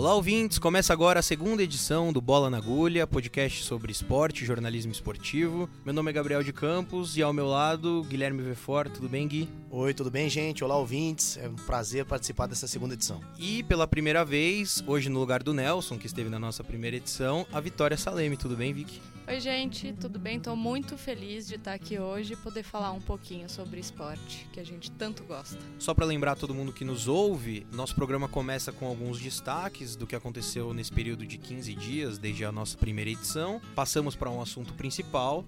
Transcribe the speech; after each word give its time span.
Olá, 0.00 0.14
ouvintes! 0.14 0.58
Começa 0.58 0.94
agora 0.94 1.20
a 1.20 1.22
segunda 1.22 1.62
edição 1.62 2.10
do 2.10 2.22
Bola 2.22 2.48
na 2.48 2.56
Agulha, 2.56 3.06
podcast 3.06 3.62
sobre 3.64 3.92
esporte 3.92 4.42
e 4.42 4.46
jornalismo 4.46 4.90
esportivo. 4.90 5.68
Meu 5.84 5.92
nome 5.92 6.08
é 6.08 6.14
Gabriel 6.14 6.42
de 6.42 6.54
Campos 6.54 7.18
e 7.18 7.22
ao 7.22 7.34
meu 7.34 7.46
lado, 7.46 8.02
Guilherme 8.08 8.40
Vefort. 8.40 8.90
Tudo 8.94 9.10
bem, 9.10 9.28
Gui? 9.28 9.46
Oi, 9.70 9.92
tudo 9.92 10.10
bem, 10.10 10.30
gente? 10.30 10.64
Olá, 10.64 10.74
ouvintes. 10.78 11.36
É 11.36 11.46
um 11.46 11.54
prazer 11.54 12.06
participar 12.06 12.46
dessa 12.46 12.66
segunda 12.66 12.94
edição. 12.94 13.20
E 13.38 13.62
pela 13.64 13.86
primeira 13.86 14.24
vez, 14.24 14.82
hoje 14.86 15.10
no 15.10 15.20
lugar 15.20 15.42
do 15.42 15.52
Nelson, 15.52 15.98
que 15.98 16.06
esteve 16.06 16.30
na 16.30 16.38
nossa 16.38 16.64
primeira 16.64 16.96
edição, 16.96 17.46
a 17.52 17.60
Vitória 17.60 17.98
Saleme. 17.98 18.38
Tudo 18.38 18.56
bem, 18.56 18.72
Vicky? 18.72 19.02
Oi, 19.30 19.38
gente, 19.38 19.92
tudo 19.92 20.18
bem? 20.18 20.38
Estou 20.38 20.56
muito 20.56 20.98
feliz 20.98 21.46
de 21.46 21.54
estar 21.54 21.72
aqui 21.72 22.00
hoje 22.00 22.32
e 22.32 22.36
poder 22.36 22.64
falar 22.64 22.90
um 22.90 23.00
pouquinho 23.00 23.48
sobre 23.48 23.78
esporte, 23.78 24.44
que 24.52 24.58
a 24.58 24.64
gente 24.64 24.90
tanto 24.90 25.22
gosta. 25.22 25.56
Só 25.78 25.94
para 25.94 26.04
lembrar 26.04 26.34
todo 26.34 26.52
mundo 26.52 26.72
que 26.72 26.84
nos 26.84 27.06
ouve, 27.06 27.64
nosso 27.72 27.94
programa 27.94 28.26
começa 28.26 28.72
com 28.72 28.88
alguns 28.88 29.20
destaques 29.20 29.94
do 29.94 30.04
que 30.04 30.16
aconteceu 30.16 30.74
nesse 30.74 30.90
período 30.90 31.24
de 31.24 31.38
15 31.38 31.74
dias, 31.76 32.18
desde 32.18 32.44
a 32.44 32.50
nossa 32.50 32.76
primeira 32.76 33.08
edição. 33.08 33.60
Passamos 33.72 34.16
para 34.16 34.28
um 34.28 34.42
assunto 34.42 34.74
principal, 34.74 35.44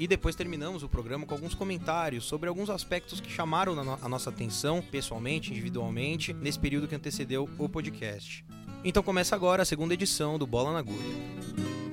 e 0.00 0.08
depois 0.08 0.34
terminamos 0.34 0.82
o 0.82 0.88
programa 0.88 1.26
com 1.26 1.34
alguns 1.34 1.54
comentários 1.54 2.24
sobre 2.24 2.48
alguns 2.48 2.70
aspectos 2.70 3.20
que 3.20 3.30
chamaram 3.30 3.78
a 3.78 4.08
nossa 4.08 4.30
atenção, 4.30 4.80
pessoalmente, 4.80 5.50
individualmente, 5.50 6.32
nesse 6.32 6.58
período 6.58 6.88
que 6.88 6.94
antecedeu 6.94 7.50
o 7.58 7.68
podcast. 7.68 8.46
Então 8.82 9.02
começa 9.02 9.36
agora 9.36 9.60
a 9.60 9.66
segunda 9.66 9.92
edição 9.92 10.38
do 10.38 10.46
Bola 10.46 10.72
na 10.72 10.78
Agulha. 10.78 11.85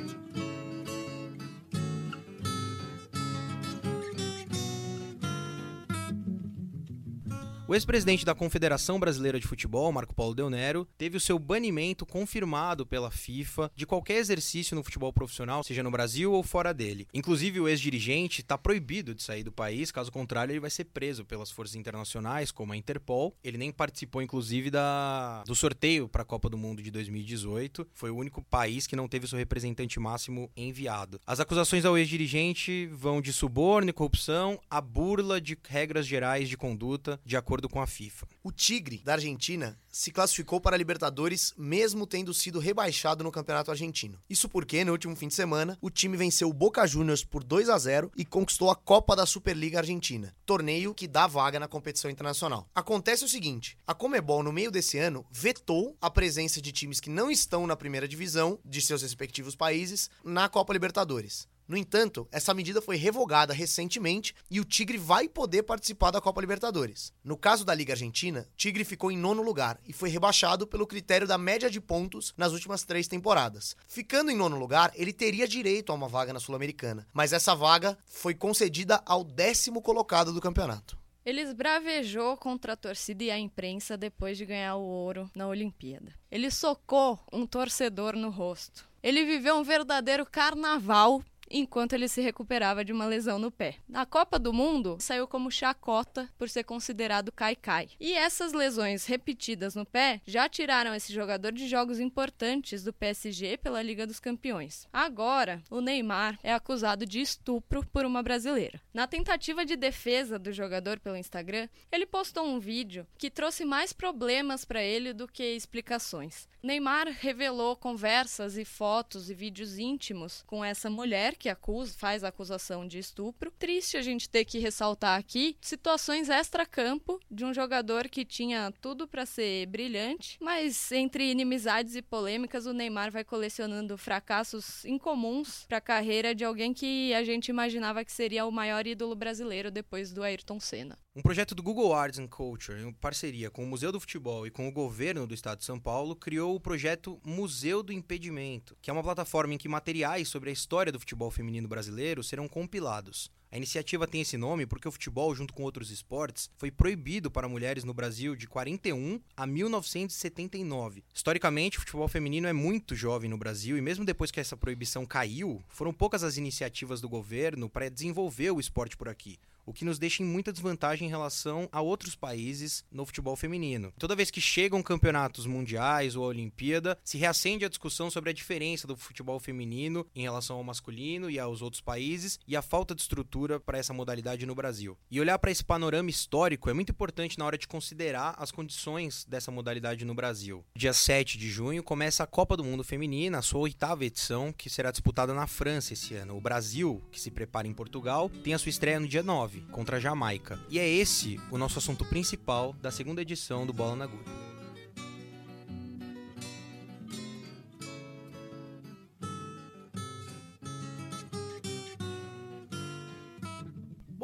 O 7.73 7.75
ex-presidente 7.75 8.23
da 8.23 8.35
Confederação 8.35 8.99
Brasileira 8.99 9.39
de 9.39 9.47
Futebol, 9.47 9.91
Marco 9.91 10.13
Paulo 10.13 10.35
Del 10.35 10.47
Nero, 10.47 10.87
teve 10.95 11.17
o 11.17 11.19
seu 11.19 11.39
banimento 11.39 12.05
confirmado 12.05 12.85
pela 12.85 13.09
FIFA 13.09 13.71
de 13.75 13.87
qualquer 13.87 14.17
exercício 14.17 14.75
no 14.75 14.83
futebol 14.83 15.11
profissional, 15.11 15.63
seja 15.63 15.81
no 15.81 15.89
Brasil 15.89 16.31
ou 16.31 16.43
fora 16.43 16.71
dele. 16.71 17.07
Inclusive, 17.11 17.59
o 17.59 17.67
ex-dirigente 17.67 18.41
está 18.41 18.59
proibido 18.59 19.15
de 19.15 19.23
sair 19.23 19.41
do 19.41 19.51
país, 19.51 19.91
caso 19.91 20.11
contrário, 20.11 20.51
ele 20.51 20.59
vai 20.59 20.69
ser 20.69 20.83
preso 20.83 21.25
pelas 21.25 21.49
forças 21.49 21.75
internacionais, 21.75 22.51
como 22.51 22.73
a 22.73 22.77
Interpol. 22.77 23.35
Ele 23.43 23.57
nem 23.57 23.71
participou, 23.71 24.21
inclusive, 24.21 24.69
da... 24.69 25.41
do 25.43 25.55
sorteio 25.55 26.07
para 26.07 26.21
a 26.21 26.25
Copa 26.25 26.51
do 26.51 26.57
Mundo 26.59 26.79
de 26.79 26.91
2018. 26.91 27.87
Foi 27.91 28.11
o 28.11 28.15
único 28.15 28.43
país 28.43 28.85
que 28.85 28.95
não 28.95 29.07
teve 29.07 29.27
seu 29.27 29.39
representante 29.39 29.99
máximo 29.99 30.47
enviado. 30.55 31.19
As 31.25 31.39
acusações 31.39 31.85
ao 31.85 31.97
ex-dirigente 31.97 32.85
vão 32.93 33.19
de 33.19 33.33
suborno 33.33 33.89
e 33.89 33.93
corrupção 33.93 34.59
a 34.69 34.79
burla 34.79 35.41
de 35.41 35.57
regras 35.67 36.05
gerais 36.05 36.47
de 36.47 36.55
conduta, 36.55 37.19
de 37.25 37.35
acordo 37.35 37.62
acordo 37.63 37.69
com 37.69 37.81
a 37.81 37.87
FIFA. 37.87 38.27
O 38.43 38.51
Tigre, 38.51 39.01
da 39.03 39.13
Argentina, 39.13 39.77
se 39.89 40.11
classificou 40.11 40.59
para 40.59 40.75
a 40.75 40.77
Libertadores 40.77 41.53
mesmo 41.57 42.05
tendo 42.05 42.33
sido 42.33 42.59
rebaixado 42.59 43.23
no 43.23 43.31
Campeonato 43.31 43.71
Argentino. 43.71 44.19
Isso 44.29 44.49
porque, 44.49 44.83
no 44.83 44.91
último 44.91 45.15
fim 45.15 45.27
de 45.27 45.33
semana, 45.33 45.77
o 45.81 45.89
time 45.89 46.17
venceu 46.17 46.49
o 46.49 46.53
Boca 46.53 46.85
Juniors 46.85 47.23
por 47.23 47.43
2 47.43 47.69
a 47.69 47.77
0 47.77 48.11
e 48.17 48.25
conquistou 48.25 48.69
a 48.69 48.75
Copa 48.75 49.15
da 49.15 49.25
Superliga 49.25 49.79
Argentina, 49.79 50.35
torneio 50.45 50.93
que 50.93 51.07
dá 51.07 51.27
vaga 51.27 51.59
na 51.59 51.67
competição 51.67 52.09
internacional. 52.11 52.67
Acontece 52.73 53.23
o 53.23 53.29
seguinte: 53.29 53.77
a 53.87 53.93
Comebol, 53.93 54.43
no 54.43 54.51
meio 54.51 54.71
desse 54.71 54.97
ano, 54.97 55.25
vetou 55.31 55.95
a 56.01 56.09
presença 56.09 56.61
de 56.61 56.71
times 56.71 56.99
que 56.99 57.09
não 57.09 57.31
estão 57.31 57.67
na 57.67 57.75
primeira 57.75 58.07
divisão 58.07 58.59
de 58.65 58.81
seus 58.81 59.01
respectivos 59.01 59.55
países 59.55 60.09
na 60.23 60.49
Copa 60.49 60.73
Libertadores. 60.73 61.47
No 61.67 61.77
entanto, 61.77 62.27
essa 62.31 62.53
medida 62.53 62.81
foi 62.81 62.97
revogada 62.97 63.53
recentemente 63.53 64.35
e 64.51 64.59
o 64.59 64.65
Tigre 64.65 64.97
vai 64.97 65.29
poder 65.29 65.63
participar 65.63 66.11
da 66.11 66.19
Copa 66.19 66.41
Libertadores. 66.41 67.13
No 67.23 67.37
caso 67.37 67.63
da 67.63 67.73
Liga 67.73 67.93
Argentina, 67.93 68.47
Tigre 68.55 68.83
ficou 68.83 69.11
em 69.11 69.17
nono 69.17 69.41
lugar 69.41 69.79
e 69.87 69.93
foi 69.93 70.09
rebaixado 70.09 70.67
pelo 70.67 70.85
critério 70.85 71.25
da 71.25 71.37
média 71.37 71.69
de 71.69 71.79
pontos 71.79 72.33
nas 72.35 72.51
últimas 72.51 72.83
três 72.83 73.07
temporadas. 73.07 73.75
Ficando 73.87 74.29
em 74.29 74.35
nono 74.35 74.59
lugar, 74.59 74.91
ele 74.95 75.13
teria 75.13 75.47
direito 75.47 75.91
a 75.91 75.95
uma 75.95 76.09
vaga 76.09 76.33
na 76.33 76.39
Sul-Americana, 76.39 77.07
mas 77.13 77.31
essa 77.31 77.55
vaga 77.55 77.97
foi 78.05 78.33
concedida 78.33 79.01
ao 79.05 79.23
décimo 79.23 79.81
colocado 79.81 80.33
do 80.33 80.41
campeonato. 80.41 80.97
Ele 81.25 81.39
esbravejou 81.39 82.35
contra 82.35 82.73
a 82.73 82.77
torcida 82.77 83.23
e 83.23 83.31
a 83.31 83.39
imprensa 83.39 83.95
depois 83.95 84.37
de 84.37 84.45
ganhar 84.45 84.75
o 84.75 84.83
ouro 84.83 85.31
na 85.33 85.47
Olimpíada. 85.47 86.13
Ele 86.29 86.51
socou 86.51 87.17
um 87.31 87.45
torcedor 87.45 88.17
no 88.17 88.29
rosto. 88.29 88.85
Ele 89.01 89.23
viveu 89.23 89.55
um 89.55 89.63
verdadeiro 89.63 90.25
carnaval 90.25 91.23
enquanto 91.53 91.93
ele 91.93 92.07
se 92.07 92.19
recuperava 92.19 92.83
de 92.83 92.91
uma 92.91 93.05
lesão 93.05 93.37
no 93.37 93.51
pé. 93.51 93.75
Na 93.87 94.05
Copa 94.05 94.39
do 94.39 94.51
Mundo, 94.51 94.97
saiu 94.99 95.27
como 95.27 95.51
chacota 95.51 96.27
por 96.37 96.49
ser 96.49 96.63
considerado 96.63 97.31
cai-cai. 97.31 97.89
E 97.99 98.13
essas 98.13 98.51
lesões 98.51 99.05
repetidas 99.05 99.75
no 99.75 99.85
pé 99.85 100.19
já 100.25 100.49
tiraram 100.49 100.93
esse 100.95 101.13
jogador 101.13 101.51
de 101.51 101.67
jogos 101.67 101.99
importantes 101.99 102.83
do 102.83 102.91
PSG 102.91 103.57
pela 103.57 103.81
Liga 103.81 104.07
dos 104.07 104.19
Campeões. 104.19 104.87
Agora, 104.91 105.61
o 105.69 105.79
Neymar 105.79 106.39
é 106.43 106.53
acusado 106.53 107.05
de 107.05 107.21
estupro 107.21 107.85
por 107.85 108.05
uma 108.05 108.23
brasileira. 108.23 108.81
Na 108.93 109.05
tentativa 109.05 109.63
de 109.63 109.75
defesa 109.75 110.39
do 110.39 110.51
jogador 110.51 110.99
pelo 110.99 111.17
Instagram, 111.17 111.69
ele 111.91 112.05
postou 112.05 112.45
um 112.45 112.59
vídeo 112.59 113.05
que 113.17 113.29
trouxe 113.29 113.63
mais 113.63 113.93
problemas 113.93 114.65
para 114.65 114.83
ele 114.83 115.13
do 115.13 115.27
que 115.27 115.43
explicações. 115.43 116.47
Neymar 116.63 117.09
revelou 117.19 117.75
conversas 117.75 118.57
e 118.57 118.63
fotos 118.63 119.29
e 119.29 119.33
vídeos 119.33 119.77
íntimos 119.77 120.45
com 120.47 120.63
essa 120.63 120.89
mulher 120.89 121.35
que 121.35 121.49
acusa, 121.49 121.93
faz 121.97 122.23
a 122.23 122.29
acusação 122.29 122.87
de 122.87 122.97
estupro. 122.97 123.51
Triste 123.59 123.97
a 123.97 124.01
gente 124.01 124.29
ter 124.29 124.45
que 124.45 124.59
ressaltar 124.59 125.19
aqui 125.19 125.57
situações 125.59 126.29
extra-campo 126.29 127.19
de 127.29 127.43
um 127.43 127.53
jogador 127.53 128.07
que 128.07 128.23
tinha 128.23 128.71
tudo 128.79 129.05
para 129.05 129.25
ser 129.25 129.65
brilhante, 129.65 130.37
mas 130.39 130.89
entre 130.93 131.29
inimizades 131.29 131.97
e 131.97 132.01
polêmicas, 132.01 132.65
o 132.65 132.71
Neymar 132.71 133.11
vai 133.11 133.25
colecionando 133.25 133.97
fracassos 133.97 134.85
incomuns 134.85 135.65
para 135.67 135.79
a 135.79 135.81
carreira 135.81 136.33
de 136.33 136.45
alguém 136.45 136.73
que 136.73 137.13
a 137.13 137.25
gente 137.25 137.49
imaginava 137.49 138.05
que 138.05 138.11
seria 138.13 138.45
o 138.45 138.51
maior 138.51 138.87
ídolo 138.87 139.17
brasileiro 139.17 139.69
depois 139.69 140.13
do 140.13 140.23
Ayrton 140.23 140.61
Senna. 140.61 140.97
Um 141.15 141.21
projeto 141.21 141.53
do 141.53 141.61
Google 141.61 141.93
Arts 141.93 142.17
and 142.17 142.25
Culture, 142.25 142.81
em 142.81 142.91
parceria 142.91 143.51
com 143.51 143.63
o 143.63 143.67
Museu 143.67 143.91
do 143.91 143.99
Futebol 143.99 144.47
e 144.47 144.49
com 144.49 144.67
o 144.67 144.71
governo 144.71 145.27
do 145.27 145.35
estado 145.35 145.59
de 145.59 145.63
São 145.63 145.79
Paulo, 145.79 146.15
criou 146.15 146.55
o 146.55 146.59
projeto 146.59 147.21
Museu 147.23 147.83
do 147.83 147.93
Impedimento, 147.93 148.75
que 148.81 148.89
é 148.89 148.93
uma 148.93 149.03
plataforma 149.03 149.53
em 149.53 149.59
que 149.59 149.69
materiais 149.69 150.27
sobre 150.27 150.49
a 150.49 150.53
história 150.53 150.91
do 150.91 150.99
futebol 150.99 151.29
feminino 151.29 151.67
brasileiro 151.67 152.23
serão 152.23 152.47
compilados. 152.47 153.29
A 153.51 153.57
iniciativa 153.57 154.07
tem 154.07 154.21
esse 154.21 154.37
nome 154.37 154.65
porque 154.65 154.87
o 154.87 154.91
futebol, 154.91 155.35
junto 155.35 155.53
com 155.53 155.61
outros 155.61 155.91
esportes, 155.91 156.49
foi 156.57 156.71
proibido 156.71 157.29
para 157.29 157.47
mulheres 157.47 157.83
no 157.83 157.93
Brasil 157.93 158.35
de 158.35 158.47
41 158.47 159.21
a 159.37 159.45
1979. 159.45 161.03
Historicamente, 161.13 161.77
o 161.77 161.81
futebol 161.81 162.07
feminino 162.07 162.47
é 162.47 162.53
muito 162.53 162.95
jovem 162.95 163.29
no 163.29 163.37
Brasil 163.37 163.77
e 163.77 163.81
mesmo 163.81 164.03
depois 164.03 164.31
que 164.31 164.39
essa 164.39 164.57
proibição 164.57 165.05
caiu, 165.05 165.63
foram 165.69 165.93
poucas 165.93 166.23
as 166.23 166.37
iniciativas 166.37 166.99
do 166.99 167.07
governo 167.07 167.69
para 167.69 167.87
desenvolver 167.87 168.49
o 168.49 168.59
esporte 168.59 168.97
por 168.97 169.07
aqui 169.07 169.37
o 169.65 169.73
que 169.73 169.85
nos 169.85 169.99
deixa 169.99 170.23
em 170.23 170.25
muita 170.25 170.51
desvantagem 170.51 171.07
em 171.07 171.09
relação 171.09 171.67
a 171.71 171.81
outros 171.81 172.15
países 172.15 172.83
no 172.91 173.05
futebol 173.05 173.35
feminino. 173.35 173.93
Toda 173.97 174.15
vez 174.15 174.29
que 174.29 174.41
chegam 174.41 174.83
campeonatos 174.83 175.45
mundiais 175.45 176.15
ou 176.15 176.23
a 176.23 176.27
Olimpíada, 176.27 176.97
se 177.03 177.17
reacende 177.17 177.65
a 177.65 177.69
discussão 177.69 178.09
sobre 178.09 178.29
a 178.29 178.33
diferença 178.33 178.87
do 178.87 178.95
futebol 178.95 179.39
feminino 179.39 180.05
em 180.15 180.23
relação 180.23 180.57
ao 180.57 180.63
masculino 180.63 181.29
e 181.29 181.39
aos 181.39 181.61
outros 181.61 181.81
países 181.81 182.39
e 182.47 182.55
a 182.55 182.61
falta 182.61 182.93
de 182.95 183.01
estrutura 183.01 183.59
para 183.59 183.77
essa 183.77 183.93
modalidade 183.93 184.45
no 184.45 184.55
Brasil. 184.55 184.97
E 185.09 185.19
olhar 185.19 185.37
para 185.39 185.51
esse 185.51 185.63
panorama 185.63 186.09
histórico 186.09 186.69
é 186.69 186.73
muito 186.73 186.91
importante 186.91 187.37
na 187.37 187.45
hora 187.45 187.57
de 187.57 187.67
considerar 187.67 188.35
as 188.37 188.51
condições 188.51 189.25
dessa 189.25 189.51
modalidade 189.51 190.05
no 190.05 190.13
Brasil. 190.13 190.63
Dia 190.75 190.93
7 190.93 191.37
de 191.37 191.49
junho 191.49 191.83
começa 191.83 192.23
a 192.23 192.27
Copa 192.27 192.57
do 192.57 192.63
Mundo 192.63 192.83
Feminina, 192.83 193.39
a 193.39 193.41
sua 193.41 193.61
oitava 193.61 194.05
edição, 194.05 194.51
que 194.51 194.69
será 194.69 194.91
disputada 194.91 195.33
na 195.33 195.47
França 195.47 195.93
esse 195.93 196.13
ano. 196.15 196.35
O 196.37 196.41
Brasil, 196.41 197.01
que 197.11 197.19
se 197.19 197.31
prepara 197.31 197.67
em 197.67 197.73
Portugal, 197.73 198.29
tem 198.29 198.53
a 198.53 198.59
sua 198.59 198.69
estreia 198.69 198.99
no 198.99 199.07
dia 199.07 199.23
9 199.23 199.52
contra 199.71 199.97
a 199.97 199.99
Jamaica. 199.99 200.59
E 200.69 200.79
é 200.79 200.87
esse 200.87 201.39
o 201.51 201.57
nosso 201.57 201.79
assunto 201.79 202.05
principal 202.05 202.73
da 202.81 202.91
segunda 202.91 203.21
edição 203.21 203.65
do 203.65 203.73
Bola 203.73 203.95
na 203.95 204.05
Agulha. 204.05 204.52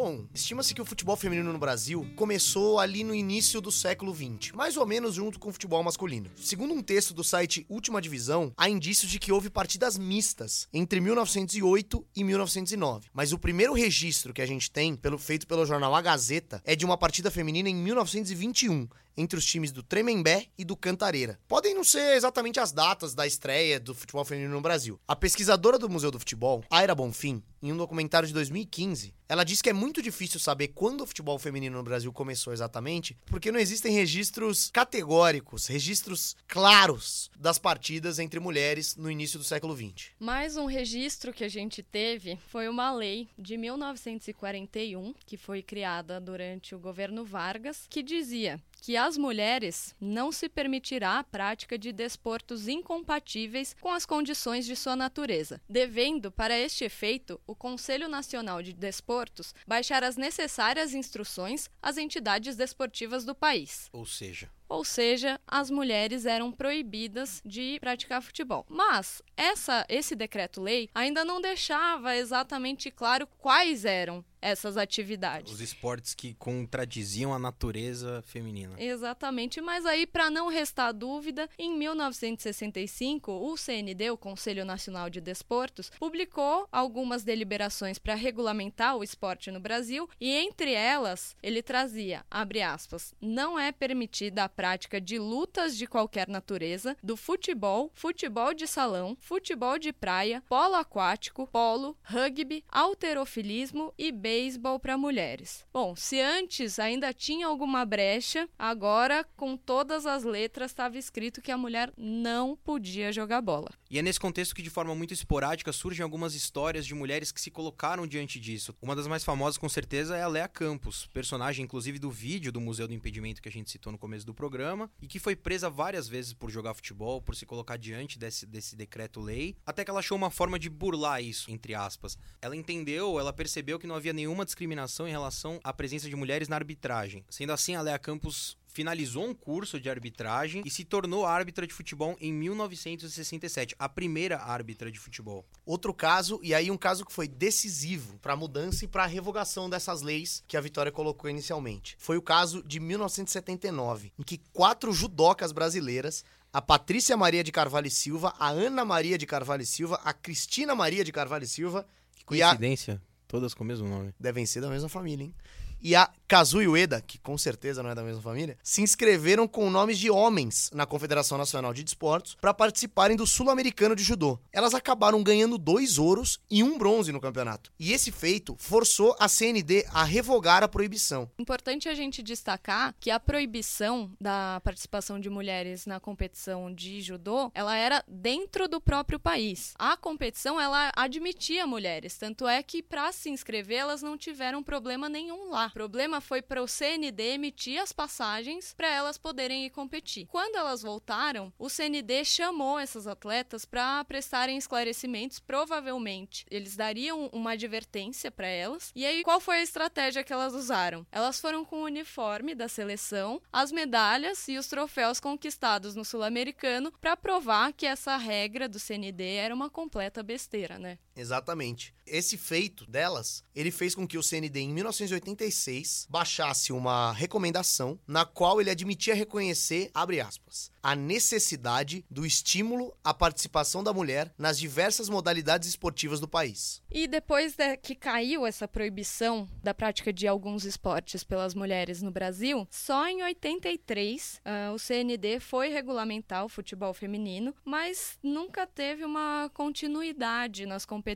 Bom, 0.02 0.26
estima-se 0.34 0.74
que 0.74 0.82
o 0.82 0.86
futebol 0.86 1.18
feminino 1.18 1.52
no 1.52 1.60
Brasil 1.60 2.10
começou 2.16 2.80
ali 2.80 3.04
no 3.04 3.14
início 3.14 3.60
do 3.60 3.70
século 3.70 4.16
XX, 4.16 4.54
mais 4.54 4.78
ou 4.78 4.86
menos 4.86 5.16
junto 5.16 5.38
com 5.38 5.50
o 5.50 5.52
futebol 5.52 5.84
masculino. 5.84 6.32
Segundo 6.38 6.74
um 6.74 6.82
texto 6.82 7.14
do 7.14 7.22
site 7.22 7.66
Última 7.68 8.02
Divisão, 8.02 8.54
há 8.56 8.70
indícios 8.70 9.12
de 9.12 9.20
que 9.20 9.30
houve 9.30 9.50
partidas 9.50 9.98
mistas 9.98 10.70
entre 10.72 11.02
1908 11.02 12.08
e 12.16 12.24
1909. 12.24 13.10
Mas 13.14 13.34
o 13.34 13.38
primeiro 13.38 13.74
registro 13.74 14.34
que 14.34 14.42
a 14.42 14.46
gente 14.46 14.72
tem, 14.72 14.96
pelo, 14.96 15.18
feito 15.18 15.46
pelo 15.46 15.66
jornal 15.66 15.94
A 15.94 16.02
Gazeta, 16.02 16.62
é 16.64 16.78
de 16.78 16.86
uma 16.86 16.98
partida 16.98 17.30
feminina 17.30 17.68
em 17.68 17.76
1921, 17.76 18.88
entre 19.20 19.38
os 19.38 19.46
times 19.46 19.72
do 19.72 19.84
Tremembé 19.84 20.48
e 20.58 20.64
do 20.64 20.78
Cantareira. 20.78 21.38
Podem 21.48 21.76
não 21.76 21.84
ser 21.84 22.16
exatamente 22.16 22.60
as 22.60 22.72
datas 22.72 23.14
da 23.14 23.28
estreia 23.28 23.80
do 23.80 23.94
futebol 23.94 24.24
feminino 24.24 24.54
no 24.54 24.62
Brasil. 24.62 25.00
A 25.06 25.16
pesquisadora 25.16 25.78
do 25.78 25.90
Museu 25.90 26.10
do 26.10 26.20
Futebol, 26.20 26.64
Aira 26.70 26.96
Bonfim, 26.96 27.44
em 27.62 27.74
um 27.74 27.78
documentário 27.78 28.28
de 28.28 28.34
2015, 28.34 29.14
ela 29.28 29.44
diz 29.44 29.62
que 29.62 29.70
é 29.70 29.74
muito 29.74 30.02
difícil 30.02 30.40
saber 30.40 30.70
quando 30.70 31.02
o 31.02 31.06
futebol 31.06 31.38
feminino 31.38 31.78
no 31.78 31.84
Brasil 31.84 32.12
começou 32.14 32.54
exatamente, 32.54 33.18
porque 33.26 33.52
não 33.52 33.60
existem 33.60 33.94
registros 33.94 34.72
categóricos, 34.72 35.68
registros 35.68 36.36
claros 36.48 37.30
das 37.38 37.60
partidas 37.60 38.18
entre 38.18 38.40
mulheres 38.40 38.96
no 38.96 39.12
início 39.12 39.38
do 39.38 39.46
século 39.46 39.76
XX. 39.76 40.12
Mais 40.20 40.56
um 40.56 40.66
registro 40.66 41.34
que 41.34 41.44
a 41.44 41.50
gente 41.50 41.84
teve 41.84 42.40
foi 42.48 42.70
uma 42.70 42.92
lei 42.92 43.30
de 43.38 43.58
1941, 43.58 45.14
que 45.26 45.38
foi 45.38 45.62
criada 45.62 46.20
durante 46.20 46.74
o 46.74 46.80
governo 46.80 47.26
Vargas, 47.26 47.86
que 47.90 48.02
dizia 48.02 48.60
que 48.82 48.98
às 48.98 49.18
mulheres 49.18 49.96
não 50.00 50.32
se 50.32 50.50
permitirá 50.50 51.20
a 51.20 51.24
prática 51.24 51.78
de 51.78 51.92
desportos 51.92 52.68
incompatíveis 52.68 53.76
com 53.80 53.92
as 53.92 54.06
condições 54.06 54.66
de 54.66 54.76
sua 54.76 54.96
natureza, 54.96 55.62
devendo, 55.68 56.32
para 56.32 56.58
este 56.58 56.84
efeito, 56.84 57.40
o 57.46 57.56
Conselho 57.56 58.08
Nacional 58.08 58.62
de 58.62 58.74
Desportos 58.74 59.54
baixar 59.68 60.04
as 60.04 60.18
necessárias 60.18 60.94
instruções 60.94 61.70
às 61.82 61.98
entidades 61.98 62.56
desportivas 62.56 63.26
do 63.26 63.36
país. 63.36 63.90
Ou 63.92 64.06
seja, 64.06 64.50
ou 64.70 64.86
seja, 64.86 65.42
as 65.48 65.72
mulheres 65.72 66.26
eram 66.26 66.52
proibidas 66.52 67.42
de 67.44 67.78
praticar 67.82 68.22
futebol. 68.22 68.66
Mas 68.70 69.22
essa, 69.36 69.86
esse 69.90 70.16
decreto-lei 70.16 70.90
ainda 70.94 71.26
não 71.26 71.42
deixava 71.42 72.16
exatamente 72.16 72.92
claro 72.92 73.28
quais 73.40 73.84
eram 73.84 74.24
essas 74.42 74.78
atividades. 74.78 75.52
Os 75.52 75.62
esportes 75.62 76.14
que 76.14 76.34
contradiziam 76.34 77.34
a 77.34 77.40
natureza 77.40 78.24
feminina. 78.26 78.76
Exatamente, 78.78 79.62
mas 79.62 79.86
aí 79.86 80.06
para 80.06 80.30
não 80.30 80.48
restar 80.48 80.94
dúvida, 80.94 81.50
em 81.58 81.78
1965, 81.78 83.32
o 83.32 83.58
CND, 83.58 84.10
o 84.12 84.18
Conselho 84.18 84.66
Nacional 84.66 85.10
de 85.10 85.22
Desportos, 85.22 85.92
publicou 86.00 86.68
algumas 86.72 87.24
deliberações 87.24 88.00
para 88.00 88.16
regulamentar 88.16 88.96
o 88.96 89.04
esporte 89.04 89.52
no 89.52 89.60
Brasil 89.60 90.10
e 90.20 90.32
entre 90.32 90.74
elas 90.74 91.36
ele 91.42 91.62
trazia, 91.62 92.26
abre 92.30 92.62
aspas, 92.62 93.14
não 93.22 93.60
é 93.60 93.72
permitida 93.72 94.44
a 94.44 94.50
prática 94.60 95.00
de 95.00 95.18
lutas 95.18 95.78
de 95.78 95.88
qualquer 95.88 96.28
natureza, 96.28 96.98
do 97.02 97.16
futebol, 97.16 97.90
futebol 97.94 98.54
de 98.54 98.68
salão, 98.68 99.16
futebol 99.22 99.80
de 99.80 99.94
praia, 99.94 100.44
polo 100.50 100.76
aquático, 100.76 101.48
polo, 101.48 101.96
rugby, 102.04 102.66
alterofilismo 102.68 103.94
e 103.98 104.12
beisebol 104.12 104.78
para 104.78 104.98
mulheres. 104.98 105.66
Bom, 105.72 105.96
se 105.96 106.20
antes 106.20 106.78
ainda 106.78 107.14
tinha 107.14 107.48
alguma 107.48 107.86
brecha, 107.86 108.50
agora 108.60 109.24
com 109.38 109.56
todas 109.56 110.06
as 110.06 110.26
letras 110.26 110.72
estava 110.72 110.98
escrito 110.98 111.42
que 111.42 111.54
a 111.54 111.58
mulher 111.58 111.94
não 111.96 112.58
podia 112.58 113.14
jogar 113.14 113.40
bola. 113.40 113.79
E 113.92 113.98
é 113.98 114.04
nesse 114.04 114.20
contexto 114.20 114.54
que, 114.54 114.62
de 114.62 114.70
forma 114.70 114.94
muito 114.94 115.16
esporádica, 115.16 115.74
surgem 115.74 116.04
algumas 116.04 116.36
histórias 116.36 116.86
de 116.86 116.94
mulheres 116.94 117.32
que 117.32 117.42
se 117.42 117.50
colocaram 117.50 118.06
diante 118.06 118.40
disso. 118.40 118.76
Uma 118.80 118.96
das 118.96 119.08
mais 119.08 119.24
famosas, 119.24 119.58
com 119.58 119.68
certeza, 119.68 120.16
é 120.16 120.22
a 120.22 120.28
Lea 120.28 120.48
Campos, 120.48 121.08
personagem, 121.12 121.66
inclusive, 121.66 121.98
do 121.98 122.12
vídeo 122.12 122.52
do 122.52 122.62
Museu 122.62 122.88
do 122.88 122.94
Impedimento 122.94 123.42
que 123.42 123.50
a 123.50 123.52
gente 123.52 123.72
citou 123.72 123.92
no 123.92 123.98
começo 123.98 124.28
do 124.28 124.34
programa, 124.34 124.92
e 125.02 125.08
que 125.08 125.18
foi 125.18 125.36
presa 125.36 125.72
várias 125.72 126.08
vezes 126.08 126.34
por 126.34 126.52
jogar 126.52 126.76
futebol, 126.76 127.20
por 127.20 127.36
se 127.36 127.48
colocar 127.48 127.78
diante 127.78 128.20
desse, 128.20 128.46
desse 128.46 128.76
decreto-lei, 128.76 129.56
até 129.66 129.84
que 129.84 129.90
ela 129.90 130.02
achou 130.02 130.16
uma 130.16 130.30
forma 130.30 130.60
de 130.60 130.70
burlar 130.70 131.24
isso, 131.24 131.50
entre 131.50 131.74
aspas. 131.74 132.16
Ela 132.44 132.56
entendeu, 132.56 133.20
ela 133.20 133.34
percebeu 133.34 133.80
que 133.80 133.88
não 133.88 133.96
havia 133.96 134.14
nenhuma 134.14 134.46
discriminação 134.46 135.08
em 135.08 135.12
relação 135.12 135.60
à 135.64 135.74
presença 135.74 136.08
de 136.08 136.16
mulheres 136.16 136.48
na 136.48 136.56
arbitragem. 136.56 137.26
Sendo 137.28 137.54
assim, 137.54 137.74
a 137.74 137.82
Lea 137.82 137.98
Campos 137.98 138.56
finalizou 138.72 139.26
um 139.26 139.34
curso 139.34 139.80
de 139.80 139.90
arbitragem 139.90 140.62
e 140.66 140.70
se 140.70 140.86
tornou 140.86 141.26
árbitra 141.26 141.68
de 141.68 141.74
futebol 141.74 142.16
em 142.20 142.32
1967, 142.32 143.76
a 143.78 143.90
primeira 143.90 144.38
árbitra 144.38 144.92
de 144.92 145.00
futebol. 145.00 145.46
Outro 145.66 145.94
caso, 145.94 146.40
e 146.42 146.54
aí 146.54 146.72
um 146.72 146.78
caso 146.78 147.06
que 147.06 147.12
foi 147.12 147.28
decisivo 147.28 148.18
para 148.20 148.34
a 148.34 148.38
mudança 148.38 148.86
e 148.86 148.88
para 148.88 149.04
a 149.04 149.08
revogação 149.08 149.70
dessas 149.70 150.02
leis 150.02 150.44
que 150.48 150.56
a 150.56 150.62
Vitória 150.62 150.92
colocou 150.92 151.30
inicialmente. 151.30 151.96
Foi 152.00 152.18
o 152.18 152.22
caso 152.22 152.64
de 152.64 152.80
1979, 152.80 154.14
em 154.18 154.24
que 154.24 154.40
quatro 154.54 154.94
judocas 154.94 155.52
brasileiras 155.52 156.24
a 156.52 156.62
Patrícia 156.62 157.16
Maria 157.16 157.44
de 157.44 157.52
Carvalho 157.52 157.88
e 157.88 157.92
Silva, 157.92 158.34
a 158.40 158.50
Ana 158.50 158.84
Maria 158.84 159.18
de 159.18 159.28
Carvalho 159.28 159.62
e 159.62 159.66
Silva, 159.68 160.00
a 160.04 160.12
Cristina 160.12 160.74
Maria 160.74 161.04
de 161.04 161.12
Carvalho 161.12 161.44
e 161.44 161.48
Silva. 161.48 161.86
Que 162.16 162.26
coincidência, 162.26 162.96
a... 162.96 163.28
todas 163.28 163.54
com 163.54 163.64
o 163.64 163.68
mesmo 163.68 163.88
nome. 163.88 164.14
Devem 164.20 164.46
ser 164.48 164.62
da 164.62 164.70
mesma 164.70 164.90
família, 164.90 165.26
hein? 165.26 165.36
E 165.82 165.96
a 165.96 166.10
Kazuya 166.30 166.70
Ueda, 166.70 167.02
que 167.02 167.18
com 167.18 167.36
certeza 167.40 167.82
não 167.82 167.90
é 167.90 167.96
da 167.96 168.04
mesma 168.04 168.22
família, 168.22 168.56
se 168.62 168.84
inscreveram 168.84 169.48
com 169.48 169.68
nomes 169.68 169.98
de 169.98 170.12
homens 170.12 170.70
na 170.72 170.86
Confederação 170.86 171.40
Nacional 171.40 171.74
de 171.74 171.84
Desportos 171.84 172.36
para 172.40 172.54
participarem 172.54 173.18
do 173.18 173.26
Sul-Americano 173.26 173.96
de 173.96 174.04
Judô. 174.04 174.40
Elas 174.52 174.76
acabaram 174.76 175.24
ganhando 175.24 175.58
dois 175.58 175.98
ouros 175.98 176.40
e 176.50 176.62
um 176.62 176.78
bronze 176.78 177.12
no 177.12 177.20
campeonato. 177.20 177.72
E 177.80 177.94
esse 177.94 178.12
feito 178.12 178.56
forçou 178.60 179.16
a 179.20 179.28
CND 179.28 179.86
a 179.92 180.04
revogar 180.04 180.64
a 180.64 180.68
proibição. 180.68 181.32
Importante 181.40 181.90
a 181.90 181.96
gente 181.96 182.22
destacar 182.22 182.94
que 183.00 183.10
a 183.10 183.20
proibição 183.20 184.12
da 184.22 184.62
participação 184.64 185.20
de 185.20 185.32
mulheres 185.32 185.88
na 185.88 186.00
competição 186.00 186.72
de 186.72 187.02
judô, 187.02 187.52
ela 187.56 187.76
era 187.76 188.04
dentro 188.08 188.68
do 188.68 188.80
próprio 188.80 189.20
país. 189.20 189.74
A 189.80 189.98
competição 189.98 190.62
ela 190.62 190.92
admitia 190.96 191.66
mulheres, 191.66 192.18
tanto 192.18 192.48
é 192.48 192.62
que 192.62 192.84
para 192.84 193.12
se 193.12 193.32
inscrever 193.32 193.80
elas 193.80 194.04
não 194.04 194.16
tiveram 194.16 194.62
problema 194.62 195.10
nenhum 195.10 195.50
lá. 195.50 195.69
O 195.70 195.72
problema 195.72 196.20
foi 196.20 196.42
para 196.42 196.64
o 196.64 196.68
CND 196.68 197.36
emitir 197.36 197.80
as 197.80 197.94
passagens 197.94 198.74
para 198.74 198.90
elas 198.90 199.18
poderem 199.20 199.66
ir 199.66 199.70
competir. 199.70 200.26
Quando 200.26 200.56
elas 200.56 200.82
voltaram, 200.82 201.54
o 201.60 201.70
CND 201.70 202.26
chamou 202.26 202.80
essas 202.80 203.06
atletas 203.06 203.66
para 203.66 204.04
prestarem 204.04 204.58
esclarecimentos, 204.58 205.40
provavelmente 205.40 206.44
eles 206.50 206.76
dariam 206.76 207.30
uma 207.32 207.52
advertência 207.52 208.32
para 208.32 208.48
elas. 208.48 208.92
E 208.96 209.06
aí, 209.06 209.24
qual 209.24 209.40
foi 209.40 209.58
a 209.58 209.64
estratégia 209.64 210.24
que 210.24 210.34
elas 210.34 210.56
usaram? 210.56 211.06
Elas 211.12 211.40
foram 211.40 211.64
com 211.64 211.82
o 211.82 211.86
uniforme 211.86 212.56
da 212.56 212.68
seleção, 212.68 213.40
as 213.54 213.72
medalhas 213.72 214.48
e 214.48 214.58
os 214.58 214.68
troféus 214.68 215.20
conquistados 215.20 215.96
no 215.96 216.04
Sul-Americano 216.04 216.92
para 217.00 217.16
provar 217.16 217.74
que 217.74 217.86
essa 217.86 218.18
regra 218.18 218.68
do 218.68 218.80
CND 218.80 219.36
era 219.36 219.54
uma 219.54 219.70
completa 219.70 220.24
besteira, 220.24 220.80
né? 220.80 220.98
Exatamente. 221.20 221.94
Esse 222.08 222.38
feito 222.38 222.90
delas, 222.90 223.44
ele 223.54 223.70
fez 223.70 223.94
com 223.94 224.08
que 224.08 224.18
o 224.18 224.24
CND 224.24 224.62
em 224.62 224.74
1986 224.74 226.08
baixasse 226.10 226.74
uma 226.74 227.12
recomendação 227.12 228.00
na 228.08 228.26
qual 228.26 228.60
ele 228.60 228.72
admitia 228.72 229.14
reconhecer, 229.14 229.92
abre 229.94 230.20
aspas, 230.20 230.72
a 230.82 230.96
necessidade 230.96 232.04
do 232.10 232.26
estímulo 232.26 232.96
à 233.04 233.14
participação 233.14 233.84
da 233.84 233.94
mulher 233.94 234.34
nas 234.38 234.58
diversas 234.58 235.10
modalidades 235.10 235.68
esportivas 235.68 236.20
do 236.20 236.28
país. 236.28 236.82
E 236.90 237.06
depois 237.06 237.56
de 237.56 237.78
que 237.78 237.94
caiu 237.94 238.46
essa 238.46 238.68
proibição 238.68 239.48
da 239.62 239.74
prática 239.74 240.12
de 240.12 240.28
alguns 240.28 240.64
esportes 240.64 241.24
pelas 241.24 241.54
mulheres 241.54 242.02
no 242.02 242.12
Brasil, 242.12 242.68
só 242.72 243.08
em 243.08 243.22
83 243.24 244.36
uh, 244.36 244.40
ah, 244.46 244.72
o 244.74 244.80
CND 244.80 245.40
foi 245.40 245.70
regulamentar 245.70 246.46
o 246.46 246.50
futebol 246.50 246.94
feminino, 246.94 247.54
mas 247.64 248.18
nunca 248.24 248.66
teve 248.66 249.04
uma 249.04 249.52
continuidade 249.54 250.66
nas 250.66 250.86
competições. 250.86 251.09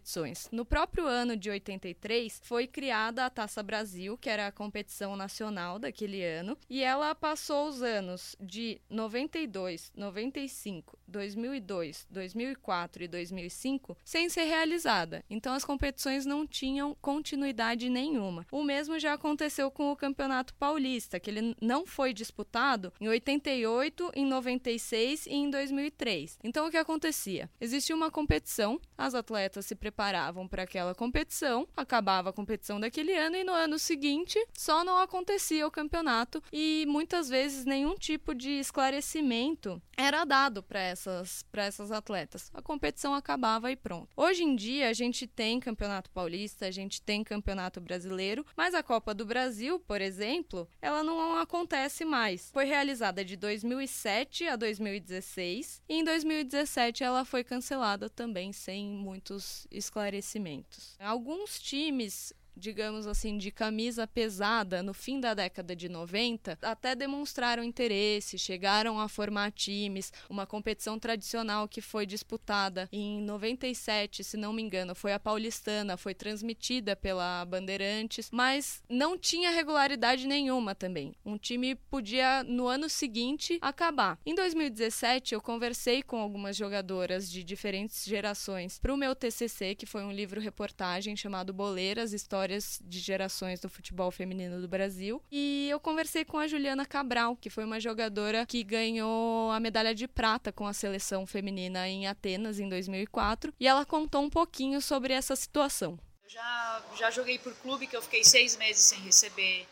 No 0.52 0.66
próprio 0.66 1.06
ano 1.06 1.36
de 1.38 1.50
83 1.50 2.42
foi 2.44 2.68
criada 2.68 3.26
a 3.26 3.30
Taça 3.30 3.62
Brasil, 3.62 4.18
que 4.18 4.30
era 4.30 4.48
a 4.48 4.52
competição 4.52 5.16
nacional 5.16 5.78
daquele 5.78 6.24
ano, 6.24 6.58
e 6.70 6.84
ela 6.84 7.14
passou 7.14 7.68
os 7.68 7.82
anos 7.82 8.36
de 8.40 8.82
92 8.90 9.44
92, 9.44 9.92
95, 9.96 10.98
2002, 11.14 12.08
2004 12.10 13.04
e 13.04 13.08
2005 13.08 13.96
sem 14.04 14.28
ser 14.28 14.44
realizada. 14.44 15.24
Então 15.30 15.54
as 15.54 15.64
competições 15.64 16.26
não 16.26 16.46
tinham 16.46 16.98
continuidade 17.00 17.88
nenhuma. 17.88 18.46
O 18.52 18.64
mesmo 18.64 18.98
já 19.00 19.14
aconteceu 19.14 19.70
com 19.70 19.92
o 19.92 19.96
Campeonato 19.96 20.54
Paulista, 20.56 21.20
que 21.20 21.30
ele 21.30 21.56
não 21.62 21.86
foi 21.86 22.14
disputado 22.14 22.92
em 23.00 23.08
88, 23.08 24.12
em 24.16 24.26
96 24.26 25.28
e 25.28 25.34
em 25.34 25.50
2003. 25.50 26.40
Então 26.44 26.68
o 26.68 26.72
que 26.72 26.78
acontecia? 26.78 27.50
Existia 27.62 27.96
uma 27.96 28.10
competição, 28.10 28.82
as 28.98 29.14
atletas 29.14 29.66
se 29.66 29.76
preparavam 29.76 30.48
para 30.48 30.64
aquela 30.64 30.96
competição, 30.96 31.68
acabava 31.78 32.32
a 32.32 32.34
competição 32.34 32.80
daquele 32.80 33.14
ano 33.14 33.36
e 33.36 33.44
no 33.44 33.54
ano 33.54 33.78
seguinte 33.78 34.44
só 34.58 34.84
não 34.84 34.98
acontecia 34.98 35.68
o 35.68 35.72
campeonato 35.72 36.42
e 36.52 36.86
muitas 36.88 37.30
vezes 37.30 37.66
nenhum 37.66 37.96
tipo 37.96 38.34
de 38.34 38.52
esclarecimento 38.52 39.82
era 39.96 40.26
dado 40.26 40.64
para 40.64 40.82
essas, 41.04 41.46
essas 41.54 41.92
atletas. 41.92 42.50
A 42.54 42.62
competição 42.62 43.14
acabava 43.14 43.72
e 43.72 43.76
pronto. 43.76 44.10
Hoje 44.16 44.44
em 44.44 44.56
dia, 44.56 44.90
a 44.90 44.94
gente 44.94 45.28
tem 45.28 45.60
campeonato 45.60 46.10
paulista, 46.10 46.66
a 46.66 46.72
gente 46.72 47.02
tem 47.02 47.24
campeonato 47.24 47.82
brasileiro, 47.82 48.46
mas 48.56 48.74
a 48.74 48.84
Copa 48.84 49.14
do 49.14 49.26
Brasil, 49.26 49.80
por 49.80 50.02
exemplo, 50.02 50.68
ela 50.82 51.04
não 51.04 51.38
acontece 51.38 52.06
mais. 52.06 52.50
Foi 52.52 52.66
realizada 52.66 53.24
de 53.24 53.36
2007 53.36 54.48
a 54.48 54.56
2016 54.56 55.82
e 55.90 55.96
em 55.96 56.04
2017 56.04 57.04
ela 57.04 57.26
foi 57.26 57.44
cancelada 57.44 58.10
também 58.10 58.54
sem 58.54 58.88
muitos 58.88 59.68
esclarecimentos. 59.72 60.96
Alguns 61.00 61.60
times 61.60 62.34
digamos 62.56 63.08
assim, 63.08 63.38
de 63.38 63.52
camisa 63.52 64.08
pesada 64.08 64.84
no 64.84 64.94
fim 64.94 65.20
da 65.20 65.34
década 65.34 65.76
de 65.76 65.90
90, 65.90 66.58
até 66.62 66.96
demonstraram 66.96 67.64
interesse, 67.64 68.38
chegaram 68.38 69.00
a 69.00 69.08
formar 69.08 69.52
times, 69.52 70.14
uma 70.30 70.46
competição 70.46 71.00
tradicional 71.00 71.68
que 71.68 71.82
foi 71.82 72.06
disputada 72.06 72.88
em 72.92 73.22
97, 73.22 74.24
se 74.24 74.38
não 74.38 74.54
me 74.54 74.62
engano, 74.62 74.94
foi 74.96 75.14
a 75.14 75.20
paulistana, 75.20 75.98
foi 75.98 76.14
transmitida 76.14 76.96
pela 76.96 77.44
Bandeirantes, 77.46 78.30
mas 78.32 78.84
não 78.88 79.18
tinha 79.18 79.52
regularidade 79.52 80.28
nenhuma 80.28 80.76
também. 80.76 81.16
Um 81.26 81.38
time 81.38 81.76
podia 81.76 82.44
no 82.44 82.68
ano 82.68 82.90
seguinte 82.90 83.58
acabar. 83.62 84.20
Em 84.26 84.36
2017, 84.36 85.34
eu 85.34 85.42
conversei 85.42 86.04
com 86.04 86.18
algumas 86.18 86.56
jogadoras 86.56 87.30
de 87.30 87.44
diferentes 87.44 88.06
gerações 88.06 88.80
para 88.80 88.94
o 88.94 88.98
meu 88.98 89.16
TCC, 89.16 89.76
que 89.76 89.86
foi 89.86 90.04
um 90.04 90.12
livro 90.12 90.40
reportagem 90.40 91.16
chamado 91.16 91.54
Boleiras 91.54 92.14
Histórias 92.14 92.43
de 92.48 93.00
Gerações 93.00 93.60
do 93.60 93.70
Futebol 93.70 94.12
Feminino 94.12 94.62
do 94.62 94.68
Brasil. 94.68 95.22
E 95.32 95.68
eu 95.70 95.80
conversei 95.80 96.26
com 96.26 96.38
a 96.38 96.48
Juliana 96.48 96.86
Cabral, 96.86 97.36
que 97.36 97.50
foi 97.50 97.64
uma 97.64 97.80
jogadora 97.80 98.46
que 98.46 98.64
ganhou 98.64 99.52
a 99.52 99.60
medalha 99.60 99.94
de 99.94 100.08
prata 100.08 100.52
com 100.52 100.68
a 100.68 100.74
seleção 100.74 101.26
feminina 101.26 101.88
em 101.88 102.08
Atenas 102.08 102.60
em 102.60 102.68
2004, 102.68 103.54
e 103.60 103.68
ela 103.68 103.86
contou 103.86 104.22
um 104.22 104.30
pouquinho 104.30 104.82
sobre 104.82 105.14
essa 105.14 105.36
situação. 105.36 106.00
Eu 106.24 106.30
já, 106.30 106.84
já 106.96 107.12
joguei 107.12 107.38
por 107.40 107.54
clube 107.56 107.88
que 107.88 107.96
eu 107.96 108.02
fiquei 108.02 108.24
seis 108.24 108.58
meses 108.58 108.84
sem 108.86 109.00
receber. 109.00 109.68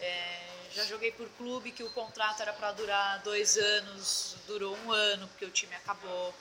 É, 0.00 0.44
já 0.74 0.84
joguei 0.84 1.12
por 1.12 1.28
clube 1.30 1.70
que 1.70 1.84
o 1.84 1.90
contrato 1.90 2.42
era 2.42 2.52
para 2.52 2.72
durar 2.72 3.22
dois 3.22 3.56
anos, 3.56 4.36
durou 4.46 4.76
um 4.78 4.90
ano 4.90 5.28
porque 5.28 5.44
o 5.44 5.50
time 5.50 5.74
acabou. 5.76 6.34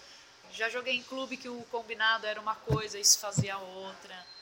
Já 0.52 0.70
joguei 0.70 0.96
em 0.96 1.04
clube 1.04 1.38
que 1.38 1.50
o 1.50 1.64
combinado 1.72 2.26
era 2.26 2.42
uma 2.42 2.56
coisa 2.56 3.00
e 3.00 3.06
se 3.06 3.18
fazia 3.18 3.58
outra. 3.58 4.33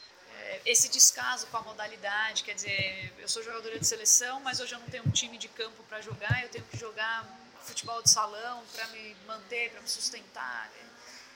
Esse 0.65 0.89
descaso 0.89 1.47
com 1.47 1.57
a 1.57 1.61
modalidade, 1.61 2.43
quer 2.43 2.55
dizer, 2.55 3.13
eu 3.19 3.27
sou 3.27 3.43
jogadora 3.43 3.79
de 3.79 3.85
seleção, 3.85 4.39
mas 4.41 4.59
hoje 4.59 4.73
eu 4.73 4.79
não 4.79 4.87
tenho 4.87 5.05
um 5.05 5.11
time 5.11 5.37
de 5.37 5.47
campo 5.47 5.83
para 5.83 6.01
jogar, 6.01 6.43
eu 6.43 6.49
tenho 6.49 6.65
que 6.65 6.77
jogar 6.77 7.25
futebol 7.63 8.01
de 8.01 8.09
salão 8.09 8.63
para 8.73 8.87
me 8.87 9.15
manter, 9.27 9.71
para 9.71 9.81
me 9.81 9.89
sustentar. 9.89 10.71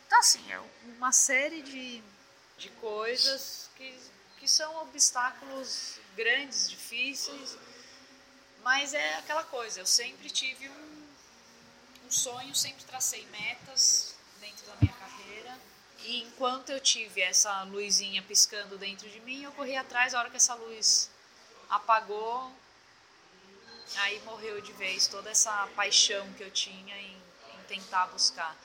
Então, 0.07 0.19
assim, 0.19 0.51
é 0.51 0.59
uma 0.97 1.11
série 1.11 1.61
de, 1.61 2.01
de 2.57 2.69
coisas 2.81 3.69
que, 3.75 3.97
que 4.37 4.47
são 4.47 4.81
obstáculos 4.81 5.99
grandes, 6.15 6.69
difíceis, 6.69 7.57
mas 8.63 8.93
é 8.93 9.15
aquela 9.15 9.43
coisa, 9.43 9.79
eu 9.79 9.85
sempre 9.85 10.29
tive 10.29 10.69
um, 10.69 11.07
um 12.05 12.11
sonho, 12.11 12.55
sempre 12.55 12.83
tracei 12.85 13.25
metas, 13.27 14.15
dentro 14.39 14.65
da 14.67 14.75
minha 14.81 14.93
carreira. 14.93 15.59
E 16.07 16.21
enquanto 16.21 16.69
eu 16.69 16.79
tive 16.79 17.21
essa 17.21 17.63
luzinha 17.63 18.21
piscando 18.21 18.77
dentro 18.77 19.09
de 19.09 19.19
mim, 19.21 19.43
eu 19.43 19.51
corri 19.53 19.75
atrás. 19.75 20.13
A 20.13 20.19
hora 20.19 20.29
que 20.29 20.37
essa 20.37 20.53
luz 20.53 21.09
apagou, 21.67 22.51
aí 23.97 24.19
morreu 24.21 24.61
de 24.61 24.71
vez 24.73 25.07
toda 25.07 25.31
essa 25.31 25.67
paixão 25.75 26.31
que 26.33 26.43
eu 26.43 26.51
tinha 26.51 26.95
em, 26.95 27.17
em 27.55 27.63
tentar 27.67 28.05
buscar. 28.07 28.55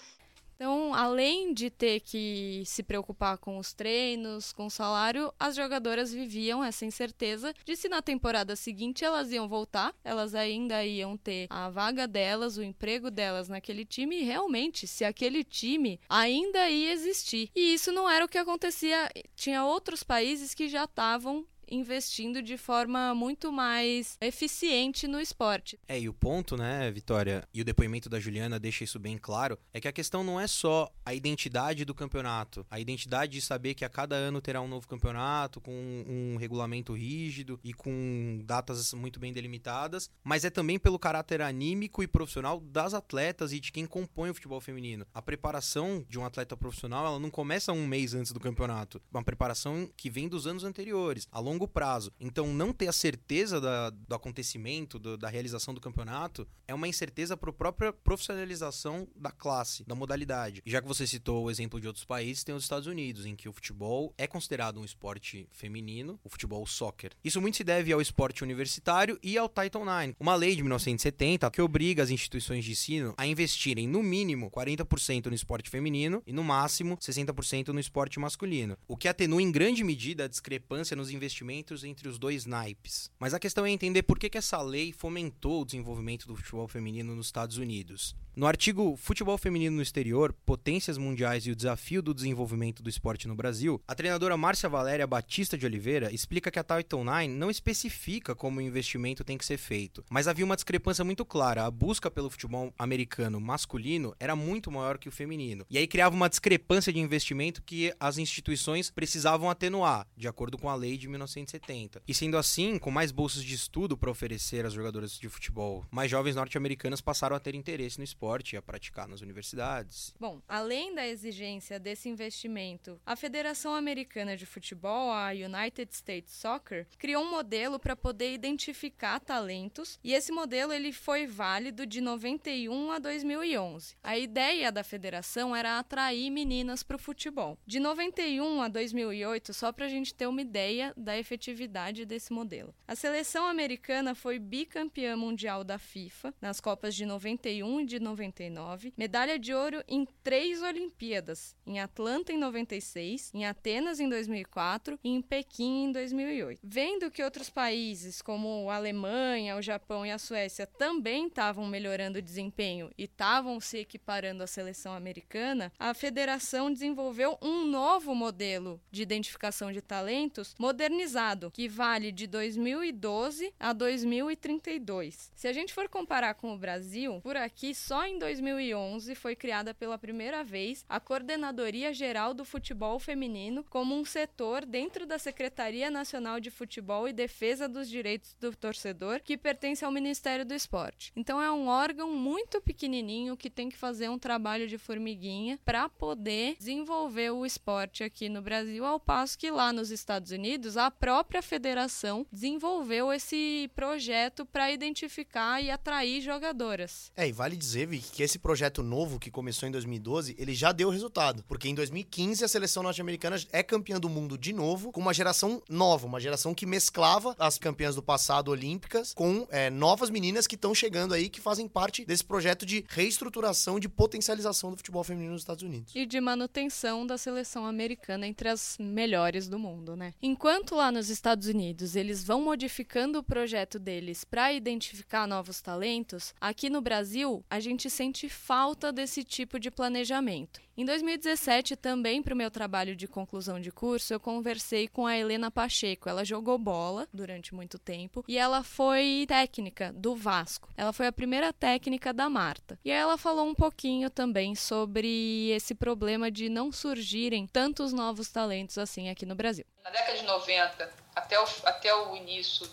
Então, 0.60 0.92
além 0.92 1.54
de 1.54 1.70
ter 1.70 2.00
que 2.00 2.62
se 2.66 2.82
preocupar 2.82 3.38
com 3.38 3.56
os 3.56 3.72
treinos, 3.72 4.52
com 4.52 4.66
o 4.66 4.70
salário, 4.70 5.32
as 5.40 5.56
jogadoras 5.56 6.12
viviam 6.12 6.62
essa 6.62 6.84
incerteza 6.84 7.54
de 7.64 7.74
se 7.74 7.88
na 7.88 8.02
temporada 8.02 8.54
seguinte 8.54 9.02
elas 9.02 9.32
iam 9.32 9.48
voltar, 9.48 9.94
elas 10.04 10.34
ainda 10.34 10.84
iam 10.84 11.16
ter 11.16 11.46
a 11.48 11.70
vaga 11.70 12.06
delas, 12.06 12.58
o 12.58 12.62
emprego 12.62 13.10
delas 13.10 13.48
naquele 13.48 13.86
time 13.86 14.20
e 14.20 14.22
realmente 14.22 14.86
se 14.86 15.02
aquele 15.02 15.42
time 15.44 15.98
ainda 16.06 16.68
ia 16.68 16.92
existir. 16.92 17.50
E 17.56 17.72
isso 17.72 17.90
não 17.90 18.08
era 18.08 18.26
o 18.26 18.28
que 18.28 18.36
acontecia. 18.36 19.10
Tinha 19.34 19.64
outros 19.64 20.02
países 20.02 20.52
que 20.52 20.68
já 20.68 20.84
estavam 20.84 21.46
investindo 21.70 22.42
de 22.42 22.56
forma 22.56 23.14
muito 23.14 23.52
mais 23.52 24.16
eficiente 24.20 25.06
no 25.06 25.20
esporte. 25.20 25.78
É, 25.88 25.98
e 25.98 26.08
o 26.08 26.14
ponto, 26.14 26.56
né, 26.56 26.90
Vitória, 26.90 27.46
e 27.52 27.60
o 27.60 27.64
depoimento 27.64 28.08
da 28.08 28.18
Juliana 28.18 28.58
deixa 28.58 28.84
isso 28.84 28.98
bem 28.98 29.16
claro, 29.16 29.58
é 29.72 29.80
que 29.80 29.88
a 29.88 29.92
questão 29.92 30.24
não 30.24 30.40
é 30.40 30.46
só 30.46 30.92
a 31.04 31.14
identidade 31.14 31.84
do 31.84 31.94
campeonato, 31.94 32.66
a 32.70 32.80
identidade 32.80 33.32
de 33.32 33.40
saber 33.40 33.74
que 33.74 33.84
a 33.84 33.88
cada 33.88 34.16
ano 34.16 34.40
terá 34.40 34.60
um 34.60 34.68
novo 34.68 34.88
campeonato 34.88 35.60
com 35.60 35.72
um 36.06 36.36
regulamento 36.36 36.94
rígido 36.94 37.58
e 37.62 37.72
com 37.72 38.42
datas 38.44 38.92
muito 38.92 39.20
bem 39.20 39.32
delimitadas, 39.32 40.10
mas 40.24 40.44
é 40.44 40.50
também 40.50 40.78
pelo 40.78 40.98
caráter 40.98 41.40
anímico 41.42 42.02
e 42.02 42.08
profissional 42.08 42.60
das 42.60 42.94
atletas 42.94 43.52
e 43.52 43.60
de 43.60 43.72
quem 43.72 43.86
compõe 43.86 44.30
o 44.30 44.34
futebol 44.34 44.60
feminino. 44.60 45.06
A 45.14 45.22
preparação 45.22 46.04
de 46.08 46.18
um 46.18 46.24
atleta 46.24 46.56
profissional, 46.56 47.06
ela 47.06 47.18
não 47.18 47.30
começa 47.30 47.72
um 47.72 47.86
mês 47.86 48.14
antes 48.14 48.32
do 48.32 48.40
campeonato, 48.40 49.00
uma 49.10 49.22
preparação 49.22 49.88
que 49.96 50.10
vem 50.10 50.28
dos 50.28 50.46
anos 50.46 50.64
anteriores, 50.64 51.26
a 51.30 51.40
longo 51.40 51.59
longo 51.60 51.68
prazo. 51.68 52.10
Então, 52.18 52.52
não 52.54 52.72
ter 52.72 52.88
a 52.88 52.92
certeza 52.92 53.60
da, 53.60 53.90
do 53.90 54.14
acontecimento, 54.14 54.98
do, 54.98 55.18
da 55.18 55.28
realização 55.28 55.74
do 55.74 55.80
campeonato, 55.80 56.48
é 56.66 56.74
uma 56.74 56.88
incerteza 56.88 57.36
para 57.36 57.50
a 57.50 57.52
própria 57.52 57.92
profissionalização 57.92 59.06
da 59.14 59.30
classe, 59.30 59.84
da 59.84 59.94
modalidade. 59.94 60.62
Já 60.64 60.80
que 60.80 60.88
você 60.88 61.06
citou 61.06 61.44
o 61.44 61.50
exemplo 61.50 61.80
de 61.80 61.86
outros 61.86 62.04
países, 62.04 62.44
tem 62.44 62.54
os 62.54 62.62
Estados 62.62 62.86
Unidos, 62.86 63.26
em 63.26 63.36
que 63.36 63.48
o 63.48 63.52
futebol 63.52 64.14
é 64.16 64.26
considerado 64.26 64.80
um 64.80 64.84
esporte 64.84 65.46
feminino, 65.52 66.18
o 66.24 66.30
futebol 66.30 66.66
soccer. 66.66 67.12
Isso 67.22 67.40
muito 67.40 67.58
se 67.58 67.64
deve 67.64 67.92
ao 67.92 68.00
esporte 68.00 68.42
universitário 68.42 69.18
e 69.22 69.36
ao 69.36 69.48
Title 69.48 69.82
IX, 69.82 70.14
uma 70.18 70.34
lei 70.34 70.56
de 70.56 70.62
1970 70.62 71.50
que 71.50 71.60
obriga 71.60 72.02
as 72.02 72.10
instituições 72.10 72.64
de 72.64 72.72
ensino 72.72 73.14
a 73.18 73.26
investirem 73.26 73.86
no 73.86 74.02
mínimo 74.02 74.50
40% 74.50 75.26
no 75.26 75.34
esporte 75.34 75.68
feminino 75.68 76.22
e 76.26 76.32
no 76.32 76.44
máximo 76.44 76.96
60% 76.96 77.68
no 77.68 77.80
esporte 77.80 78.18
masculino, 78.18 78.78
o 78.88 78.96
que 78.96 79.08
atenua 79.08 79.42
em 79.42 79.50
grande 79.50 79.82
medida 79.84 80.24
a 80.24 80.28
discrepância 80.28 80.96
nos 80.96 81.10
investimentos 81.10 81.49
entre 81.50 82.08
os 82.08 82.18
dois 82.18 82.46
naipes. 82.46 83.10
Mas 83.18 83.34
a 83.34 83.38
questão 83.38 83.66
é 83.66 83.70
entender 83.70 84.02
por 84.02 84.18
que, 84.18 84.30
que 84.30 84.38
essa 84.38 84.60
lei 84.62 84.92
fomentou 84.92 85.62
o 85.62 85.64
desenvolvimento 85.64 86.26
do 86.26 86.36
futebol 86.36 86.68
feminino 86.68 87.14
nos 87.14 87.26
Estados 87.26 87.56
Unidos. 87.56 88.14
No 88.36 88.46
artigo 88.46 88.96
Futebol 88.96 89.36
Feminino 89.36 89.76
no 89.76 89.82
Exterior, 89.82 90.32
Potências 90.46 90.96
Mundiais 90.96 91.44
e 91.46 91.50
o 91.50 91.56
Desafio 91.56 92.00
do 92.00 92.14
Desenvolvimento 92.14 92.80
do 92.80 92.88
Esporte 92.88 93.26
no 93.26 93.34
Brasil, 93.34 93.82
a 93.88 93.94
treinadora 93.94 94.36
Márcia 94.36 94.68
Valéria 94.68 95.06
Batista 95.06 95.58
de 95.58 95.66
Oliveira 95.66 96.14
explica 96.14 96.48
que 96.48 96.58
a 96.58 96.64
Title 96.64 97.02
IX 97.02 97.34
não 97.34 97.50
especifica 97.50 98.34
como 98.34 98.58
o 98.58 98.62
investimento 98.62 99.24
tem 99.24 99.36
que 99.36 99.44
ser 99.44 99.58
feito, 99.58 100.04
mas 100.08 100.28
havia 100.28 100.44
uma 100.44 100.54
discrepância 100.54 101.04
muito 101.04 101.24
clara. 101.24 101.66
A 101.66 101.70
busca 101.70 102.08
pelo 102.08 102.30
futebol 102.30 102.72
americano 102.78 103.40
masculino 103.40 104.14
era 104.20 104.36
muito 104.36 104.70
maior 104.70 104.96
que 104.96 105.08
o 105.08 105.12
feminino. 105.12 105.66
E 105.68 105.76
aí 105.76 105.88
criava 105.88 106.14
uma 106.14 106.30
discrepância 106.30 106.92
de 106.92 107.00
investimento 107.00 107.60
que 107.60 107.92
as 107.98 108.16
instituições 108.16 108.90
precisavam 108.92 109.50
atenuar, 109.50 110.06
de 110.16 110.28
acordo 110.28 110.56
com 110.56 110.68
a 110.68 110.74
lei 110.76 110.96
de 110.96 111.08
1970. 111.40 112.02
E 112.06 112.14
sendo 112.14 112.36
assim, 112.36 112.78
com 112.78 112.90
mais 112.90 113.10
bolsas 113.12 113.44
de 113.44 113.54
estudo 113.54 113.96
para 113.96 114.10
oferecer 114.10 114.64
às 114.64 114.72
jogadoras 114.72 115.18
de 115.18 115.28
futebol, 115.28 115.84
mais 115.90 116.10
jovens 116.10 116.36
norte-americanas 116.36 117.00
passaram 117.00 117.36
a 117.36 117.40
ter 117.40 117.54
interesse 117.54 117.98
no 117.98 118.04
esporte 118.04 118.20
esporte 118.30 118.56
a 118.56 118.62
praticar 118.62 119.08
nas 119.08 119.20
universidades. 119.20 120.14
Bom, 120.18 120.40
além 120.48 120.94
da 120.94 121.06
exigência 121.06 121.78
desse 121.78 122.08
investimento, 122.08 123.00
a 123.04 123.16
Federação 123.16 123.74
Americana 123.74 124.36
de 124.36 124.46
Futebol, 124.46 125.10
a 125.10 125.30
United 125.30 125.94
States 125.94 126.34
Soccer, 126.34 126.86
criou 126.98 127.24
um 127.24 127.30
modelo 127.30 127.78
para 127.78 127.96
poder 127.96 128.32
identificar 128.32 129.20
talentos 129.20 129.98
e 130.04 130.12
esse 130.12 130.32
modelo 130.32 130.72
ele 130.72 130.92
foi 130.92 131.26
válido 131.26 131.86
de 131.86 132.00
91 132.00 132.92
a 132.92 132.98
2011. 132.98 133.96
A 134.02 134.18
ideia 134.18 134.70
da 134.70 134.84
federação 134.84 135.54
era 135.54 135.78
atrair 135.78 136.30
meninas 136.30 136.82
para 136.82 136.96
o 136.96 136.98
futebol. 136.98 137.58
De 137.66 137.80
91 137.80 138.62
a 138.62 138.68
2008, 138.68 139.52
só 139.52 139.72
para 139.72 139.86
a 139.86 139.88
gente 139.88 140.14
ter 140.14 140.26
uma 140.26 140.42
ideia 140.42 140.92
da 140.96 141.18
efetividade 141.20 142.04
desse 142.04 142.32
modelo. 142.32 142.74
A 142.86 142.96
seleção 142.96 143.46
americana 143.46 144.14
foi 144.14 144.38
bicampeã 144.38 145.16
mundial 145.16 145.62
da 145.62 145.78
FIFA 145.78 146.34
nas 146.40 146.60
Copas 146.60 146.94
de 146.94 147.06
91 147.06 147.80
e 147.80 147.86
de 147.86 148.00
99, 148.00 148.92
medalha 148.96 149.38
de 149.38 149.54
ouro 149.54 149.82
em 149.86 150.06
três 150.22 150.62
Olimpíadas, 150.62 151.54
em 151.66 151.80
Atlanta 151.80 152.32
em 152.32 152.38
96, 152.38 153.30
em 153.34 153.46
Atenas 153.46 154.00
em 154.00 154.08
2004 154.08 154.98
e 155.04 155.10
em 155.10 155.22
Pequim 155.22 155.84
em 155.84 155.92
2008. 155.92 156.60
Vendo 156.62 157.10
que 157.10 157.22
outros 157.22 157.50
países, 157.50 158.22
como 158.22 158.68
a 158.70 158.76
Alemanha, 158.76 159.56
o 159.56 159.62
Japão 159.62 160.04
e 160.04 160.10
a 160.10 160.18
Suécia, 160.18 160.66
também 160.66 161.26
estavam 161.26 161.66
melhorando 161.66 162.18
o 162.18 162.22
desempenho 162.22 162.90
e 162.96 163.04
estavam 163.04 163.60
se 163.60 163.78
equiparando 163.78 164.42
à 164.42 164.46
seleção 164.46 164.92
americana, 164.92 165.72
a 165.78 165.92
federação 165.94 166.72
desenvolveu 166.72 167.38
um 167.42 167.64
novo 167.66 168.14
modelo 168.14 168.80
de 168.90 169.02
identificação 169.02 169.72
de 169.72 169.80
talentos 169.80 170.54
modernizado, 170.58 171.09
que 171.52 171.68
vale 171.68 172.10
de 172.10 172.26
2012 172.26 173.54
a 173.60 173.72
2032. 173.72 175.30
Se 175.34 175.46
a 175.46 175.52
gente 175.52 175.72
for 175.72 175.88
comparar 175.88 176.34
com 176.34 176.52
o 176.54 176.58
Brasil, 176.58 177.20
por 177.22 177.36
aqui 177.36 177.74
só 177.74 178.00
só 178.00 178.06
em 178.06 178.18
2011 178.18 179.14
foi 179.14 179.36
criada 179.36 179.74
pela 179.74 179.98
primeira 179.98 180.42
vez 180.42 180.86
a 180.88 180.98
Coordenadoria 180.98 181.92
Geral 181.92 182.32
do 182.32 182.46
Futebol 182.46 182.98
Feminino 182.98 183.62
como 183.68 183.94
um 183.94 184.06
setor 184.06 184.64
dentro 184.64 185.04
da 185.04 185.18
Secretaria 185.18 185.90
Nacional 185.90 186.40
de 186.40 186.50
Futebol 186.50 187.06
e 187.06 187.12
Defesa 187.12 187.68
dos 187.68 187.90
Direitos 187.90 188.34
do 188.40 188.56
Torcedor, 188.56 189.20
que 189.22 189.36
pertence 189.36 189.84
ao 189.84 189.92
Ministério 189.92 190.46
do 190.46 190.54
Esporte. 190.54 191.12
Então 191.14 191.42
é 191.42 191.50
um 191.52 191.68
órgão 191.68 192.10
muito 192.10 192.58
pequenininho 192.58 193.36
que 193.36 193.50
tem 193.50 193.68
que 193.68 193.76
fazer 193.76 194.08
um 194.08 194.18
trabalho 194.18 194.66
de 194.66 194.78
formiguinha 194.78 195.58
para 195.62 195.86
poder 195.86 196.56
desenvolver 196.58 197.32
o 197.32 197.44
esporte 197.44 198.02
aqui 198.02 198.30
no 198.30 198.40
Brasil, 198.40 198.86
ao 198.86 198.98
passo 198.98 199.38
que 199.38 199.50
lá 199.50 199.74
nos 199.74 199.90
Estados 199.90 200.30
Unidos 200.30 200.78
a 200.78 200.90
própria 201.00 201.40
federação 201.40 202.26
desenvolveu 202.30 203.10
esse 203.10 203.70
projeto 203.74 204.44
para 204.44 204.70
identificar 204.70 205.60
e 205.62 205.70
atrair 205.70 206.20
jogadoras. 206.20 207.10
É, 207.16 207.26
e 207.26 207.32
vale 207.32 207.56
dizer, 207.56 207.86
Vic, 207.86 208.10
que 208.10 208.22
esse 208.22 208.38
projeto 208.38 208.82
novo 208.82 209.18
que 209.18 209.30
começou 209.30 209.66
em 209.66 209.72
2012, 209.72 210.36
ele 210.38 210.54
já 210.54 210.72
deu 210.72 210.90
resultado, 210.90 211.42
porque 211.48 211.68
em 211.68 211.74
2015 211.74 212.44
a 212.44 212.48
seleção 212.48 212.82
norte-americana 212.82 213.36
é 213.50 213.62
campeã 213.62 213.98
do 213.98 214.10
mundo 214.10 214.36
de 214.36 214.52
novo, 214.52 214.92
com 214.92 215.00
uma 215.00 215.14
geração 215.14 215.62
nova, 215.70 216.06
uma 216.06 216.20
geração 216.20 216.54
que 216.54 216.66
mesclava 216.66 217.34
as 217.38 217.56
campeãs 217.56 217.94
do 217.94 218.02
passado 218.02 218.50
olímpicas 218.50 219.14
com 219.14 219.46
é, 219.50 219.70
novas 219.70 220.10
meninas 220.10 220.46
que 220.46 220.54
estão 220.54 220.74
chegando 220.74 221.14
aí, 221.14 221.30
que 221.30 221.40
fazem 221.40 221.66
parte 221.66 222.04
desse 222.04 222.24
projeto 222.24 222.66
de 222.66 222.84
reestruturação, 222.88 223.80
de 223.80 223.88
potencialização 223.88 224.70
do 224.70 224.76
futebol 224.76 225.02
feminino 225.02 225.32
nos 225.32 225.42
Estados 225.42 225.62
Unidos. 225.62 225.94
E 225.94 226.04
de 226.04 226.20
manutenção 226.20 227.06
da 227.06 227.16
seleção 227.16 227.64
americana 227.64 228.26
entre 228.26 228.50
as 228.50 228.76
melhores 228.78 229.48
do 229.48 229.58
mundo, 229.58 229.96
né? 229.96 230.12
Enquanto 230.20 230.74
lá 230.74 230.89
nos 230.90 231.10
Estados 231.10 231.46
Unidos 231.46 231.96
eles 231.96 232.24
vão 232.24 232.42
modificando 232.42 233.18
o 233.18 233.22
projeto 233.22 233.78
deles 233.78 234.24
para 234.24 234.52
identificar 234.52 235.26
novos 235.26 235.60
talentos, 235.60 236.34
aqui 236.40 236.68
no 236.68 236.80
Brasil 236.80 237.44
a 237.48 237.60
gente 237.60 237.88
sente 237.88 238.28
falta 238.28 238.92
desse 238.92 239.24
tipo 239.24 239.58
de 239.58 239.70
planejamento. 239.70 240.60
Em 240.76 240.84
2017, 240.84 241.76
também 241.76 242.22
para 242.22 242.32
o 242.32 242.36
meu 242.36 242.50
trabalho 242.50 242.94
de 242.94 243.08
conclusão 243.08 243.60
de 243.60 243.70
curso, 243.70 244.14
eu 244.14 244.20
conversei 244.20 244.88
com 244.88 245.06
a 245.06 245.16
Helena 245.16 245.50
Pacheco. 245.50 246.08
Ela 246.08 246.24
jogou 246.24 246.56
bola 246.58 247.08
durante 247.12 247.54
muito 247.54 247.78
tempo 247.78 248.24
e 248.26 248.38
ela 248.38 248.62
foi 248.62 249.24
técnica 249.28 249.92
do 249.92 250.14
Vasco. 250.14 250.68
Ela 250.76 250.92
foi 250.92 251.06
a 251.08 251.12
primeira 251.12 251.52
técnica 251.52 252.14
da 252.14 252.30
Marta. 252.30 252.78
E 252.84 252.90
ela 252.90 253.18
falou 253.18 253.46
um 253.46 253.54
pouquinho 253.54 254.08
também 254.08 254.54
sobre 254.54 255.50
esse 255.50 255.74
problema 255.74 256.30
de 256.30 256.48
não 256.48 256.70
surgirem 256.70 257.46
tantos 257.46 257.92
novos 257.92 258.30
talentos 258.30 258.78
assim 258.78 259.10
aqui 259.10 259.26
no 259.26 259.34
Brasil. 259.34 259.66
Na 259.84 259.90
década 259.90 260.18
de 260.18 260.24
90, 260.24 260.94
até 261.14 261.40
o, 261.40 261.46
até 261.64 261.94
o 261.94 262.16
início 262.16 262.70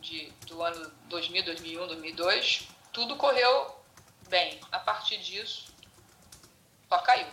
de, 0.00 0.32
do 0.46 0.62
ano 0.62 0.90
2000, 1.08 1.44
2001, 1.44 1.86
2002, 1.88 2.68
tudo 2.92 3.16
correu 3.16 3.76
bem. 4.28 4.58
A 4.70 4.78
partir 4.78 5.18
disso, 5.18 5.71
só 6.92 6.98
caiu. 6.98 7.26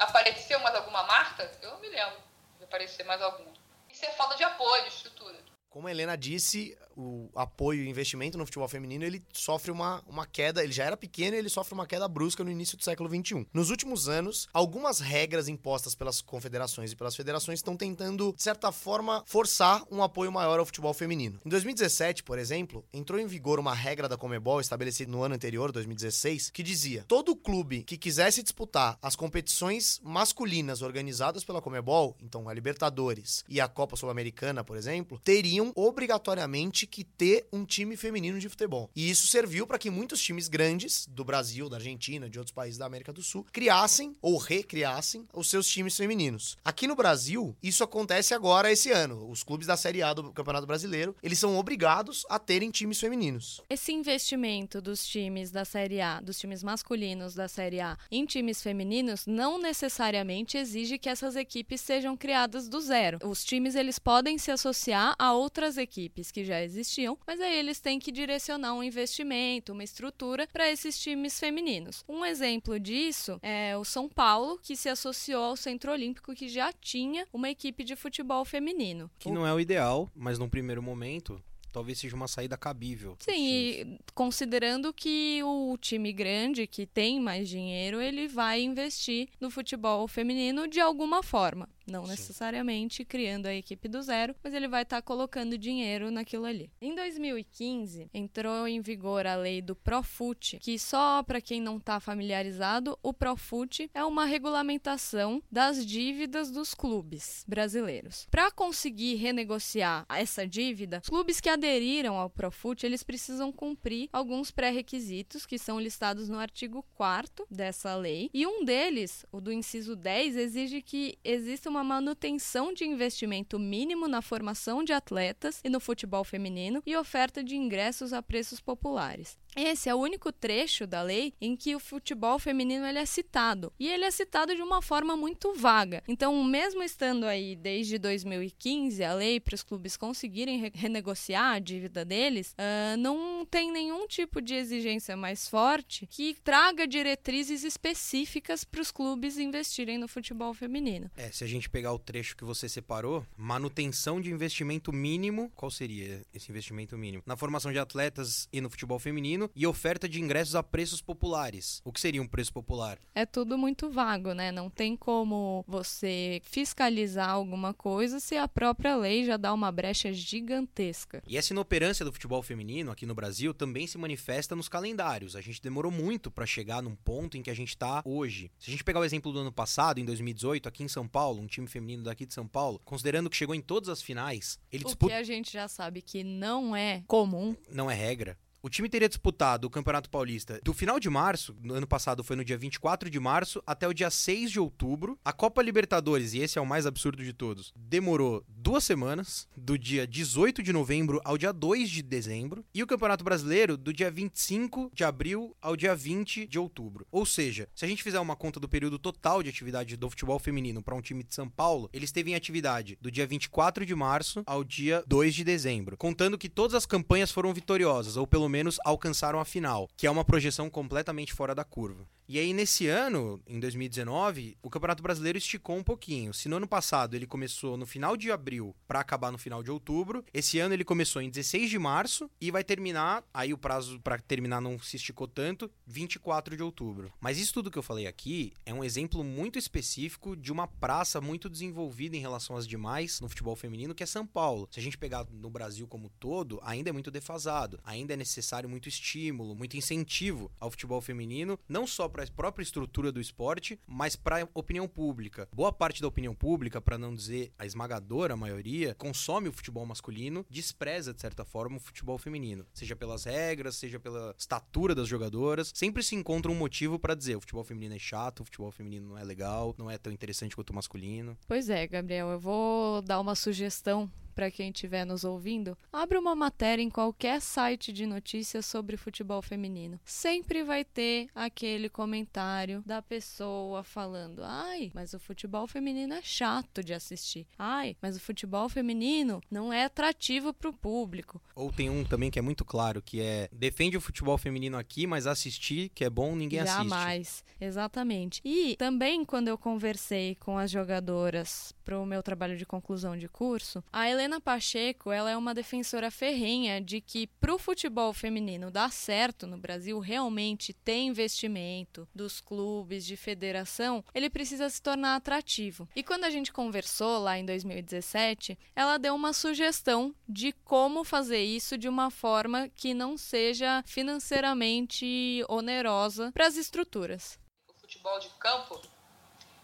Apareceu 0.00 0.58
mais 0.58 0.74
alguma 0.74 1.04
Marta? 1.04 1.48
Eu 1.62 1.70
não 1.70 1.80
me 1.80 1.88
lembro 1.88 2.16
de 2.58 2.64
aparecer 2.64 3.04
mais 3.04 3.22
alguma. 3.22 3.52
Isso 3.88 4.04
é 4.04 4.10
falta 4.10 4.34
de 4.36 4.42
apoio, 4.42 4.88
estrutura. 4.88 5.38
Como 5.70 5.86
a 5.86 5.90
Helena 5.92 6.18
disse, 6.18 6.76
o 6.96 7.30
apoio 7.34 7.84
e 7.84 7.88
investimento 7.88 8.38
no 8.38 8.46
futebol 8.46 8.68
feminino, 8.68 9.04
ele 9.04 9.22
sofre 9.32 9.70
uma, 9.70 10.02
uma 10.06 10.26
queda, 10.26 10.64
ele 10.64 10.72
já 10.72 10.84
era 10.84 10.96
pequeno 10.96 11.36
e 11.36 11.38
ele 11.38 11.48
sofre 11.48 11.74
uma 11.74 11.86
queda 11.86 12.08
brusca 12.08 12.42
no 12.42 12.50
início 12.50 12.76
do 12.76 12.82
século 12.82 13.08
XXI. 13.08 13.46
Nos 13.52 13.70
últimos 13.70 14.08
anos, 14.08 14.48
algumas 14.52 15.00
regras 15.00 15.48
impostas 15.48 15.94
pelas 15.94 16.22
confederações 16.22 16.92
e 16.92 16.96
pelas 16.96 17.14
federações 17.14 17.58
estão 17.58 17.76
tentando, 17.76 18.32
de 18.34 18.42
certa 18.42 18.72
forma, 18.72 19.22
forçar 19.26 19.82
um 19.90 20.02
apoio 20.02 20.32
maior 20.32 20.58
ao 20.58 20.66
futebol 20.66 20.94
feminino. 20.94 21.40
Em 21.44 21.48
2017, 21.48 22.22
por 22.22 22.38
exemplo, 22.38 22.84
entrou 22.92 23.20
em 23.20 23.26
vigor 23.26 23.58
uma 23.58 23.74
regra 23.74 24.08
da 24.08 24.16
Comebol, 24.16 24.60
estabelecida 24.60 25.10
no 25.10 25.22
ano 25.22 25.34
anterior, 25.34 25.70
2016, 25.70 26.50
que 26.50 26.62
dizia: 26.62 27.04
todo 27.06 27.36
clube 27.36 27.82
que 27.82 27.98
quisesse 27.98 28.42
disputar 28.42 28.98
as 29.02 29.14
competições 29.14 30.00
masculinas 30.02 30.82
organizadas 30.82 31.44
pela 31.44 31.60
Comebol, 31.60 32.16
então 32.22 32.48
a 32.48 32.54
Libertadores 32.54 33.44
e 33.48 33.60
a 33.60 33.68
Copa 33.68 33.96
Sul-Americana, 33.96 34.64
por 34.64 34.76
exemplo, 34.76 35.20
teriam 35.22 35.72
obrigatoriamente 35.74 36.85
que 36.86 37.04
ter 37.04 37.46
um 37.52 37.64
time 37.64 37.96
feminino 37.96 38.38
de 38.38 38.48
futebol. 38.48 38.90
E 38.94 39.10
isso 39.10 39.26
serviu 39.26 39.66
para 39.66 39.78
que 39.78 39.90
muitos 39.90 40.22
times 40.22 40.48
grandes 40.48 41.06
do 41.06 41.24
Brasil, 41.24 41.68
da 41.68 41.76
Argentina, 41.76 42.30
de 42.30 42.38
outros 42.38 42.54
países 42.54 42.78
da 42.78 42.86
América 42.86 43.12
do 43.12 43.22
Sul, 43.22 43.44
criassem 43.52 44.16
ou 44.22 44.36
recriassem 44.36 45.26
os 45.32 45.48
seus 45.48 45.66
times 45.68 45.96
femininos. 45.96 46.56
Aqui 46.64 46.86
no 46.86 46.96
Brasil, 46.96 47.56
isso 47.62 47.82
acontece 47.84 48.34
agora 48.34 48.70
esse 48.70 48.90
ano. 48.90 49.28
Os 49.30 49.42
clubes 49.42 49.66
da 49.66 49.76
Série 49.76 50.02
A 50.02 50.12
do 50.12 50.32
Campeonato 50.32 50.66
Brasileiro, 50.66 51.14
eles 51.22 51.38
são 51.38 51.56
obrigados 51.56 52.24
a 52.28 52.38
terem 52.38 52.70
times 52.70 53.00
femininos. 53.00 53.60
Esse 53.68 53.92
investimento 53.92 54.80
dos 54.80 55.06
times 55.06 55.50
da 55.50 55.64
Série 55.64 56.00
A, 56.00 56.20
dos 56.20 56.38
times 56.38 56.62
masculinos 56.62 57.34
da 57.34 57.48
Série 57.48 57.80
A 57.80 57.96
em 58.10 58.24
times 58.24 58.62
femininos 58.62 59.26
não 59.26 59.58
necessariamente 59.58 60.56
exige 60.56 60.98
que 60.98 61.08
essas 61.08 61.36
equipes 61.36 61.80
sejam 61.80 62.16
criadas 62.16 62.68
do 62.68 62.80
zero. 62.80 63.18
Os 63.24 63.44
times 63.44 63.74
eles 63.74 63.98
podem 63.98 64.38
se 64.38 64.50
associar 64.50 65.14
a 65.18 65.32
outras 65.32 65.76
equipes 65.76 66.30
que 66.30 66.44
já 66.44 66.62
existiam, 66.76 67.18
mas 67.26 67.40
aí 67.40 67.56
eles 67.56 67.80
têm 67.80 67.98
que 67.98 68.12
direcionar 68.12 68.74
um 68.74 68.82
investimento, 68.82 69.72
uma 69.72 69.84
estrutura 69.84 70.46
para 70.52 70.70
esses 70.70 70.98
times 70.98 71.38
femininos. 71.38 72.04
Um 72.08 72.24
exemplo 72.24 72.78
disso 72.78 73.38
é 73.42 73.76
o 73.76 73.84
São 73.84 74.08
Paulo, 74.08 74.58
que 74.62 74.76
se 74.76 74.88
associou 74.88 75.42
ao 75.42 75.56
Centro 75.56 75.92
Olímpico, 75.92 76.34
que 76.34 76.48
já 76.48 76.72
tinha 76.72 77.26
uma 77.32 77.50
equipe 77.50 77.82
de 77.82 77.96
futebol 77.96 78.44
feminino. 78.44 79.10
Que 79.18 79.30
não 79.30 79.46
é 79.46 79.52
o 79.52 79.60
ideal, 79.60 80.10
mas 80.14 80.38
num 80.38 80.48
primeiro 80.48 80.82
momento 80.82 81.42
talvez 81.76 81.98
seja 81.98 82.16
uma 82.16 82.26
saída 82.26 82.56
cabível. 82.56 83.18
Sim, 83.18 83.34
e 83.36 83.98
considerando 84.14 84.94
que 84.94 85.42
o 85.44 85.76
time 85.78 86.10
grande, 86.10 86.66
que 86.66 86.86
tem 86.86 87.20
mais 87.20 87.50
dinheiro, 87.50 88.00
ele 88.00 88.26
vai 88.26 88.62
investir 88.62 89.28
no 89.38 89.50
futebol 89.50 90.08
feminino 90.08 90.66
de 90.66 90.80
alguma 90.80 91.22
forma. 91.22 91.68
Não 91.86 92.04
Sim. 92.04 92.10
necessariamente 92.10 93.04
criando 93.04 93.46
a 93.46 93.54
equipe 93.54 93.88
do 93.88 94.02
zero, 94.02 94.34
mas 94.42 94.52
ele 94.52 94.66
vai 94.66 94.82
estar 94.82 94.96
tá 94.96 95.02
colocando 95.02 95.56
dinheiro 95.56 96.10
naquilo 96.10 96.44
ali. 96.44 96.70
Em 96.80 96.94
2015, 96.94 98.10
entrou 98.12 98.66
em 98.66 98.80
vigor 98.80 99.26
a 99.26 99.36
lei 99.36 99.62
do 99.62 99.76
Profut, 99.76 100.58
que 100.58 100.78
só 100.78 101.22
para 101.22 101.40
quem 101.40 101.60
não 101.60 101.76
está 101.76 102.00
familiarizado, 102.00 102.98
o 103.02 103.12
Profut 103.12 103.88
é 103.94 104.04
uma 104.04 104.24
regulamentação 104.24 105.42
das 105.50 105.86
dívidas 105.86 106.50
dos 106.50 106.74
clubes 106.74 107.44
brasileiros. 107.46 108.26
Para 108.30 108.50
conseguir 108.50 109.14
renegociar 109.14 110.04
essa 110.08 110.46
dívida, 110.46 111.00
os 111.02 111.08
clubes 111.08 111.40
que 111.40 111.48
aderiram 111.48 112.16
ao 112.16 112.28
Profut, 112.28 112.84
eles 112.84 113.02
precisam 113.02 113.52
cumprir 113.52 114.08
alguns 114.12 114.50
pré-requisitos 114.50 115.46
que 115.46 115.58
são 115.58 115.78
listados 115.78 116.28
no 116.28 116.38
artigo 116.38 116.84
4 116.94 117.46
dessa 117.50 117.94
lei, 117.94 118.28
e 118.34 118.46
um 118.46 118.64
deles, 118.64 119.24
o 119.30 119.40
do 119.40 119.52
inciso 119.52 119.94
10, 119.94 120.36
exige 120.36 120.82
que 120.82 121.18
exista 121.22 121.70
uma 121.70 121.75
uma 121.76 121.84
manutenção 121.84 122.72
de 122.72 122.84
investimento 122.84 123.58
mínimo 123.58 124.08
na 124.08 124.22
formação 124.22 124.82
de 124.82 124.94
atletas 124.94 125.60
e 125.62 125.68
no 125.68 125.78
futebol 125.78 126.24
feminino 126.24 126.82
e 126.86 126.96
oferta 126.96 127.44
de 127.44 127.54
ingressos 127.54 128.14
a 128.14 128.22
preços 128.22 128.60
populares. 128.60 129.38
Esse 129.56 129.88
é 129.88 129.94
o 129.94 129.98
único 129.98 130.30
trecho 130.30 130.86
da 130.86 131.02
lei 131.02 131.32
em 131.40 131.56
que 131.56 131.74
o 131.74 131.80
futebol 131.80 132.38
feminino 132.38 132.84
ele 132.84 132.98
é 132.98 133.06
citado. 133.06 133.72
E 133.80 133.88
ele 133.88 134.04
é 134.04 134.10
citado 134.10 134.54
de 134.54 134.60
uma 134.60 134.82
forma 134.82 135.16
muito 135.16 135.54
vaga. 135.54 136.02
Então, 136.06 136.44
mesmo 136.44 136.82
estando 136.82 137.24
aí 137.24 137.56
desde 137.56 137.98
2015 137.98 139.02
a 139.02 139.14
lei 139.14 139.40
para 139.40 139.54
os 139.54 139.62
clubes 139.62 139.96
conseguirem 139.96 140.60
re 140.60 140.72
renegociar 140.74 141.54
a 141.54 141.58
dívida 141.58 142.04
deles, 142.04 142.52
uh, 142.52 142.96
não 142.98 143.46
tem 143.46 143.72
nenhum 143.72 144.06
tipo 144.06 144.42
de 144.42 144.54
exigência 144.54 145.16
mais 145.16 145.48
forte 145.48 146.06
que 146.06 146.36
traga 146.44 146.86
diretrizes 146.86 147.64
específicas 147.64 148.62
para 148.62 148.80
os 148.80 148.90
clubes 148.90 149.38
investirem 149.38 149.96
no 149.96 150.06
futebol 150.06 150.52
feminino. 150.52 151.10
É, 151.16 151.30
se 151.30 151.44
a 151.44 151.46
gente 151.46 151.70
pegar 151.70 151.94
o 151.94 151.98
trecho 151.98 152.36
que 152.36 152.44
você 152.44 152.68
separou, 152.68 153.24
manutenção 153.36 154.20
de 154.20 154.30
investimento 154.30 154.92
mínimo, 154.92 155.50
qual 155.54 155.70
seria 155.70 156.22
esse 156.34 156.50
investimento 156.50 156.98
mínimo? 156.98 157.22
Na 157.24 157.36
formação 157.36 157.72
de 157.72 157.78
atletas 157.78 158.48
e 158.52 158.60
no 158.60 158.68
futebol 158.68 158.98
feminino 158.98 159.45
e 159.54 159.66
oferta 159.66 160.08
de 160.08 160.20
ingressos 160.20 160.54
a 160.54 160.62
preços 160.62 161.00
populares. 161.00 161.80
O 161.84 161.92
que 161.92 162.00
seria 162.00 162.22
um 162.22 162.26
preço 162.26 162.52
popular? 162.52 162.98
É 163.14 163.24
tudo 163.24 163.56
muito 163.56 163.90
vago, 163.90 164.32
né? 164.32 164.50
Não 164.50 164.70
tem 164.70 164.96
como 164.96 165.64
você 165.66 166.40
fiscalizar 166.44 167.30
alguma 167.30 167.72
coisa 167.74 168.20
se 168.20 168.36
a 168.36 168.48
própria 168.48 168.96
lei 168.96 169.24
já 169.24 169.36
dá 169.36 169.52
uma 169.52 169.70
brecha 169.70 170.12
gigantesca. 170.12 171.22
E 171.26 171.36
essa 171.36 171.52
inoperância 171.52 172.04
do 172.04 172.12
futebol 172.12 172.42
feminino 172.42 172.90
aqui 172.90 173.06
no 173.06 173.14
Brasil 173.14 173.52
também 173.52 173.86
se 173.86 173.98
manifesta 173.98 174.56
nos 174.56 174.68
calendários. 174.68 175.36
A 175.36 175.40
gente 175.40 175.62
demorou 175.62 175.90
muito 175.92 176.30
para 176.30 176.46
chegar 176.46 176.82
num 176.82 176.94
ponto 176.94 177.36
em 177.36 177.42
que 177.42 177.50
a 177.50 177.54
gente 177.54 177.70
está 177.70 178.02
hoje. 178.04 178.50
Se 178.58 178.70
a 178.70 178.72
gente 178.72 178.84
pegar 178.84 179.00
o 179.00 179.04
exemplo 179.04 179.32
do 179.32 179.40
ano 179.40 179.52
passado, 179.52 179.98
em 179.98 180.04
2018, 180.04 180.68
aqui 180.68 180.82
em 180.84 180.88
São 180.88 181.06
Paulo, 181.06 181.42
um 181.42 181.46
time 181.46 181.66
feminino 181.66 182.04
daqui 182.04 182.26
de 182.26 182.34
São 182.34 182.46
Paulo, 182.46 182.80
considerando 182.84 183.30
que 183.30 183.36
chegou 183.36 183.54
em 183.54 183.60
todas 183.60 183.88
as 183.88 184.02
finais, 184.02 184.58
ele 184.70 184.84
o 184.84 184.86
disputa. 184.86 185.12
que 185.12 185.18
a 185.18 185.22
gente 185.22 185.52
já 185.52 185.68
sabe 185.68 186.02
que 186.02 186.22
não 186.24 186.74
é 186.74 187.02
comum. 187.06 187.56
Não 187.70 187.90
é 187.90 187.94
regra 187.94 188.38
o 188.66 188.68
time 188.68 188.88
teria 188.88 189.08
disputado 189.08 189.68
o 189.68 189.70
Campeonato 189.70 190.10
Paulista 190.10 190.58
do 190.60 190.74
final 190.74 190.98
de 190.98 191.08
março, 191.08 191.54
no 191.62 191.74
ano 191.74 191.86
passado 191.86 192.24
foi 192.24 192.34
no 192.34 192.44
dia 192.44 192.58
24 192.58 193.08
de 193.08 193.20
março, 193.20 193.62
até 193.64 193.86
o 193.86 193.94
dia 193.94 194.10
6 194.10 194.50
de 194.50 194.58
outubro. 194.58 195.16
A 195.24 195.32
Copa 195.32 195.62
Libertadores, 195.62 196.34
e 196.34 196.40
esse 196.40 196.58
é 196.58 196.60
o 196.60 196.66
mais 196.66 196.84
absurdo 196.84 197.22
de 197.22 197.32
todos, 197.32 197.72
demorou 197.76 198.44
duas 198.48 198.82
semanas, 198.82 199.46
do 199.56 199.78
dia 199.78 200.04
18 200.04 200.64
de 200.64 200.72
novembro 200.72 201.20
ao 201.24 201.38
dia 201.38 201.52
2 201.52 201.88
de 201.88 202.02
dezembro. 202.02 202.64
E 202.74 202.82
o 202.82 202.88
Campeonato 202.88 203.22
Brasileiro, 203.22 203.76
do 203.76 203.92
dia 203.92 204.10
25 204.10 204.90
de 204.92 205.04
abril 205.04 205.56
ao 205.62 205.76
dia 205.76 205.94
20 205.94 206.48
de 206.48 206.58
outubro. 206.58 207.06
Ou 207.12 207.24
seja, 207.24 207.68
se 207.72 207.84
a 207.84 207.88
gente 207.88 208.02
fizer 208.02 208.18
uma 208.18 208.34
conta 208.34 208.58
do 208.58 208.68
período 208.68 208.98
total 208.98 209.44
de 209.44 209.48
atividade 209.48 209.96
do 209.96 210.10
futebol 210.10 210.40
feminino 210.40 210.82
para 210.82 210.96
um 210.96 211.00
time 211.00 211.22
de 211.22 211.32
São 211.32 211.48
Paulo, 211.48 211.88
ele 211.92 212.04
esteve 212.04 212.32
em 212.32 212.34
atividade 212.34 212.98
do 213.00 213.12
dia 213.12 213.28
24 213.28 213.86
de 213.86 213.94
março 213.94 214.42
ao 214.44 214.64
dia 214.64 215.04
2 215.06 215.32
de 215.36 215.44
dezembro, 215.44 215.96
contando 215.96 216.36
que 216.36 216.48
todas 216.48 216.74
as 216.74 216.84
campanhas 216.84 217.30
foram 217.30 217.54
vitoriosas, 217.54 218.16
ou 218.16 218.26
pelo 218.26 218.48
menos 218.48 218.55
alcançaram 218.84 219.40
a 219.40 219.44
final, 219.44 219.88
que 219.96 220.06
é 220.06 220.10
uma 220.10 220.24
projeção 220.24 220.70
completamente 220.70 221.32
fora 221.32 221.54
da 221.54 221.64
curva. 221.64 222.06
E 222.28 222.40
aí, 222.40 222.52
nesse 222.52 222.88
ano, 222.88 223.40
em 223.46 223.60
2019, 223.60 224.58
o 224.60 224.68
Campeonato 224.68 225.00
Brasileiro 225.00 225.38
esticou 225.38 225.76
um 225.76 225.82
pouquinho. 225.84 226.34
Se 226.34 226.48
no 226.48 226.56
ano 226.56 226.66
passado 226.66 227.14
ele 227.14 227.24
começou 227.24 227.76
no 227.76 227.86
final 227.86 228.16
de 228.16 228.32
abril 228.32 228.74
para 228.88 228.98
acabar 228.98 229.30
no 229.30 229.38
final 229.38 229.62
de 229.62 229.70
outubro, 229.70 230.24
esse 230.34 230.58
ano 230.58 230.74
ele 230.74 230.84
começou 230.84 231.22
em 231.22 231.30
16 231.30 231.70
de 231.70 231.78
março 231.78 232.28
e 232.40 232.50
vai 232.50 232.64
terminar, 232.64 233.22
aí 233.32 233.52
o 233.52 233.58
prazo 233.58 234.00
para 234.00 234.18
terminar 234.18 234.60
não 234.60 234.76
se 234.76 234.96
esticou 234.96 235.28
tanto, 235.28 235.70
24 235.86 236.56
de 236.56 236.64
outubro. 236.64 237.12
Mas 237.20 237.38
isso 237.38 237.54
tudo 237.54 237.70
que 237.70 237.78
eu 237.78 237.82
falei 237.82 238.08
aqui 238.08 238.52
é 238.64 238.74
um 238.74 238.82
exemplo 238.82 239.22
muito 239.22 239.56
específico 239.56 240.34
de 240.34 240.50
uma 240.50 240.66
praça 240.66 241.20
muito 241.20 241.48
desenvolvida 241.48 242.16
em 242.16 242.20
relação 242.20 242.56
às 242.56 242.66
demais 242.66 243.20
no 243.20 243.28
futebol 243.28 243.54
feminino, 243.54 243.94
que 243.94 244.02
é 244.02 244.06
São 244.06 244.26
Paulo. 244.26 244.68
Se 244.72 244.80
a 244.80 244.82
gente 244.82 244.98
pegar 244.98 245.24
no 245.30 245.48
Brasil 245.48 245.86
como 245.86 246.08
todo, 246.18 246.58
ainda 246.64 246.90
é 246.90 246.92
muito 246.92 247.12
defasado. 247.12 247.78
Ainda 247.84 248.14
é 248.14 248.16
necessário 248.16 248.45
muito 248.68 248.88
estímulo, 248.88 249.54
muito 249.54 249.76
incentivo 249.76 250.50
ao 250.60 250.70
futebol 250.70 251.00
feminino, 251.00 251.58
não 251.68 251.86
só 251.86 252.08
para 252.08 252.22
a 252.22 252.26
própria 252.26 252.62
estrutura 252.62 253.10
do 253.10 253.20
esporte, 253.20 253.78
mas 253.86 254.14
para 254.16 254.42
a 254.42 254.48
opinião 254.54 254.86
pública. 254.86 255.48
Boa 255.52 255.72
parte 255.72 256.00
da 256.00 256.08
opinião 256.08 256.34
pública, 256.34 256.80
para 256.80 256.98
não 256.98 257.14
dizer 257.14 257.52
a 257.58 257.66
esmagadora 257.66 258.36
maioria, 258.36 258.94
consome 258.94 259.48
o 259.48 259.52
futebol 259.52 259.84
masculino, 259.84 260.44
despreza 260.48 261.12
de 261.12 261.20
certa 261.20 261.44
forma 261.44 261.76
o 261.76 261.80
futebol 261.80 262.18
feminino, 262.18 262.66
seja 262.72 262.94
pelas 262.94 263.24
regras, 263.24 263.76
seja 263.76 263.98
pela 263.98 264.34
estatura 264.38 264.94
das 264.94 265.08
jogadoras, 265.08 265.72
sempre 265.74 266.02
se 266.02 266.14
encontra 266.14 266.50
um 266.50 266.54
motivo 266.54 266.98
para 266.98 267.14
dizer 267.14 267.36
o 267.36 267.40
futebol 267.40 267.64
feminino 267.64 267.94
é 267.94 267.98
chato, 267.98 268.40
o 268.40 268.44
futebol 268.44 268.70
feminino 268.70 269.08
não 269.08 269.18
é 269.18 269.24
legal, 269.24 269.74
não 269.78 269.90
é 269.90 269.98
tão 269.98 270.12
interessante 270.12 270.54
quanto 270.54 270.70
o 270.70 270.74
masculino. 270.74 271.36
Pois 271.46 271.68
é, 271.68 271.86
Gabriel, 271.86 272.28
eu 272.28 272.38
vou 272.38 273.02
dar 273.02 273.20
uma 273.20 273.34
sugestão 273.34 274.10
para 274.36 274.50
quem 274.50 274.68
estiver 274.68 275.06
nos 275.06 275.24
ouvindo, 275.24 275.78
abre 275.90 276.18
uma 276.18 276.34
matéria 276.34 276.82
em 276.82 276.90
qualquer 276.90 277.40
site 277.40 277.90
de 277.90 278.04
notícias 278.04 278.66
sobre 278.66 278.98
futebol 278.98 279.40
feminino. 279.40 279.98
Sempre 280.04 280.62
vai 280.62 280.84
ter 280.84 281.28
aquele 281.34 281.88
comentário 281.88 282.82
da 282.84 283.00
pessoa 283.00 283.82
falando: 283.82 284.42
ai, 284.44 284.92
mas 284.94 285.14
o 285.14 285.18
futebol 285.18 285.66
feminino 285.66 286.12
é 286.12 286.20
chato 286.22 286.84
de 286.84 286.92
assistir. 286.92 287.46
Ai, 287.58 287.96
mas 288.02 288.14
o 288.14 288.20
futebol 288.20 288.68
feminino 288.68 289.40
não 289.50 289.72
é 289.72 289.86
atrativo 289.86 290.52
para 290.52 290.68
o 290.68 290.72
público. 290.74 291.40
Ou 291.54 291.72
tem 291.72 291.88
um 291.88 292.04
também 292.04 292.30
que 292.30 292.38
é 292.38 292.42
muito 292.42 292.64
claro, 292.64 293.00
que 293.00 293.22
é 293.22 293.48
defende 293.50 293.96
o 293.96 294.02
futebol 294.02 294.36
feminino 294.36 294.76
aqui, 294.76 295.06
mas 295.06 295.26
assistir, 295.26 295.88
que 295.94 296.04
é 296.04 296.10
bom, 296.10 296.36
ninguém 296.36 296.58
Jamais. 296.58 296.76
assiste. 296.76 296.90
Jamais, 296.90 297.44
exatamente. 297.58 298.42
E 298.44 298.76
também 298.76 299.24
quando 299.24 299.48
eu 299.48 299.56
conversei 299.56 300.34
com 300.34 300.58
as 300.58 300.70
jogadoras 300.70 301.74
para 301.82 301.98
o 301.98 302.04
meu 302.04 302.22
trabalho 302.22 302.56
de 302.56 302.66
conclusão 302.66 303.16
de 303.16 303.28
curso, 303.28 303.82
a 303.92 304.10
Helena 304.10 304.25
Pacheco 304.40 305.12
ela 305.12 305.30
é 305.30 305.36
uma 305.36 305.54
defensora 305.54 306.10
ferrenha 306.10 306.80
de 306.80 307.00
que 307.00 307.26
para 307.26 307.54
o 307.54 307.58
futebol 307.58 308.12
feminino 308.12 308.70
dar 308.70 308.92
certo 308.92 309.46
no 309.46 309.56
Brasil, 309.56 309.98
realmente 310.00 310.72
ter 310.72 310.98
investimento 310.98 312.08
dos 312.14 312.40
clubes, 312.40 313.04
de 313.06 313.16
federação, 313.16 314.04
ele 314.12 314.28
precisa 314.28 314.68
se 314.68 314.82
tornar 314.82 315.14
atrativo. 315.14 315.88
E 315.94 316.02
quando 316.02 316.24
a 316.24 316.30
gente 316.30 316.52
conversou 316.52 317.18
lá 317.18 317.38
em 317.38 317.46
2017, 317.46 318.58
ela 318.74 318.98
deu 318.98 319.14
uma 319.14 319.32
sugestão 319.32 320.14
de 320.28 320.52
como 320.64 321.04
fazer 321.04 321.42
isso 321.42 321.78
de 321.78 321.88
uma 321.88 322.10
forma 322.10 322.68
que 322.68 322.92
não 322.92 323.16
seja 323.16 323.82
financeiramente 323.86 325.44
onerosa 325.48 326.32
para 326.32 326.46
as 326.46 326.56
estruturas. 326.56 327.38
O 327.68 327.80
futebol 327.80 328.18
de 328.18 328.28
campo 328.40 328.80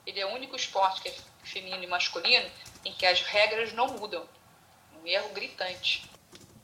ele 0.06 0.20
é 0.20 0.26
o 0.26 0.34
único 0.34 0.56
esporte 0.56 1.00
que 1.00 1.08
é 1.08 1.14
feminino 1.42 1.82
e 1.82 1.86
masculino 1.86 2.50
em 2.84 2.92
que 2.92 3.06
as 3.06 3.20
regras 3.22 3.72
não 3.72 3.86
mudam. 3.98 4.26
Um 5.02 5.06
erro 5.06 5.30
gritante. 5.30 6.08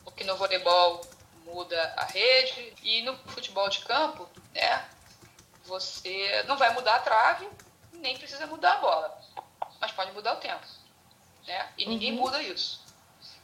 Porque 0.05 0.25
no 0.25 0.37
voleibol 0.37 1.01
muda 1.45 1.95
a 1.97 2.05
rede 2.05 2.73
e 2.83 3.03
no 3.03 3.17
futebol 3.31 3.69
de 3.69 3.81
campo, 3.81 4.29
né, 4.55 4.89
você 5.65 6.43
não 6.45 6.57
vai 6.57 6.73
mudar 6.73 6.97
a 6.97 7.01
trave, 7.01 7.49
nem 7.93 8.17
precisa 8.17 8.47
mudar 8.47 8.75
a 8.75 8.79
bola, 8.79 9.23
mas 9.81 9.93
pode 9.93 10.13
mudar 10.13 10.35
o 10.35 10.41
tempo, 10.41 10.67
né? 11.47 11.73
E 11.77 11.87
ninguém 11.87 12.13
Uhum. 12.13 12.19
muda 12.21 12.43
isso. 12.43 12.81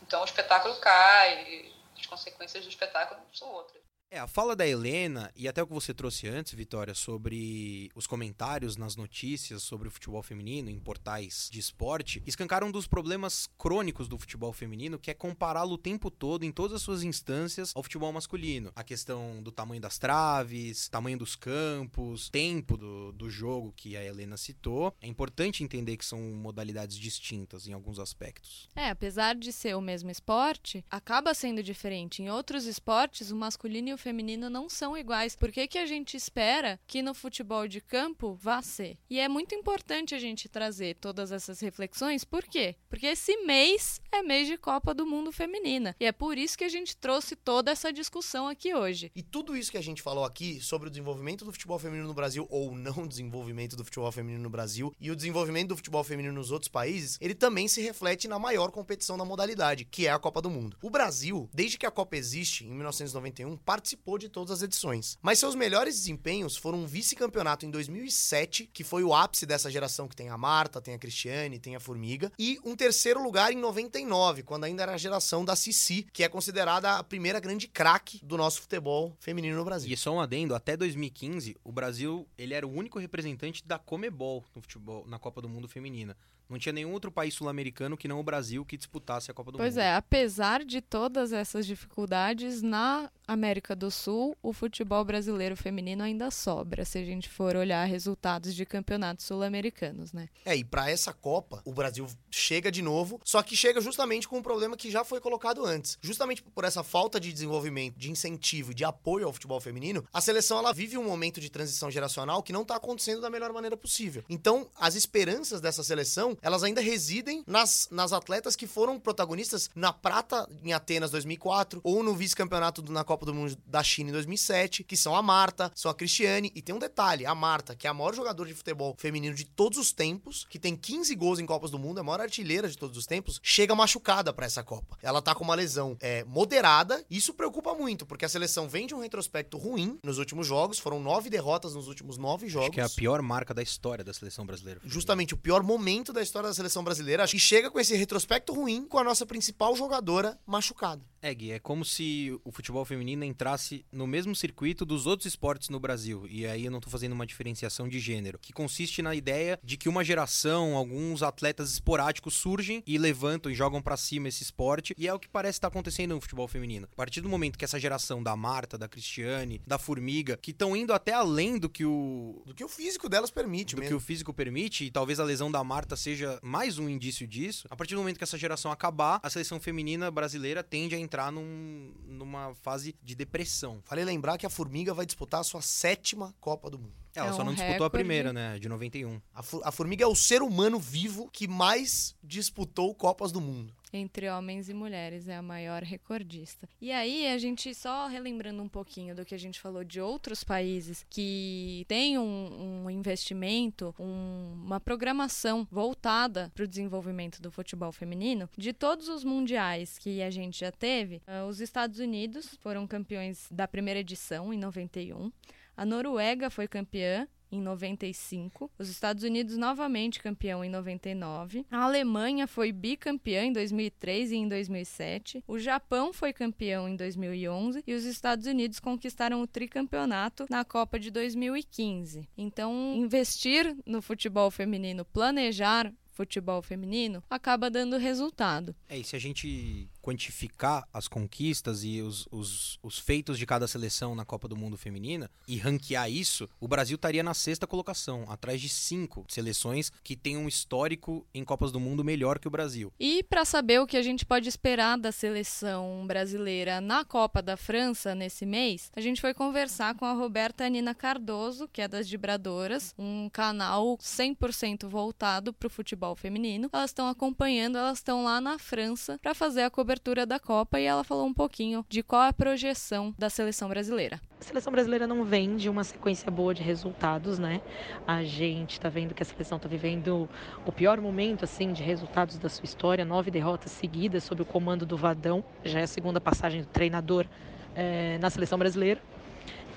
Então 0.02 0.20
o 0.22 0.24
espetáculo 0.24 0.74
cai, 0.76 1.72
as 1.98 2.06
consequências 2.06 2.64
do 2.64 2.70
espetáculo 2.70 3.20
são 3.32 3.48
outras. 3.48 3.83
É, 4.14 4.20
a 4.20 4.28
fala 4.28 4.54
da 4.54 4.64
Helena, 4.64 5.28
e 5.34 5.48
até 5.48 5.60
o 5.60 5.66
que 5.66 5.72
você 5.72 5.92
trouxe 5.92 6.28
antes, 6.28 6.54
Vitória, 6.54 6.94
sobre 6.94 7.90
os 7.96 8.06
comentários 8.06 8.76
nas 8.76 8.94
notícias 8.94 9.64
sobre 9.64 9.88
o 9.88 9.90
futebol 9.90 10.22
feminino 10.22 10.70
em 10.70 10.78
portais 10.78 11.48
de 11.50 11.58
esporte, 11.58 12.22
escancaram 12.24 12.68
um 12.68 12.70
dos 12.70 12.86
problemas 12.86 13.48
crônicos 13.58 14.06
do 14.06 14.16
futebol 14.16 14.52
feminino, 14.52 15.00
que 15.00 15.10
é 15.10 15.14
compará-lo 15.14 15.72
o 15.72 15.78
tempo 15.78 16.12
todo, 16.12 16.44
em 16.44 16.52
todas 16.52 16.76
as 16.76 16.82
suas 16.82 17.02
instâncias, 17.02 17.72
ao 17.74 17.82
futebol 17.82 18.12
masculino. 18.12 18.70
A 18.76 18.84
questão 18.84 19.42
do 19.42 19.50
tamanho 19.50 19.80
das 19.80 19.98
traves, 19.98 20.88
tamanho 20.88 21.18
dos 21.18 21.34
campos, 21.34 22.30
tempo 22.30 22.76
do, 22.76 23.10
do 23.10 23.28
jogo 23.28 23.74
que 23.76 23.96
a 23.96 24.04
Helena 24.04 24.36
citou. 24.36 24.94
É 25.00 25.08
importante 25.08 25.64
entender 25.64 25.96
que 25.96 26.04
são 26.04 26.20
modalidades 26.20 26.96
distintas 26.96 27.66
em 27.66 27.72
alguns 27.72 27.98
aspectos. 27.98 28.68
É, 28.76 28.90
apesar 28.90 29.34
de 29.34 29.52
ser 29.52 29.74
o 29.74 29.80
mesmo 29.80 30.08
esporte, 30.08 30.84
acaba 30.88 31.34
sendo 31.34 31.64
diferente. 31.64 32.22
Em 32.22 32.30
outros 32.30 32.64
esportes, 32.66 33.32
o 33.32 33.36
masculino 33.36 33.88
e 33.88 33.92
o 33.92 34.03
feminino 34.04 34.50
não 34.50 34.68
são 34.68 34.96
iguais. 34.96 35.34
Por 35.34 35.50
que, 35.50 35.66
que 35.66 35.78
a 35.78 35.86
gente 35.86 36.14
espera 36.14 36.78
que 36.86 37.00
no 37.00 37.14
futebol 37.14 37.66
de 37.66 37.80
campo 37.80 38.34
vá 38.34 38.60
ser? 38.60 38.98
E 39.08 39.18
é 39.18 39.28
muito 39.28 39.54
importante 39.54 40.14
a 40.14 40.18
gente 40.18 40.46
trazer 40.46 40.96
todas 40.96 41.32
essas 41.32 41.58
reflexões. 41.60 42.22
Por 42.22 42.44
quê? 42.44 42.76
Porque 42.90 43.06
esse 43.06 43.34
mês 43.38 44.02
é 44.12 44.22
mês 44.22 44.46
de 44.46 44.58
Copa 44.58 44.92
do 44.92 45.06
Mundo 45.06 45.32
Feminina. 45.32 45.96
E 45.98 46.04
é 46.04 46.12
por 46.12 46.36
isso 46.36 46.58
que 46.58 46.64
a 46.64 46.68
gente 46.68 46.94
trouxe 46.94 47.34
toda 47.34 47.70
essa 47.70 47.90
discussão 47.90 48.46
aqui 48.46 48.74
hoje. 48.74 49.10
E 49.16 49.22
tudo 49.22 49.56
isso 49.56 49.70
que 49.70 49.78
a 49.78 49.82
gente 49.82 50.02
falou 50.02 50.24
aqui 50.24 50.60
sobre 50.60 50.88
o 50.88 50.90
desenvolvimento 50.90 51.46
do 51.46 51.52
futebol 51.52 51.78
feminino 51.78 52.06
no 52.06 52.14
Brasil, 52.14 52.46
ou 52.50 52.74
não 52.74 53.08
desenvolvimento 53.08 53.74
do 53.74 53.84
futebol 53.86 54.12
feminino 54.12 54.42
no 54.42 54.50
Brasil, 54.50 54.94
e 55.00 55.10
o 55.10 55.16
desenvolvimento 55.16 55.68
do 55.68 55.76
futebol 55.76 56.04
feminino 56.04 56.34
nos 56.34 56.50
outros 56.50 56.68
países, 56.68 57.16
ele 57.22 57.34
também 57.34 57.68
se 57.68 57.80
reflete 57.80 58.28
na 58.28 58.38
maior 58.38 58.70
competição 58.70 59.16
da 59.16 59.24
modalidade, 59.24 59.86
que 59.86 60.06
é 60.06 60.12
a 60.12 60.18
Copa 60.18 60.42
do 60.42 60.50
Mundo. 60.50 60.76
O 60.82 60.90
Brasil, 60.90 61.48
desde 61.54 61.78
que 61.78 61.86
a 61.86 61.90
Copa 61.90 62.16
existe, 62.16 62.66
em 62.66 62.74
1991, 62.74 63.56
participou 63.84 64.16
de 64.16 64.30
todas 64.30 64.50
as 64.50 64.62
edições. 64.62 65.18
Mas 65.20 65.38
seus 65.38 65.54
melhores 65.54 65.94
desempenhos 65.94 66.56
foram 66.56 66.78
um 66.78 66.86
vice-campeonato 66.86 67.66
em 67.66 67.70
2007, 67.70 68.70
que 68.72 68.82
foi 68.82 69.04
o 69.04 69.12
ápice 69.12 69.44
dessa 69.44 69.70
geração 69.70 70.08
que 70.08 70.16
tem 70.16 70.30
a 70.30 70.38
Marta, 70.38 70.80
tem 70.80 70.94
a 70.94 70.98
Cristiane, 70.98 71.58
tem 71.58 71.76
a 71.76 71.80
Formiga, 71.80 72.32
e 72.38 72.58
um 72.64 72.74
terceiro 72.74 73.22
lugar 73.22 73.52
em 73.52 73.56
99, 73.56 74.42
quando 74.42 74.64
ainda 74.64 74.84
era 74.84 74.94
a 74.94 74.96
geração 74.96 75.44
da 75.44 75.54
Cici, 75.54 76.06
que 76.14 76.24
é 76.24 76.28
considerada 76.30 76.96
a 76.96 77.04
primeira 77.04 77.38
grande 77.38 77.68
craque 77.68 78.24
do 78.24 78.38
nosso 78.38 78.62
futebol 78.62 79.14
feminino 79.20 79.58
no 79.58 79.64
Brasil. 79.66 79.92
E 79.92 79.96
só 79.98 80.14
um 80.14 80.20
adendo, 80.20 80.54
até 80.54 80.78
2015, 80.78 81.54
o 81.62 81.70
Brasil 81.70 82.26
ele 82.38 82.54
era 82.54 82.66
o 82.66 82.72
único 82.72 82.98
representante 82.98 83.62
da 83.66 83.78
Comebol 83.78 84.42
no 84.54 84.62
futebol, 84.62 85.04
na 85.06 85.18
Copa 85.18 85.42
do 85.42 85.48
Mundo 85.48 85.68
Feminina. 85.68 86.16
Não 86.48 86.58
tinha 86.58 86.72
nenhum 86.72 86.92
outro 86.92 87.10
país 87.10 87.34
sul-americano 87.34 87.96
que 87.96 88.06
não 88.08 88.20
o 88.20 88.22
Brasil 88.22 88.64
que 88.64 88.76
disputasse 88.76 89.30
a 89.30 89.34
Copa 89.34 89.52
do 89.52 89.58
Pois 89.58 89.74
Mundo. 89.74 89.82
é, 89.82 89.94
apesar 89.94 90.64
de 90.64 90.80
todas 90.80 91.32
essas 91.32 91.66
dificuldades, 91.66 92.62
na 92.62 93.10
América 93.26 93.74
do 93.74 93.90
Sul, 93.90 94.36
o 94.42 94.52
futebol 94.52 95.04
brasileiro 95.04 95.56
feminino 95.56 96.02
ainda 96.02 96.30
sobra, 96.30 96.84
se 96.84 96.98
a 96.98 97.04
gente 97.04 97.28
for 97.28 97.56
olhar 97.56 97.84
resultados 97.84 98.54
de 98.54 98.66
campeonatos 98.66 99.24
sul-americanos, 99.24 100.12
né? 100.12 100.28
É, 100.44 100.54
e 100.54 100.62
pra 100.62 100.90
essa 100.90 101.12
Copa, 101.12 101.62
o 101.64 101.72
Brasil 101.72 102.06
chega 102.30 102.70
de 102.70 102.82
novo, 102.82 103.20
só 103.24 103.42
que 103.42 103.56
chega 103.56 103.80
justamente 103.80 104.28
com 104.28 104.38
um 104.38 104.42
problema 104.42 104.76
que 104.76 104.90
já 104.90 105.04
foi 105.04 105.20
colocado 105.20 105.64
antes. 105.64 105.98
Justamente 106.02 106.42
por 106.42 106.64
essa 106.64 106.82
falta 106.82 107.18
de 107.18 107.32
desenvolvimento, 107.32 107.96
de 107.96 108.10
incentivo 108.10 108.72
e 108.72 108.74
de 108.74 108.84
apoio 108.84 109.26
ao 109.26 109.32
futebol 109.32 109.60
feminino, 109.60 110.04
a 110.12 110.20
seleção 110.20 110.58
ela 110.58 110.72
vive 110.72 110.98
um 110.98 111.04
momento 111.04 111.40
de 111.40 111.50
transição 111.50 111.90
geracional 111.90 112.42
que 112.42 112.52
não 112.52 112.64
tá 112.64 112.76
acontecendo 112.76 113.20
da 113.20 113.30
melhor 113.30 113.52
maneira 113.52 113.76
possível. 113.76 114.22
Então, 114.28 114.68
as 114.76 114.94
esperanças 114.94 115.60
dessa 115.60 115.82
seleção, 115.82 116.33
elas 116.42 116.62
ainda 116.62 116.80
residem 116.80 117.42
nas, 117.46 117.88
nas 117.90 118.12
atletas 118.12 118.54
que 118.54 118.66
foram 118.66 119.00
protagonistas 119.00 119.70
na 119.74 119.92
prata 119.92 120.48
em 120.62 120.72
Atenas 120.72 121.10
2004 121.10 121.80
ou 121.82 122.02
no 122.02 122.14
vice-campeonato 122.14 122.82
na 122.92 123.02
Copa 123.02 123.14
Copa 123.14 123.26
do 123.26 123.34
Mundo 123.34 123.56
da 123.66 123.82
China 123.82 124.10
em 124.10 124.12
2007, 124.12 124.84
que 124.84 124.96
são 124.96 125.14
a 125.14 125.22
Marta, 125.22 125.70
são 125.74 125.90
a 125.90 125.94
Cristiane, 125.94 126.50
e 126.54 126.60
tem 126.60 126.74
um 126.74 126.78
detalhe, 126.78 127.24
a 127.24 127.34
Marta, 127.34 127.74
que 127.76 127.86
é 127.86 127.90
a 127.90 127.94
maior 127.94 128.12
jogadora 128.12 128.48
de 128.48 128.54
futebol 128.54 128.94
feminino 128.98 129.34
de 129.34 129.44
todos 129.44 129.78
os 129.78 129.92
tempos, 129.92 130.44
que 130.50 130.58
tem 130.58 130.76
15 130.76 131.14
gols 131.14 131.38
em 131.38 131.46
Copas 131.46 131.70
do 131.70 131.78
Mundo, 131.78 131.98
é 131.98 132.00
a 132.00 132.04
maior 132.04 132.20
artilheira 132.20 132.68
de 132.68 132.76
todos 132.76 132.98
os 132.98 133.06
tempos, 133.06 133.40
chega 133.42 133.72
machucada 133.74 134.32
para 134.32 134.46
essa 134.46 134.64
Copa. 134.64 134.98
Ela 135.00 135.22
tá 135.22 135.32
com 135.32 135.44
uma 135.44 135.54
lesão 135.54 135.96
é, 136.00 136.24
moderada, 136.24 137.04
isso 137.08 137.32
preocupa 137.32 137.72
muito, 137.72 138.04
porque 138.04 138.24
a 138.24 138.28
seleção 138.28 138.68
vem 138.68 138.86
de 138.86 138.94
um 138.94 139.00
retrospecto 139.00 139.56
ruim 139.56 139.96
nos 140.02 140.18
últimos 140.18 140.46
jogos, 140.46 140.80
foram 140.80 140.98
nove 141.00 141.30
derrotas 141.30 141.74
nos 141.74 141.86
últimos 141.86 142.18
nove 142.18 142.48
jogos. 142.48 142.70
Acho 142.70 142.74
que 142.74 142.80
é 142.80 142.84
a 142.84 142.88
pior 142.88 143.22
marca 143.22 143.54
da 143.54 143.62
história 143.62 144.04
da 144.04 144.12
seleção 144.12 144.44
brasileira. 144.44 144.80
Justamente 144.84 145.34
o 145.34 145.36
pior 145.36 145.62
momento 145.62 146.12
da 146.12 146.20
história 146.24 146.48
da 146.48 146.54
seleção 146.54 146.82
brasileira, 146.82 147.24
e 147.24 147.38
chega 147.38 147.70
com 147.70 147.78
esse 147.78 147.94
retrospecto 147.94 148.52
ruim 148.52 148.86
com 148.86 148.98
a 148.98 149.04
nossa 149.04 149.24
principal 149.24 149.76
jogadora 149.76 150.38
machucada. 150.46 151.02
É, 151.24 151.32
Gui, 151.32 151.52
é 151.52 151.58
como 151.58 151.86
se 151.86 152.38
o 152.44 152.52
futebol 152.52 152.84
feminino 152.84 153.24
entrasse 153.24 153.82
no 153.90 154.06
mesmo 154.06 154.36
circuito 154.36 154.84
dos 154.84 155.06
outros 155.06 155.24
esportes 155.24 155.70
no 155.70 155.80
Brasil. 155.80 156.26
E 156.28 156.46
aí 156.46 156.66
eu 156.66 156.70
não 156.70 156.80
tô 156.80 156.90
fazendo 156.90 157.14
uma 157.14 157.24
diferenciação 157.24 157.88
de 157.88 157.98
gênero, 157.98 158.38
que 158.38 158.52
consiste 158.52 159.00
na 159.00 159.14
ideia 159.14 159.58
de 159.64 159.78
que 159.78 159.88
uma 159.88 160.04
geração, 160.04 160.76
alguns 160.76 161.22
atletas 161.22 161.72
esporádicos 161.72 162.34
surgem 162.34 162.82
e 162.86 162.98
levantam 162.98 163.50
e 163.50 163.54
jogam 163.54 163.80
para 163.80 163.96
cima 163.96 164.28
esse 164.28 164.42
esporte, 164.42 164.94
e 164.98 165.08
é 165.08 165.14
o 165.14 165.18
que 165.18 165.26
parece 165.26 165.56
estar 165.56 165.68
acontecendo 165.68 166.14
no 166.14 166.20
futebol 166.20 166.46
feminino. 166.46 166.86
A 166.92 166.96
partir 166.96 167.22
do 167.22 167.28
momento 167.30 167.58
que 167.58 167.64
essa 167.64 167.80
geração 167.80 168.22
da 168.22 168.36
Marta, 168.36 168.76
da 168.76 168.86
Cristiane, 168.86 169.62
da 169.66 169.78
Formiga, 169.78 170.36
que 170.36 170.50
estão 170.50 170.76
indo 170.76 170.92
até 170.92 171.14
além 171.14 171.58
do 171.58 171.70
que 171.70 171.86
o 171.86 172.42
do 172.44 172.54
que 172.54 172.62
o 172.62 172.68
físico 172.68 173.08
delas 173.08 173.30
permite, 173.30 173.74
do 173.74 173.80
mesmo. 173.80 173.96
que 173.96 173.96
o 173.96 174.00
físico 174.06 174.34
permite, 174.34 174.84
e 174.84 174.90
talvez 174.90 175.18
a 175.18 175.24
lesão 175.24 175.50
da 175.50 175.64
Marta 175.64 175.96
seja 175.96 176.13
mais 176.42 176.78
um 176.78 176.88
indício 176.88 177.26
disso. 177.26 177.66
A 177.70 177.76
partir 177.76 177.94
do 177.94 178.00
momento 178.00 178.18
que 178.18 178.24
essa 178.24 178.38
geração 178.38 178.70
acabar, 178.70 179.20
a 179.22 179.30
seleção 179.30 179.58
feminina 179.60 180.10
brasileira 180.10 180.62
tende 180.62 180.94
a 180.94 180.98
entrar 180.98 181.30
num, 181.32 181.92
numa 182.06 182.54
fase 182.56 182.94
de 183.02 183.14
depressão. 183.14 183.82
Vale 183.88 184.04
lembrar 184.04 184.38
que 184.38 184.46
a 184.46 184.50
Formiga 184.50 184.92
vai 184.94 185.06
disputar 185.06 185.40
a 185.40 185.44
sua 185.44 185.62
sétima 185.62 186.34
Copa 186.40 186.70
do 186.70 186.78
Mundo. 186.78 186.94
Ela 187.14 187.28
É 187.28 187.32
só 187.32 187.42
um 187.42 187.44
não 187.44 187.52
disputou 187.52 187.70
a 187.72 187.74
recorde. 187.74 187.92
primeira, 187.92 188.32
né? 188.32 188.58
De 188.58 188.68
91. 188.68 189.20
A, 189.32 189.42
a 189.64 189.72
Formiga 189.72 190.02
é 190.04 190.06
o 190.06 190.16
ser 190.16 190.42
humano 190.42 190.78
vivo 190.80 191.28
que 191.32 191.46
mais 191.46 192.14
disputou 192.22 192.94
Copas 192.94 193.30
do 193.30 193.40
Mundo. 193.40 193.72
Entre 193.96 194.28
homens 194.28 194.68
e 194.68 194.74
mulheres, 194.74 195.28
é 195.28 195.36
a 195.36 195.42
maior 195.42 195.82
recordista. 195.84 196.68
E 196.80 196.90
aí, 196.90 197.28
a 197.28 197.38
gente 197.38 197.72
só 197.74 198.08
relembrando 198.08 198.60
um 198.60 198.68
pouquinho 198.68 199.14
do 199.14 199.24
que 199.24 199.34
a 199.34 199.38
gente 199.38 199.60
falou 199.60 199.84
de 199.84 200.00
outros 200.00 200.42
países 200.42 201.06
que 201.08 201.84
têm 201.86 202.18
um, 202.18 202.84
um 202.86 202.90
investimento, 202.90 203.94
um- 203.98 204.52
uma 204.64 204.80
programação 204.80 205.66
voltada 205.70 206.50
para 206.54 206.64
o 206.64 206.68
desenvolvimento 206.68 207.40
do 207.40 207.50
futebol 207.52 207.92
feminino, 207.92 208.50
de 208.58 208.72
todos 208.72 209.08
os 209.08 209.22
mundiais 209.22 209.96
que 209.98 210.20
a 210.22 210.30
gente 210.30 210.58
já 210.58 210.72
teve, 210.72 211.22
ah, 211.26 211.46
os 211.46 211.60
Estados 211.60 212.00
Unidos 212.00 212.56
foram 212.60 212.86
campeões 212.88 213.46
da 213.50 213.68
primeira 213.68 214.00
edição, 214.00 214.52
em 214.52 214.58
91. 214.58 215.30
A 215.76 215.84
Noruega 215.84 216.50
foi 216.50 216.66
campeã 216.68 217.28
em 217.54 217.60
95, 217.60 218.70
os 218.78 218.88
Estados 218.88 219.22
Unidos 219.22 219.56
novamente 219.56 220.20
campeão 220.20 220.64
em 220.64 220.70
99, 220.70 221.64
a 221.70 221.82
Alemanha 221.82 222.46
foi 222.46 222.72
bicampeã 222.72 223.44
em 223.44 223.52
2003 223.52 224.32
e 224.32 224.36
em 224.36 224.48
2007, 224.48 225.44
o 225.46 225.58
Japão 225.58 226.12
foi 226.12 226.32
campeão 226.32 226.88
em 226.88 226.96
2011 226.96 227.82
e 227.86 227.94
os 227.94 228.04
Estados 228.04 228.46
Unidos 228.46 228.80
conquistaram 228.80 229.42
o 229.42 229.46
tricampeonato 229.46 230.46
na 230.50 230.64
Copa 230.64 230.98
de 230.98 231.10
2015. 231.10 232.28
Então, 232.36 232.94
investir 232.96 233.76
no 233.86 234.02
futebol 234.02 234.50
feminino, 234.50 235.04
planejar 235.04 235.92
futebol 236.14 236.62
feminino, 236.62 237.22
acaba 237.28 237.68
dando 237.68 237.98
resultado. 237.98 238.74
É, 238.88 238.96
e 238.96 239.04
se 239.04 239.16
a 239.16 239.18
gente 239.18 239.88
quantificar 240.04 240.86
as 240.92 241.08
conquistas 241.08 241.82
e 241.82 242.02
os, 242.02 242.28
os, 242.30 242.78
os 242.82 242.98
feitos 242.98 243.38
de 243.38 243.46
cada 243.46 243.66
seleção 243.66 244.14
na 244.14 244.22
Copa 244.22 244.46
do 244.46 244.54
Mundo 244.54 244.76
Feminina 244.76 245.30
e 245.48 245.56
ranquear 245.56 246.10
isso, 246.10 246.46
o 246.60 246.68
Brasil 246.68 246.96
estaria 246.96 247.22
na 247.22 247.32
sexta 247.32 247.66
colocação, 247.66 248.26
atrás 248.28 248.60
de 248.60 248.68
cinco 248.68 249.24
seleções 249.28 249.90
que 250.02 250.14
têm 250.14 250.36
um 250.36 250.46
histórico 250.46 251.26
em 251.32 251.42
Copas 251.42 251.72
do 251.72 251.80
Mundo 251.80 252.04
melhor 252.04 252.38
que 252.38 252.46
o 252.46 252.50
Brasil. 252.50 252.92
E 253.00 253.22
para 253.22 253.46
saber 253.46 253.80
o 253.80 253.86
que 253.86 253.96
a 253.96 254.02
gente 254.02 254.26
pode 254.26 254.46
esperar 254.46 254.98
da 254.98 255.10
seleção 255.10 256.06
brasileira 256.06 256.82
na 256.82 257.02
Copa 257.02 257.40
da 257.40 257.56
França 257.56 258.14
nesse 258.14 258.44
mês, 258.44 258.92
a 258.94 259.00
gente 259.00 259.22
foi 259.22 259.32
conversar 259.32 259.94
com 259.94 260.04
a 260.04 260.12
Roberta 260.12 260.68
Nina 260.68 260.94
Cardoso, 260.94 261.66
que 261.72 261.80
é 261.80 261.88
das 261.88 262.10
Vibradoras, 262.10 262.94
um 262.98 263.30
canal 263.30 263.96
100% 263.96 264.86
voltado 264.86 265.54
para 265.54 265.66
o 265.66 265.70
futebol 265.70 266.14
feminino. 266.14 266.68
Elas 266.74 266.90
estão 266.90 267.08
acompanhando, 267.08 267.78
elas 267.78 267.98
estão 267.98 268.22
lá 268.24 268.38
na 268.38 268.58
França 268.58 269.18
para 269.22 269.34
fazer 269.34 269.62
a 269.62 269.70
cobertura 269.70 269.93
da 270.26 270.38
Copa 270.38 270.80
e 270.80 270.84
ela 270.84 271.04
falou 271.04 271.26
um 271.26 271.32
pouquinho 271.34 271.84
de 271.88 272.02
qual 272.02 272.22
é 272.24 272.28
a 272.28 272.32
projeção 272.32 273.14
da 273.18 273.30
seleção 273.30 273.68
brasileira. 273.68 274.20
A 274.40 274.44
seleção 274.44 274.72
brasileira 274.72 275.06
não 275.06 275.24
vem 275.24 275.56
de 275.56 275.68
uma 275.68 275.84
sequência 275.84 276.30
boa 276.30 276.52
de 276.52 276.62
resultados, 276.62 277.38
né? 277.38 277.60
A 278.06 278.22
gente 278.22 278.78
tá 278.80 278.88
vendo 278.88 279.14
que 279.14 279.22
a 279.22 279.26
seleção 279.26 279.58
tá 279.58 279.68
vivendo 279.68 280.28
o 280.66 280.72
pior 280.72 281.00
momento, 281.00 281.44
assim, 281.44 281.72
de 281.72 281.82
resultados 281.82 282.36
da 282.36 282.48
sua 282.48 282.64
história. 282.64 283.04
Nove 283.04 283.30
derrotas 283.30 283.72
seguidas 283.72 284.24
sob 284.24 284.42
o 284.42 284.44
comando 284.44 284.84
do 284.84 284.96
Vadão. 284.96 285.42
Já 285.64 285.80
é 285.80 285.84
a 285.84 285.86
segunda 285.86 286.20
passagem 286.20 286.60
do 286.60 286.68
treinador 286.68 287.26
eh, 287.74 288.18
na 288.20 288.28
seleção 288.30 288.58
brasileira. 288.58 289.00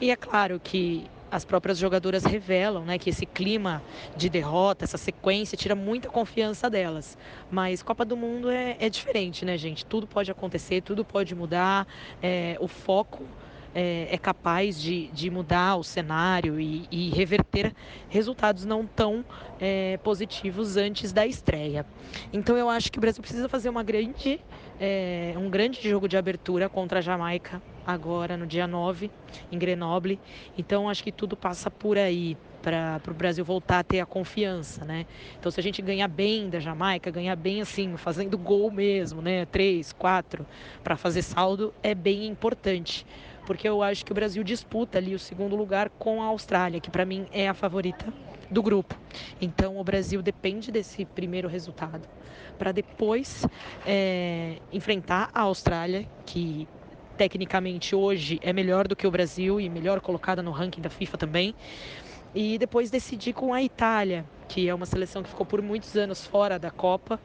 E 0.01 0.12
é 0.12 0.15
claro 0.15 0.60
que 0.60 1.10
as 1.31 1.43
próprias 1.43 1.77
jogadoras 1.77 2.23
revelam 2.23 2.83
né, 2.83 2.97
que 2.97 3.09
esse 3.09 3.25
clima 3.25 3.81
de 4.15 4.29
derrota, 4.29 4.85
essa 4.85 4.97
sequência, 4.97 5.57
tira 5.57 5.75
muita 5.75 6.09
confiança 6.09 6.69
delas. 6.69 7.17
Mas 7.51 7.83
Copa 7.83 8.05
do 8.05 8.15
Mundo 8.15 8.49
é, 8.49 8.77
é 8.79 8.89
diferente, 8.89 9.43
né, 9.45 9.57
gente? 9.57 9.85
Tudo 9.85 10.07
pode 10.07 10.31
acontecer, 10.31 10.81
tudo 10.81 11.03
pode 11.03 11.35
mudar. 11.35 11.87
É, 12.21 12.57
o 12.59 12.67
foco 12.67 13.23
é, 13.73 14.08
é 14.12 14.17
capaz 14.17 14.80
de, 14.82 15.08
de 15.08 15.30
mudar 15.30 15.75
o 15.75 15.84
cenário 15.84 16.60
e, 16.60 16.88
e 16.91 17.10
reverter 17.10 17.73
resultados 18.10 18.65
não 18.65 18.86
tão 18.86 19.23
é, 19.60 19.97
positivos 20.03 20.77
antes 20.77 21.12
da 21.12 21.25
estreia. 21.25 21.86
Então 22.32 22.58
eu 22.58 22.69
acho 22.69 22.91
que 22.91 22.97
o 22.97 23.01
Brasil 23.01 23.21
precisa 23.21 23.47
fazer 23.49 23.69
uma 23.69 23.84
grande, 23.84 24.39
é, 24.80 25.34
um 25.38 25.49
grande 25.49 25.88
jogo 25.88 26.08
de 26.08 26.17
abertura 26.17 26.69
contra 26.69 26.99
a 26.99 27.01
Jamaica 27.01 27.62
agora 27.86 28.36
no 28.36 28.45
dia 28.45 28.67
9 28.67 29.10
em 29.51 29.58
Grenoble. 29.58 30.19
Então 30.58 30.89
acho 30.89 31.03
que 31.03 31.12
tudo 31.12 31.38
passa 31.38 31.71
por 31.71 31.97
aí 31.97 32.38
para 32.62 32.99
o 33.08 33.13
Brasil 33.13 33.45
voltar 33.45 33.80
a 33.80 33.84
ter 33.84 34.01
a 34.01 34.06
confiança, 34.06 34.84
né? 34.84 35.06
Então 35.39 35.49
se 35.49 35.58
a 35.58 35.63
gente 35.63 35.82
ganhar 35.82 36.08
bem 36.10 36.49
da 36.49 36.60
Jamaica, 36.60 37.10
ganhar 37.10 37.36
bem 37.38 37.62
assim, 37.62 37.95
fazendo 37.95 38.38
gol 38.38 38.69
mesmo, 38.69 39.21
né? 39.21 39.45
Três, 39.45 39.93
quatro, 39.93 40.45
para 40.84 40.97
fazer 40.97 41.21
saldo 41.21 41.73
é 41.82 41.95
bem 41.95 42.25
importante 42.27 43.06
porque 43.47 43.67
eu 43.67 43.81
acho 43.81 44.05
que 44.05 44.12
o 44.12 44.15
Brasil 44.15 44.43
disputa 44.43 44.97
ali 44.97 45.15
o 45.15 45.19
segundo 45.19 45.55
lugar 45.55 45.89
com 45.97 46.21
a 46.21 46.25
Austrália, 46.25 46.81
que 46.81 46.91
para 46.91 47.05
mim 47.05 47.25
é 47.31 47.47
a 47.47 47.53
favorita 47.53 48.13
do 48.51 48.62
grupo. 48.62 48.93
Então 49.41 49.79
o 49.79 49.83
Brasil 49.86 50.21
depende 50.21 50.69
desse 50.69 51.05
primeiro 51.05 51.47
resultado 51.47 52.05
para 52.60 52.73
depois 52.73 53.45
é, 53.86 54.57
enfrentar 54.71 55.29
a 55.33 55.41
Austrália, 55.41 56.05
que 56.25 56.67
tecnicamente 57.15 57.95
hoje 57.95 58.38
é 58.43 58.51
melhor 58.51 58.86
do 58.86 58.97
que 58.97 59.07
o 59.07 59.12
Brasil 59.12 59.62
e 59.62 59.69
melhor 59.69 60.01
colocada 60.01 60.43
no 60.43 60.51
ranking 60.51 60.81
da 60.81 60.89
FIFA 60.89 61.17
também. 61.17 61.55
E 62.36 62.57
depois 62.57 62.91
decidir 62.91 63.31
com 63.31 63.53
a 63.53 63.63
Itália, 63.63 64.25
que 64.49 64.67
é 64.67 64.75
uma 64.75 64.86
seleção 64.86 65.23
que 65.23 65.29
ficou 65.29 65.45
por 65.45 65.62
muitos 65.62 65.95
anos 65.95 66.25
fora 66.25 66.60
da 66.60 66.69
Copa 66.69 67.17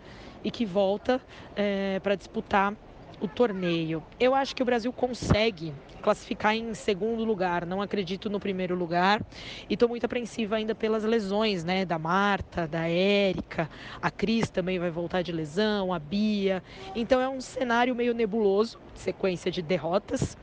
e 0.45 0.53
que 0.53 0.65
volta 0.65 1.21
é, 1.57 1.99
para 2.01 2.15
disputar 2.15 2.75
o 3.21 3.29
torneio. 3.29 4.03
Eu 4.19 4.35
acho 4.35 4.55
que 4.55 4.63
o 4.63 4.67
Brasil 4.67 4.93
consegue 4.93 5.73
classificar 6.03 6.55
em 6.55 6.75
segundo 6.75 7.25
lugar, 7.25 7.65
não 7.65 7.81
acredito 7.81 8.29
no 8.29 8.41
primeiro 8.41 8.75
lugar 8.75 9.25
e 9.71 9.75
estou 9.75 9.89
muito 9.89 10.05
apreensiva 10.05 10.57
ainda 10.57 10.75
pelas 10.75 11.05
lesões, 11.05 11.65
né, 11.65 11.85
da 11.85 11.99
Marta, 11.99 12.67
da 12.67 12.89
Érica, 12.89 13.71
a 14.01 14.11
Cris 14.11 14.51
também 14.51 14.79
vai 14.79 14.91
voltar 14.91 15.23
de 15.23 15.31
lesão, 15.31 15.95
a 15.95 15.99
Bia. 15.99 16.63
Então 16.95 17.21
é 17.21 17.29
um 17.29 17.41
cenário 17.41 17.95
meio 17.95 18.13
nebuloso, 18.13 18.79
sequência 18.95 19.51
de 19.51 19.63
derrotas 19.63 20.37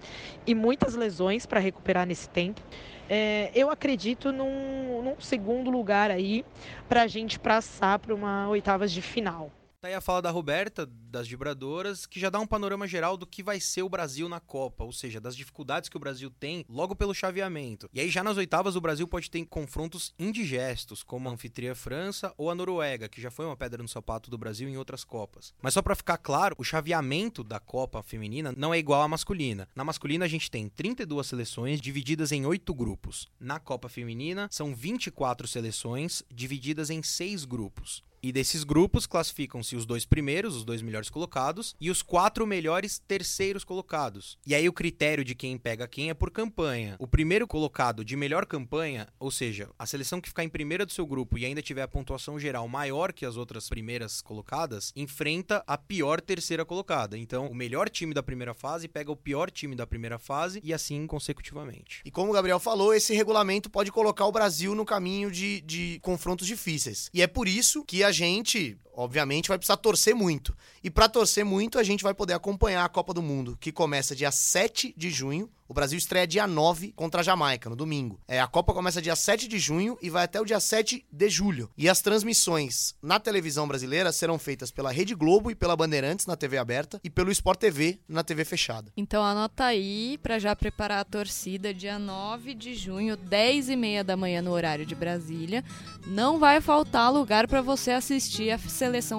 e 0.48 0.56
muitas 0.56 0.96
lesões 0.96 1.46
para 1.46 1.60
recuperar 1.60 2.08
nesse 2.08 2.30
tempo. 2.30 2.62
É, 3.10 3.52
eu 3.54 3.70
acredito 3.70 4.32
num, 4.32 5.02
num 5.04 5.16
segundo 5.20 5.70
lugar 5.70 6.12
aí 6.12 6.46
para 6.88 7.02
a 7.02 7.08
gente 7.08 7.40
passar 7.40 8.00
para 8.00 8.14
uma 8.14 8.48
oitavas 8.48 8.92
de 8.92 9.02
final. 9.02 9.52
Tá 9.82 9.88
aí 9.88 9.94
a 9.94 10.02
fala 10.02 10.22
da 10.22 10.30
Roberta, 10.30 10.86
das 10.86 11.26
vibradoras, 11.26 12.06
que 12.06 12.20
já 12.20 12.30
dá 12.30 12.38
um 12.38 12.46
panorama 12.46 12.86
geral 12.86 13.16
do 13.16 13.26
que 13.26 13.42
vai 13.42 13.62
ser 13.62 13.82
o 13.82 13.88
Brasil 13.88 14.28
na 14.28 14.42
Copa, 14.42 14.84
ou 14.84 14.92
seja, 14.92 15.22
das 15.22 15.38
dificuldades 15.38 15.88
que 15.88 15.96
o 15.96 16.00
Brasil 16.02 16.30
tem 16.30 16.66
logo 16.68 16.94
pelo 16.94 17.14
chaveamento. 17.14 17.90
E 17.94 18.02
aí 18.02 18.10
já 18.10 18.22
nas 18.22 18.36
oitavas 18.36 18.76
o 18.76 18.82
Brasil 18.82 19.08
pode 19.08 19.32
ter 19.32 19.46
confrontos 19.46 20.14
indigestos, 20.20 21.02
como 21.02 21.30
a 21.30 21.32
anfitriã 21.32 21.74
França 21.74 22.34
ou 22.38 22.52
a 22.52 22.56
Noruega, 22.56 23.08
que 23.08 23.22
já 23.22 23.32
foi 23.32 23.46
uma 23.46 23.56
pedra 23.56 23.82
no 23.82 23.88
sapato 23.88 24.30
do 24.30 24.38
Brasil 24.38 24.68
em 24.68 24.76
outras 24.76 25.06
Copas. 25.06 25.54
Mas 25.62 25.76
só 25.76 25.82
pra 25.82 25.96
ficar 25.96 26.18
claro, 26.18 26.58
o 26.60 26.64
chaveamento 26.66 27.42
da 27.42 27.62
Copa 27.62 28.04
feminina 28.04 28.54
não 28.58 28.74
é 28.74 28.80
igual 28.80 29.02
à 29.02 29.08
masculina. 29.08 29.66
Na 29.74 29.86
masculina 29.86 30.26
a 30.26 30.30
gente 30.30 30.52
tem 30.52 30.68
32 30.68 31.26
seleções 31.26 31.80
divididas 31.80 32.34
em 32.34 32.46
8 32.46 32.74
grupos. 32.74 33.30
Na 33.40 33.62
Copa 33.62 33.88
feminina 33.88 34.50
são 34.52 34.76
24 34.76 35.48
seleções 35.48 36.22
divididas 36.30 36.90
em 36.90 37.02
6 37.02 37.46
grupos. 37.46 38.04
E 38.22 38.32
desses 38.32 38.64
grupos 38.64 39.06
classificam-se 39.06 39.76
os 39.76 39.86
dois 39.86 40.06
primeiros, 40.06 40.56
os 40.56 40.64
dois 40.64 40.82
melhores 40.82 41.10
colocados, 41.10 41.76
e 41.80 41.90
os 41.90 42.02
quatro 42.02 42.46
melhores 42.46 43.00
terceiros 43.00 43.64
colocados. 43.64 44.38
E 44.46 44.54
aí 44.54 44.68
o 44.68 44.74
critério 44.74 45.24
de 45.24 45.36
quem 45.36 45.58
pega 45.58 45.88
quem 45.88 46.10
é 46.10 46.14
por 46.14 46.32
campanha. 46.32 46.96
O 47.00 47.08
primeiro 47.08 47.48
colocado 47.48 48.04
de 48.04 48.16
melhor 48.16 48.46
campanha, 48.46 49.08
ou 49.20 49.32
seja, 49.32 49.70
a 49.78 49.86
seleção 49.86 50.20
que 50.20 50.30
ficar 50.30 50.44
em 50.44 50.50
primeira 50.50 50.86
do 50.86 50.92
seu 50.92 51.06
grupo 51.06 51.38
e 51.38 51.46
ainda 51.46 51.62
tiver 51.62 51.82
a 51.82 51.88
pontuação 51.88 52.40
geral 52.40 52.68
maior 52.68 53.14
que 53.14 53.26
as 53.26 53.38
outras 53.38 53.70
primeiras 53.70 54.22
colocadas, 54.22 54.92
enfrenta 54.96 55.64
a 55.66 55.78
pior 55.78 56.22
terceira 56.22 56.66
colocada. 56.66 57.18
Então, 57.18 57.48
o 57.48 57.56
melhor 57.56 57.90
time 57.90 58.14
da 58.14 58.24
primeira 58.24 58.54
fase 58.54 58.88
pega 58.88 59.12
o 59.12 59.16
pior 59.16 59.50
time 59.50 59.76
da 59.76 59.88
primeira 59.88 60.20
fase 60.20 60.60
e 60.64 60.74
assim 60.74 61.08
consecutivamente. 61.08 62.02
E 62.06 62.12
como 62.12 62.32
o 62.32 62.34
Gabriel 62.34 62.60
falou, 62.60 62.94
esse 62.94 63.14
regulamento 63.14 63.70
pode 63.70 63.92
colocar 63.92 64.26
o 64.26 64.32
Brasil 64.32 64.76
no 64.76 64.86
caminho 64.86 65.32
de, 65.32 65.62
de 65.62 66.00
confrontos 66.02 66.48
difíceis. 66.48 67.10
E 67.14 67.22
é 67.22 67.28
por 67.28 67.48
isso 67.48 67.84
que 67.84 68.04
a 68.04 68.09
gente, 68.12 68.78
obviamente, 69.00 69.48
vai 69.48 69.58
precisar 69.58 69.78
torcer 69.78 70.14
muito. 70.14 70.56
E 70.84 70.90
para 70.90 71.08
torcer 71.08 71.46
muito, 71.46 71.80
a 71.80 71.84
gente 71.84 72.04
vai 72.04 72.14
poder 72.14 72.34
acompanhar 72.34 72.84
a 72.84 72.90
Copa 72.90 73.14
do 73.14 73.22
Mundo, 73.22 73.58
que 73.60 73.72
começa 73.72 74.16
dia 74.16 74.32
7 74.32 74.94
de 74.96 75.10
junho. 75.10 75.50
O 75.70 75.74
Brasil 75.74 76.00
estreia 76.00 76.26
dia 76.26 76.48
9 76.48 76.94
contra 76.96 77.22
a 77.22 77.24
Jamaica, 77.24 77.70
no 77.70 77.76
domingo. 77.76 78.20
É, 78.28 78.42
a 78.42 78.48
Copa 78.48 78.74
começa 78.74 79.00
dia 79.00 79.16
7 79.16 79.48
de 79.48 79.60
junho 79.60 80.00
e 80.02 80.10
vai 80.10 80.24
até 80.24 80.42
o 80.42 80.46
dia 80.46 80.60
7 80.60 81.06
de 81.12 81.30
julho. 81.30 81.70
E 81.78 81.88
as 81.88 82.02
transmissões 82.02 82.96
na 83.04 83.20
televisão 83.20 83.68
brasileira 83.68 84.12
serão 84.12 84.40
feitas 84.40 84.72
pela 84.72 84.92
Rede 84.92 85.14
Globo 85.14 85.52
e 85.52 85.56
pela 85.56 85.76
Bandeirantes 85.76 86.26
na 86.26 86.36
TV 86.36 86.58
aberta 86.58 87.00
e 87.04 87.10
pelo 87.10 87.32
Sport 87.32 87.60
TV 87.60 88.00
na 88.08 88.24
TV 88.24 88.44
fechada. 88.46 88.92
Então 88.98 89.24
anota 89.24 89.66
aí 89.66 90.18
para 90.24 90.40
já 90.40 90.56
preparar 90.56 91.02
a 91.02 91.06
torcida 91.06 91.72
dia 91.72 92.00
9 92.00 92.56
de 92.56 92.74
junho, 92.74 93.16
10 93.16 93.70
e 93.70 93.76
meia 93.76 94.04
da 94.04 94.18
manhã 94.18 94.42
no 94.42 94.52
horário 94.52 94.88
de 94.88 94.96
Brasília. 94.96 95.64
Não 96.08 96.40
vai 96.40 96.62
faltar 96.62 97.14
lugar 97.14 97.48
para 97.48 97.62
você 97.62 97.92
assistir 97.92 98.50
a 98.50 98.58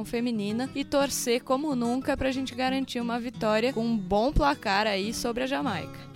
feminina 0.05 0.69
e 0.75 0.85
torcer 0.85 1.43
como 1.43 1.75
nunca 1.75 2.17
para 2.17 2.29
a 2.29 2.33
gente 2.33 2.55
garantir 2.55 3.01
uma 3.01 3.19
vitória 3.19 3.73
com 3.73 3.85
um 3.85 3.97
bom 3.97 4.33
placar 4.33 4.87
aí 4.87 5.15
sobre 5.15 5.45
a 5.45 5.47
Jamaica. 5.47 6.10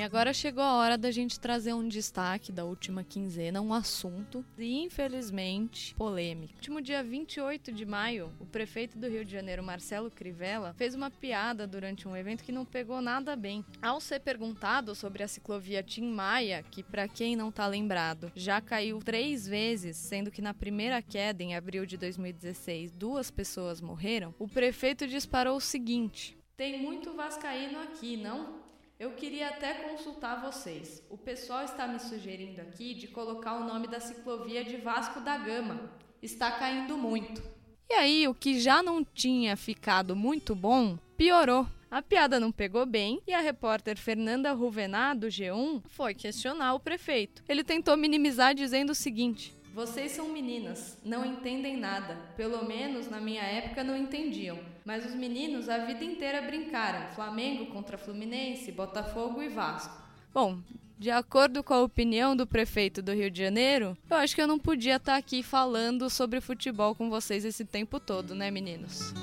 E 0.00 0.02
agora 0.02 0.32
chegou 0.32 0.62
a 0.62 0.76
hora 0.76 0.96
da 0.96 1.10
gente 1.10 1.38
trazer 1.38 1.74
um 1.74 1.86
destaque 1.86 2.50
da 2.50 2.64
última 2.64 3.04
quinzena, 3.04 3.60
um 3.60 3.74
assunto 3.74 4.42
e 4.56 4.82
infelizmente 4.82 5.94
polêmico. 5.94 6.54
No 6.54 6.56
último 6.56 6.80
dia 6.80 7.04
28 7.04 7.70
de 7.70 7.84
maio, 7.84 8.32
o 8.40 8.46
prefeito 8.46 8.96
do 8.96 9.06
Rio 9.06 9.26
de 9.26 9.32
Janeiro, 9.32 9.62
Marcelo 9.62 10.10
Crivella, 10.10 10.72
fez 10.72 10.94
uma 10.94 11.10
piada 11.10 11.66
durante 11.66 12.08
um 12.08 12.16
evento 12.16 12.42
que 12.42 12.50
não 12.50 12.64
pegou 12.64 13.02
nada 13.02 13.36
bem. 13.36 13.62
Ao 13.82 14.00
ser 14.00 14.20
perguntado 14.20 14.94
sobre 14.94 15.22
a 15.22 15.28
ciclovia 15.28 15.82
Tim 15.82 16.10
Maia, 16.10 16.64
que 16.70 16.82
para 16.82 17.06
quem 17.06 17.36
não 17.36 17.52
tá 17.52 17.66
lembrado, 17.66 18.32
já 18.34 18.58
caiu 18.58 19.00
três 19.00 19.46
vezes, 19.46 19.98
sendo 19.98 20.30
que 20.30 20.40
na 20.40 20.54
primeira 20.54 21.02
queda, 21.02 21.42
em 21.42 21.54
abril 21.54 21.84
de 21.84 21.98
2016, 21.98 22.90
duas 22.92 23.30
pessoas 23.30 23.82
morreram, 23.82 24.34
o 24.38 24.48
prefeito 24.48 25.06
disparou 25.06 25.58
o 25.58 25.60
seguinte: 25.60 26.38
tem 26.56 26.80
muito 26.80 27.12
vascaíno 27.12 27.78
aqui, 27.80 28.16
não? 28.16 28.69
Eu 29.00 29.12
queria 29.12 29.48
até 29.48 29.72
consultar 29.72 30.42
vocês. 30.42 31.02
O 31.08 31.16
pessoal 31.16 31.64
está 31.64 31.88
me 31.88 31.98
sugerindo 31.98 32.60
aqui 32.60 32.92
de 32.92 33.08
colocar 33.08 33.54
o 33.54 33.64
nome 33.64 33.88
da 33.88 33.98
ciclovia 33.98 34.62
de 34.62 34.76
Vasco 34.76 35.20
da 35.20 35.38
Gama. 35.38 35.90
Está 36.20 36.50
caindo 36.50 36.98
muito. 36.98 37.42
E 37.88 37.94
aí, 37.94 38.28
o 38.28 38.34
que 38.34 38.60
já 38.60 38.82
não 38.82 39.02
tinha 39.02 39.56
ficado 39.56 40.14
muito 40.14 40.54
bom, 40.54 40.98
piorou. 41.16 41.66
A 41.90 42.02
piada 42.02 42.38
não 42.38 42.52
pegou 42.52 42.84
bem 42.84 43.22
e 43.26 43.32
a 43.32 43.40
repórter 43.40 43.96
Fernanda 43.96 44.52
Ruvená, 44.52 45.14
do 45.14 45.28
G1, 45.28 45.82
foi 45.88 46.14
questionar 46.14 46.74
o 46.74 46.80
prefeito. 46.80 47.42
Ele 47.48 47.64
tentou 47.64 47.96
minimizar 47.96 48.54
dizendo 48.54 48.90
o 48.90 48.94
seguinte: 48.94 49.56
vocês 49.72 50.12
são 50.12 50.28
meninas, 50.28 50.98
não 51.04 51.24
entendem 51.24 51.76
nada. 51.76 52.16
Pelo 52.36 52.64
menos 52.66 53.08
na 53.08 53.20
minha 53.20 53.42
época 53.42 53.84
não 53.84 53.96
entendiam. 53.96 54.58
Mas 54.90 55.06
os 55.06 55.14
meninos 55.14 55.68
a 55.68 55.78
vida 55.78 56.04
inteira 56.04 56.42
brincaram: 56.42 57.12
Flamengo 57.14 57.66
contra 57.66 57.96
Fluminense, 57.96 58.72
Botafogo 58.72 59.40
e 59.40 59.48
Vasco. 59.48 59.96
Bom, 60.34 60.58
de 60.98 61.12
acordo 61.12 61.62
com 61.62 61.72
a 61.72 61.80
opinião 61.80 62.34
do 62.34 62.44
prefeito 62.44 63.00
do 63.00 63.12
Rio 63.12 63.30
de 63.30 63.40
Janeiro, 63.40 63.96
eu 64.10 64.16
acho 64.16 64.34
que 64.34 64.42
eu 64.42 64.48
não 64.48 64.58
podia 64.58 64.96
estar 64.96 65.14
aqui 65.14 65.44
falando 65.44 66.10
sobre 66.10 66.40
futebol 66.40 66.92
com 66.92 67.08
vocês 67.08 67.44
esse 67.44 67.64
tempo 67.64 68.00
todo, 68.00 68.34
né, 68.34 68.50
meninos? 68.50 69.14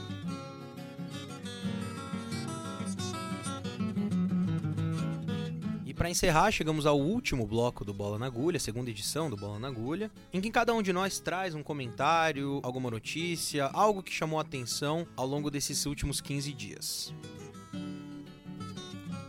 Para 5.97 6.11
encerrar, 6.11 6.51
chegamos 6.51 6.85
ao 6.85 6.99
último 6.99 7.47
bloco 7.47 7.83
do 7.83 7.91
Bola 7.91 8.19
na 8.19 8.27
Agulha, 8.27 8.59
segunda 8.59 8.91
edição 8.91 9.31
do 9.31 9.35
Bola 9.35 9.57
na 9.57 9.67
Agulha, 9.67 10.11
em 10.31 10.39
que 10.39 10.51
cada 10.51 10.71
um 10.71 10.81
de 10.83 10.93
nós 10.93 11.19
traz 11.19 11.55
um 11.55 11.63
comentário, 11.63 12.59
alguma 12.61 12.91
notícia, 12.91 13.65
algo 13.73 14.03
que 14.03 14.13
chamou 14.13 14.37
a 14.37 14.43
atenção 14.43 15.07
ao 15.15 15.25
longo 15.25 15.49
desses 15.49 15.87
últimos 15.87 16.21
15 16.21 16.53
dias. 16.53 17.13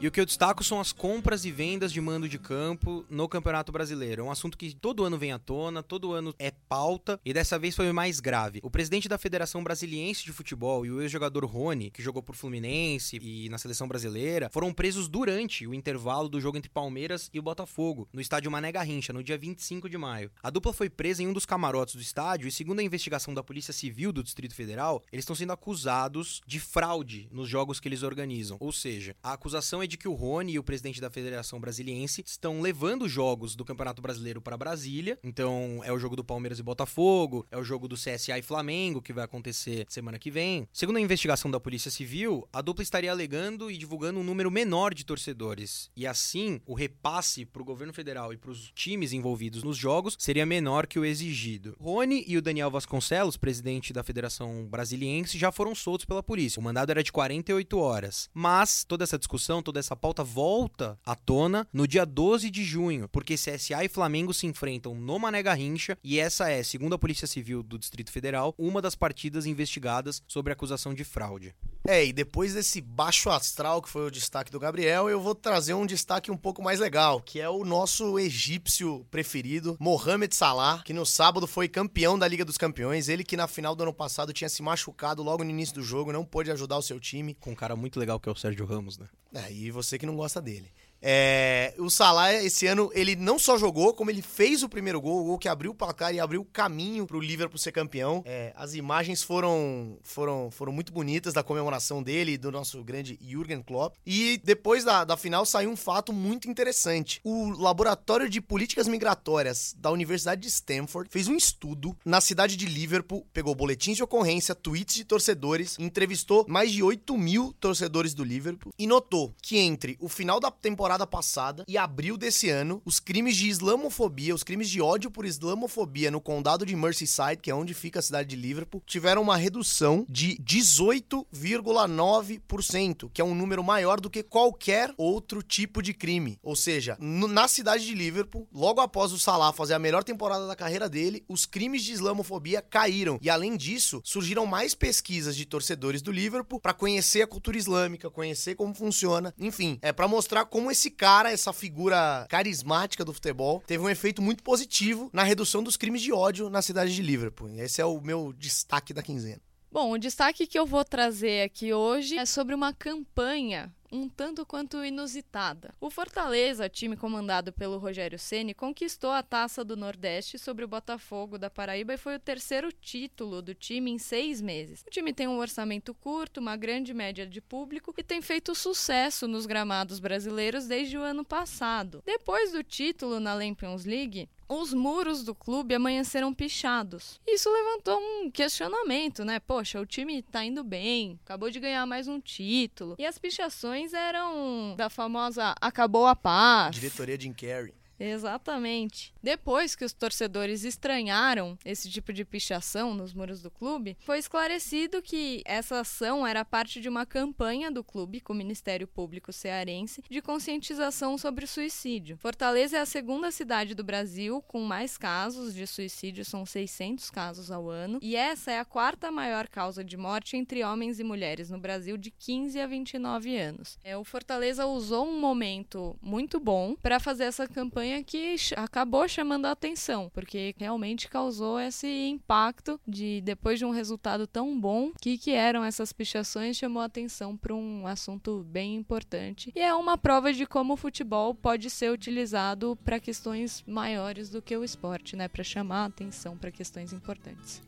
E 0.01 0.07
o 0.07 0.13
que 0.13 0.21
eu 0.21 0.25
destaco 0.25 0.63
são 0.63 0.79
as 0.79 0.93
compras 0.93 1.45
e 1.45 1.51
vendas 1.51 1.93
de 1.93 2.01
mando 2.01 2.29
de 2.29 2.39
campo 2.39 3.05
no 3.11 3.29
Campeonato 3.29 3.73
Brasileiro. 3.73 4.23
É 4.23 4.25
um 4.25 4.31
assunto 4.31 4.57
que 4.57 4.73
todo 4.73 5.05
ano 5.05 5.19
vem 5.19 5.33
à 5.33 5.41
tona, 5.41 5.83
todo 5.83 6.13
ano 6.13 6.33
é 6.39 6.53
pauta, 6.53 7.19
e 7.25 7.33
dessa 7.33 7.59
vez 7.59 7.75
foi 7.75 7.91
mais 7.91 8.21
grave. 8.21 8.61
O 8.63 8.71
presidente 8.71 9.09
da 9.09 9.19
Federação 9.19 9.61
Brasiliense 9.61 10.23
de 10.23 10.33
Futebol 10.33 10.87
e 10.87 10.91
o 10.93 11.03
ex-jogador 11.03 11.45
Rony, 11.45 11.91
que 11.91 12.01
jogou 12.01 12.23
por 12.23 12.37
Fluminense 12.37 13.19
e 13.21 13.49
na 13.49 13.59
seleção 13.59 13.89
brasileira, 13.89 14.49
foram 14.53 14.73
presos 14.73 15.09
durante 15.09 15.67
o 15.67 15.75
intervalo 15.75 16.29
do 16.29 16.41
jogo 16.41 16.57
entre 16.57 16.71
Palmeiras 16.71 17.29
e 17.35 17.41
o 17.41 17.43
Botafogo, 17.43 18.09
no 18.13 18.21
estádio 18.21 18.53
Mané 18.53 18.71
Garrincha, 18.71 19.13
no 19.13 19.25
dia 19.25 19.37
25 19.37 19.89
de 19.89 19.99
maio. 19.99 20.31
A 20.41 20.49
dupla 20.49 20.73
foi 20.73 20.89
presa 20.89 21.25
em 21.25 21.27
um 21.27 21.33
dos 21.33 21.45
camarotes 21.45 21.97
do 21.97 22.01
estádio 22.01 22.47
e, 22.47 22.53
segundo 22.53 22.79
a 22.79 22.85
investigação 22.85 23.35
da 23.35 23.43
Polícia 23.43 23.73
Civil 23.73 24.13
do 24.13 24.23
Distrito 24.23 24.55
Federal, 24.55 25.03
eles 25.11 25.25
estão 25.25 25.35
sendo 25.35 25.53
acusados 25.53 26.41
de 26.47 26.61
fraude 26.61 27.29
nos 27.33 27.49
jogos 27.49 27.81
que 27.81 27.89
eles 27.89 28.05
organizam. 28.05 28.59
Ou 28.61 28.71
seja, 28.71 29.17
a 29.21 29.33
acusação 29.33 29.83
é 29.83 29.88
de 29.89 29.97
que 29.97 30.07
o 30.07 30.15
Rony 30.15 30.53
e 30.53 30.59
o 30.59 30.63
presidente 30.63 31.01
da 31.01 31.11
Federação 31.11 31.59
Brasiliense 31.59 32.23
estão 32.25 32.61
levando 32.61 33.09
jogos 33.09 33.57
do 33.57 33.65
Campeonato 33.65 34.03
Brasileiro 34.03 34.41
para 34.41 34.57
Brasília. 34.57 35.19
Então, 35.25 35.81
é 35.83 35.93
o 35.93 35.99
jogo 35.99 36.15
do 36.15 36.23
Palmeiras 36.23 36.59
e 36.59 36.63
Botafogo, 36.63 37.47
é 37.51 37.59
o 37.59 37.65
jogo 37.65 37.89
do 37.89 37.97
CSA 37.97 38.39
e 38.39 38.43
Flamengo, 38.43 39.03
que 39.03 39.13
vai 39.13 39.25
acontecer 39.25 39.87
semana 39.89 40.19
que 40.19 40.31
vem. 40.31 40.69
Segundo 40.73 40.97
a 40.97 41.01
investigação 41.01 41.51
da 41.51 41.59
Polícia 41.59 41.91
Civil, 41.91 42.47
a 42.53 42.61
dupla 42.61 42.83
estaria 42.83 43.11
alegando 43.11 43.71
e 43.71 43.77
divulgando 43.77 44.21
um 44.21 44.25
número 44.25 44.51
menor 44.51 44.93
de 44.95 45.05
torcedores. 45.05 45.91
E 45.97 46.07
assim, 46.07 46.61
o 46.67 46.75
repasse 46.75 47.45
para 47.45 47.63
o 47.63 47.65
governo 47.65 47.95
federal 47.95 48.33
e 48.33 48.37
para 48.37 48.51
os 48.51 48.71
times 48.75 49.13
envolvidos 49.13 49.63
nos 49.63 49.77
jogos 49.77 50.17
seria 50.19 50.45
menor 50.45 50.87
que 50.87 50.99
o 50.99 51.05
exigido. 51.05 51.75
Rony 51.81 52.25
e 52.27 52.37
o 52.37 52.43
Daniel 52.43 52.71
Vasconcelos, 52.71 53.37
presidente 53.37 53.93
da 53.93 54.05
Federação 54.05 54.67
Brasiliense, 54.69 55.39
já 55.39 55.51
foram 55.51 55.75
soltos 55.75 56.05
pela 56.05 56.23
polícia. 56.23 56.61
O 56.61 56.63
mandado 56.63 56.91
era 56.91 57.03
de 57.03 57.13
48 57.13 57.79
horas. 57.79 58.29
Mas 58.35 58.85
toda 58.85 59.05
essa 59.05 59.19
discussão, 59.19 59.63
toda 59.63 59.78
essa 59.79 59.97
pauta 59.97 60.23
volta 60.23 60.99
à 61.05 61.15
tona 61.15 61.67
no 61.73 61.87
dia 61.87 62.05
12 62.05 62.51
de 62.51 62.65
junho, 62.65 63.09
porque 63.09 63.35
CSA 63.35 63.85
e 63.85 63.89
Flamengo 63.89 64.35
se 64.35 64.47
enfrentam 64.47 64.95
no 64.95 65.19
Mané 65.19 65.43
Garrincha 65.43 65.97
e 66.03 66.19
essa 66.19 66.51
é, 66.51 66.63
segundo 66.63 66.95
a 66.95 66.99
Polícia 66.99 67.27
Civil 67.27 67.63
do 67.63 67.79
Distrito 67.79 68.13
Federal, 68.13 68.55
uma 68.59 68.83
das 68.83 68.95
partidas 68.95 69.47
investigadas 69.47 70.23
sobre 70.27 70.53
acusação 70.53 70.93
de 70.95 71.05
fraude. 71.05 71.55
É, 71.87 72.05
e 72.05 72.13
depois 72.13 72.55
desse 72.55 72.81
baixo 72.81 73.31
astral 73.31 73.81
que 73.81 73.89
foi 73.89 74.07
o 74.07 74.11
destaque 74.11 74.51
do 74.51 74.61
Gabriel, 74.61 75.09
eu 75.09 75.21
vou 75.21 75.35
trazer 75.35 75.75
um 75.75 75.87
destaque 75.87 76.31
um 76.31 76.37
pouco 76.37 76.63
mais 76.63 76.81
legal, 76.81 77.21
que 77.21 77.41
é 77.41 77.49
o 77.49 77.65
nosso 77.65 78.19
egípcio 78.19 79.07
preferido, 79.11 79.77
Mohamed 79.81 80.35
Salah, 80.35 80.83
que 80.85 80.93
no 80.93 81.07
sábado 81.07 81.47
foi 81.47 81.69
campeão 81.69 82.19
da 82.19 82.29
Liga 82.29 82.45
dos 82.45 82.59
Campeões. 82.59 83.09
Ele 83.09 83.25
que 83.25 83.37
na 83.37 83.47
final 83.49 83.75
do 83.75 83.83
ano 83.83 83.93
passado 83.93 84.33
tinha 84.33 84.49
se 84.49 84.63
machucado 84.63 85.23
logo 85.23 85.43
no 85.45 85.51
início 85.51 85.77
do 85.77 85.83
jogo, 85.83 86.13
não 86.13 86.25
pôde 86.25 86.51
ajudar 86.51 86.77
o 86.77 86.83
seu 86.83 87.01
time. 87.01 87.35
Com 87.35 87.53
um 87.53 87.55
cara 87.55 87.75
muito 87.75 87.99
legal 87.99 88.21
que 88.21 88.29
é 88.29 88.33
o 88.33 88.37
Sérgio 88.37 88.67
Ramos, 88.67 88.99
né? 88.99 89.07
É, 89.35 89.53
e 89.53 89.68
você 89.71 89.99
que 89.99 90.07
não 90.07 90.17
gosta 90.17 90.41
dele. 90.41 90.71
É, 91.01 91.75
o 91.79 91.89
Salah, 91.89 92.35
esse 92.35 92.67
ano, 92.67 92.91
ele 92.93 93.15
não 93.15 93.39
só 93.39 93.57
jogou, 93.57 93.95
como 93.95 94.11
ele 94.11 94.23
fez 94.23 94.63
o 94.63 94.69
primeiro 94.69 95.01
gol, 95.01 95.21
o 95.21 95.25
gol 95.25 95.39
que 95.39 95.49
abriu 95.49 95.71
o 95.71 95.75
placar 95.75 96.13
e 96.13 96.21
abriu 96.21 96.41
o 96.41 96.45
caminho 96.45 97.07
pro 97.07 97.21
Liverpool 97.21 97.59
ser 97.59 97.73
campeão. 97.73 98.23
É, 98.27 98.53
as 98.57 98.75
imagens 98.75 99.23
foram, 99.23 99.99
foram, 100.03 100.51
foram 100.51 100.73
muito 100.73 100.93
bonitas 100.93 101.33
da 101.33 101.43
comemoração 101.43 102.03
dele 102.03 102.33
e 102.33 102.39
do 102.39 102.51
nosso 102.51 102.83
grande 102.83 103.19
Jürgen 103.23 103.63
Klopp. 103.63 103.95
E 104.05 104.41
depois 104.45 104.85
da, 104.85 105.05
da 105.05 105.17
final 105.17 105.47
saiu 105.47 105.71
um 105.71 105.77
fato 105.77 106.13
muito 106.13 106.51
interessante. 106.51 107.21
O 107.25 107.51
Laboratório 107.51 108.29
de 108.29 108.41
Políticas 108.41 108.89
Migratórias 108.89 109.75
da 109.79 109.91
Universidade 109.91 110.43
de 110.43 110.49
Stanford 110.49 111.09
fez 111.11 111.29
um 111.29 111.37
estudo 111.37 111.97
na 112.05 112.21
cidade 112.21 112.57
de 112.57 112.67
Liverpool, 112.67 113.27
pegou 113.33 113.55
boletins 113.55 113.97
de 113.97 114.03
ocorrência, 114.03 114.55
tweets 114.55 114.97
de 114.97 115.05
torcedores, 115.05 115.77
entrevistou 115.79 116.45
mais 116.49 116.73
de 116.73 116.83
8 116.83 117.17
mil 117.17 117.55
torcedores 117.61 118.15
do 118.15 118.25
Liverpool 118.25 118.73
e 118.79 118.87
notou 118.87 119.35
que 119.41 119.59
entre 119.59 119.97
o 120.01 120.09
final 120.09 120.41
da 120.41 120.51
temporada 120.51 120.88
temporada 120.89 121.07
passada 121.07 121.65
e 121.69 121.77
abril 121.77 122.17
desse 122.17 122.49
ano, 122.49 122.81
os 122.83 122.99
crimes 122.99 123.37
de 123.37 123.51
islamofobia, 123.51 124.35
os 124.35 124.43
crimes 124.43 124.71
de 124.71 124.81
ódio 124.81 125.11
por 125.11 125.27
islamofobia 125.27 126.11
no 126.11 126.19
condado 126.19 126.65
de 126.65 126.75
Merseyside, 126.75 127.43
que 127.43 127.51
é 127.51 127.55
onde 127.55 127.75
fica 127.75 127.99
a 127.99 128.03
cidade 128.03 128.31
de 128.31 128.37
Liverpool, 128.37 128.83
tiveram 128.87 129.21
uma 129.21 129.37
redução 129.37 130.07
de 130.09 130.39
18,9%, 130.43 133.11
que 133.13 133.21
é 133.21 133.25
um 133.25 133.35
número 133.35 133.63
maior 133.63 134.01
do 134.01 134.09
que 134.09 134.23
qualquer 134.23 134.91
outro 134.97 135.43
tipo 135.43 135.83
de 135.83 135.93
crime. 135.93 136.39
Ou 136.43 136.57
seja, 136.57 136.97
na 136.99 137.47
cidade 137.49 137.85
de 137.85 137.95
Liverpool, 137.95 138.49
logo 138.51 138.81
após 138.81 139.13
o 139.13 139.19
Salah 139.19 139.53
fazer 139.53 139.75
a 139.75 139.79
melhor 139.79 140.03
temporada 140.03 140.47
da 140.47 140.57
carreira 140.57 140.89
dele, 140.89 141.23
os 141.29 141.45
crimes 141.45 141.85
de 141.85 141.93
islamofobia 141.93 142.63
caíram. 142.63 143.19
E 143.21 143.29
além 143.29 143.59
disso, 143.59 144.01
surgiram 144.03 144.47
mais 144.47 144.75
pesquisas 144.75 145.37
de 145.37 145.45
torcedores 145.45 146.01
do 146.01 146.11
Liverpool 146.11 146.59
para 146.59 146.73
conhecer 146.73 147.21
a 147.21 147.27
cultura 147.27 147.59
islâmica, 147.59 148.09
conhecer 148.09 148.55
como 148.55 148.73
funciona. 148.73 149.35
Enfim, 149.39 149.79
é 149.83 149.93
para 149.93 150.09
mostrar 150.09 150.47
como 150.47 150.71
esse 150.71 150.78
cara, 150.89 151.33
essa 151.33 151.53
figura 151.53 152.27
carismática 152.29 153.05
do 153.05 153.13
futebol, 153.13 153.63
teve 153.67 153.83
um 153.83 153.91
efeito 153.91 154.23
muito 154.23 154.43
positivo 154.43 155.11
na 155.13 155.25
redução 155.25 155.63
dos 155.63 155.77
crimes 155.77 156.01
de 156.01 156.13
ódio 156.13 156.49
na 156.49 156.63
cidade 156.63 156.95
de 156.95 157.03
Liverpool. 157.03 157.51
Esse 157.57 157.81
é 157.81 157.85
o 157.85 158.01
meu 158.01 158.33
destaque 158.33 158.95
da 158.95 159.03
quinzena. 159.03 159.41
Bom, 159.71 159.93
o 159.93 159.99
destaque 159.99 160.47
que 160.47 160.59
eu 160.59 160.65
vou 160.65 160.85
trazer 160.85 161.43
aqui 161.43 161.75
hoje 161.75 162.17
é 162.17 162.25
sobre 162.25 162.55
uma 162.55 162.73
campanha 162.73 163.75
um 163.91 164.09
tanto 164.09 164.45
quanto 164.47 164.85
inusitada. 164.85 165.75
O 165.81 165.91
Fortaleza, 165.91 166.69
time 166.69 166.97
comandado 166.97 167.53
pelo 167.53 167.79
Rogério 167.79 168.19
Ceni, 168.19 168.55
conquistou 168.55 169.11
a 169.11 169.23
Taça 169.23 169.65
do 169.65 169.77
Nordeste 169.77 170.39
sobre 170.39 170.65
o 170.65 170.69
Botafogo 170.69 171.39
da 171.39 171.51
Paraíba 171.51 171.95
e 171.95 171.99
foi 171.99 172.17
o 172.17 172.21
terceiro 172.21 172.73
título 172.73 173.43
do 173.43 173.55
time 173.55 173.91
em 173.91 173.99
seis 173.99 174.41
meses. 174.41 174.85
O 174.87 174.91
time 174.91 175.13
tem 175.13 175.27
um 175.27 175.39
orçamento 175.39 175.95
curto, 175.95 176.41
uma 176.41 176.57
grande 176.57 176.93
média 176.95 177.27
de 177.27 177.41
público 177.41 177.95
e 177.97 178.03
tem 178.03 178.23
feito 178.23 178.55
sucesso 178.55 179.27
nos 179.27 179.47
gramados 179.47 179.99
brasileiros 179.99 180.67
desde 180.67 180.97
o 180.97 181.03
ano 181.03 181.25
passado. 181.25 182.03
Depois 182.05 182.53
do 182.53 182.63
título 182.63 183.19
na 183.19 183.39
Champions 183.41 183.85
League, 183.85 184.29
os 184.49 184.73
muros 184.73 185.23
do 185.23 185.35
clube 185.35 185.75
amanheceram 185.75 186.33
pichados. 186.33 187.21
Isso 187.27 187.51
levantou 187.53 187.99
um 187.99 188.31
questionamento, 188.31 189.25
né? 189.25 189.39
Poxa, 189.39 189.81
o 189.81 189.87
time 189.87 190.23
tá 190.23 190.45
indo 190.45 190.65
bem, 190.65 191.19
acabou 191.25 191.51
de 191.51 191.61
ganhar 191.61 191.85
mais 191.87 192.09
um 192.09 192.21
título. 192.21 192.97
E 192.99 193.07
as 193.07 193.19
pichações 193.19 193.93
eram 193.93 194.75
da 194.77 194.89
famosa 194.89 195.55
acabou 195.61 196.07
a 196.07 196.17
paz. 196.17 196.75
Diretoria 196.75 197.21
Jim 197.21 197.33
Carrey. 197.33 197.78
Exatamente. 197.99 199.13
Depois 199.23 199.75
que 199.75 199.85
os 199.85 199.93
torcedores 199.93 200.65
estranharam 200.65 201.59
esse 201.65 201.91
tipo 201.91 202.13
de 202.13 202.25
pichação 202.25 202.95
nos 202.95 203.13
muros 203.13 203.43
do 203.43 203.51
clube, 203.51 203.97
foi 204.01 204.19
esclarecido 204.19 205.03
que 205.03 205.43
essa 205.45 205.81
ação 205.81 206.27
era 206.27 206.45
parte 206.45 206.81
de 206.81 206.89
uma 206.89 207.05
campanha 207.05 207.71
do 207.71 207.83
clube 207.83 208.21
com 208.21 208.33
o 208.33 208.37
Ministério 208.37 208.87
Público 208.87 209.33
Cearense 209.33 210.03
de 210.09 210.23
conscientização 210.23 211.19
sobre 211.19 211.47
suicídio. 211.47 212.19
Fortaleza 212.19 212.77
é 212.77 212.81
a 212.81 212.87
segunda 212.87 213.31
cidade 213.31 213.75
do 213.75 213.85
Brasil 213.85 214.43
com 214.43 214.61
mais 214.63 214.97
casos 214.97 215.55
de 215.55 215.67
suicídio, 215.67 216.25
são 216.25 216.47
600 216.47 217.11
casos 217.11 217.51
ao 217.51 217.69
ano, 217.69 217.99
e 218.03 218.15
essa 218.15 218.53
é 218.53 218.59
a 218.59 218.65
quarta 218.65 219.11
maior 219.11 219.49
causa 219.49 219.83
de 219.83 219.97
morte 219.97 220.37
entre 220.37 220.63
homens 220.63 221.01
e 221.01 221.05
mulheres 221.05 221.51
no 221.51 221.59
Brasil 221.59 221.97
de 221.97 222.11
15 222.11 222.61
a 222.61 222.67
29 222.67 223.37
anos. 223.37 223.79
É, 223.83 223.97
o 223.97 224.05
Fortaleza 224.05 224.67
usou 224.67 225.07
um 225.07 225.19
momento 225.19 225.97
muito 226.01 226.39
bom 226.39 226.77
para 226.77 227.01
fazer 227.01 227.25
essa 227.25 227.47
campanha 227.47 227.88
campanha 227.89 228.05
que 228.05 228.37
acabou 228.57 229.09
chamando 229.09 229.47
a 229.47 229.53
atenção, 229.53 230.11
porque 230.13 230.55
realmente 230.59 231.09
causou 231.09 231.59
esse 231.59 231.87
impacto 232.09 232.79
de 232.87 233.21
depois 233.23 233.59
de 233.59 233.65
um 233.65 233.71
resultado 233.71 234.27
tão 234.27 234.59
bom, 234.59 234.93
que 235.01 235.17
que 235.17 235.31
eram 235.31 235.65
essas 235.65 235.93
pichações 235.93 236.57
chamou 236.57 236.83
a 236.83 236.87
atenção 236.87 237.37
para 237.37 237.55
um 237.55 237.87
assunto 237.87 238.45
bem 238.49 238.77
importante. 238.77 239.53
E 239.55 239.61
é 239.61 239.75
uma 239.75 239.97
prova 239.97 240.33
de 240.33 240.47
como 240.47 240.75
o 240.75 240.77
futebol 240.77 241.35
pode 241.35 241.71
ser 241.71 241.91
utilizado 241.91 242.77
para 242.85 243.01
questões 243.01 243.65
maiores 243.67 244.29
do 244.29 244.43
que 244.43 244.57
o 244.57 244.65
esporte, 244.65 245.17
né, 245.17 245.29
para 245.29 245.43
chamar 245.43 245.83
a 245.83 245.87
atenção 245.87 246.37
para 246.37 246.51
questões 246.51 246.93
importantes. 246.93 247.63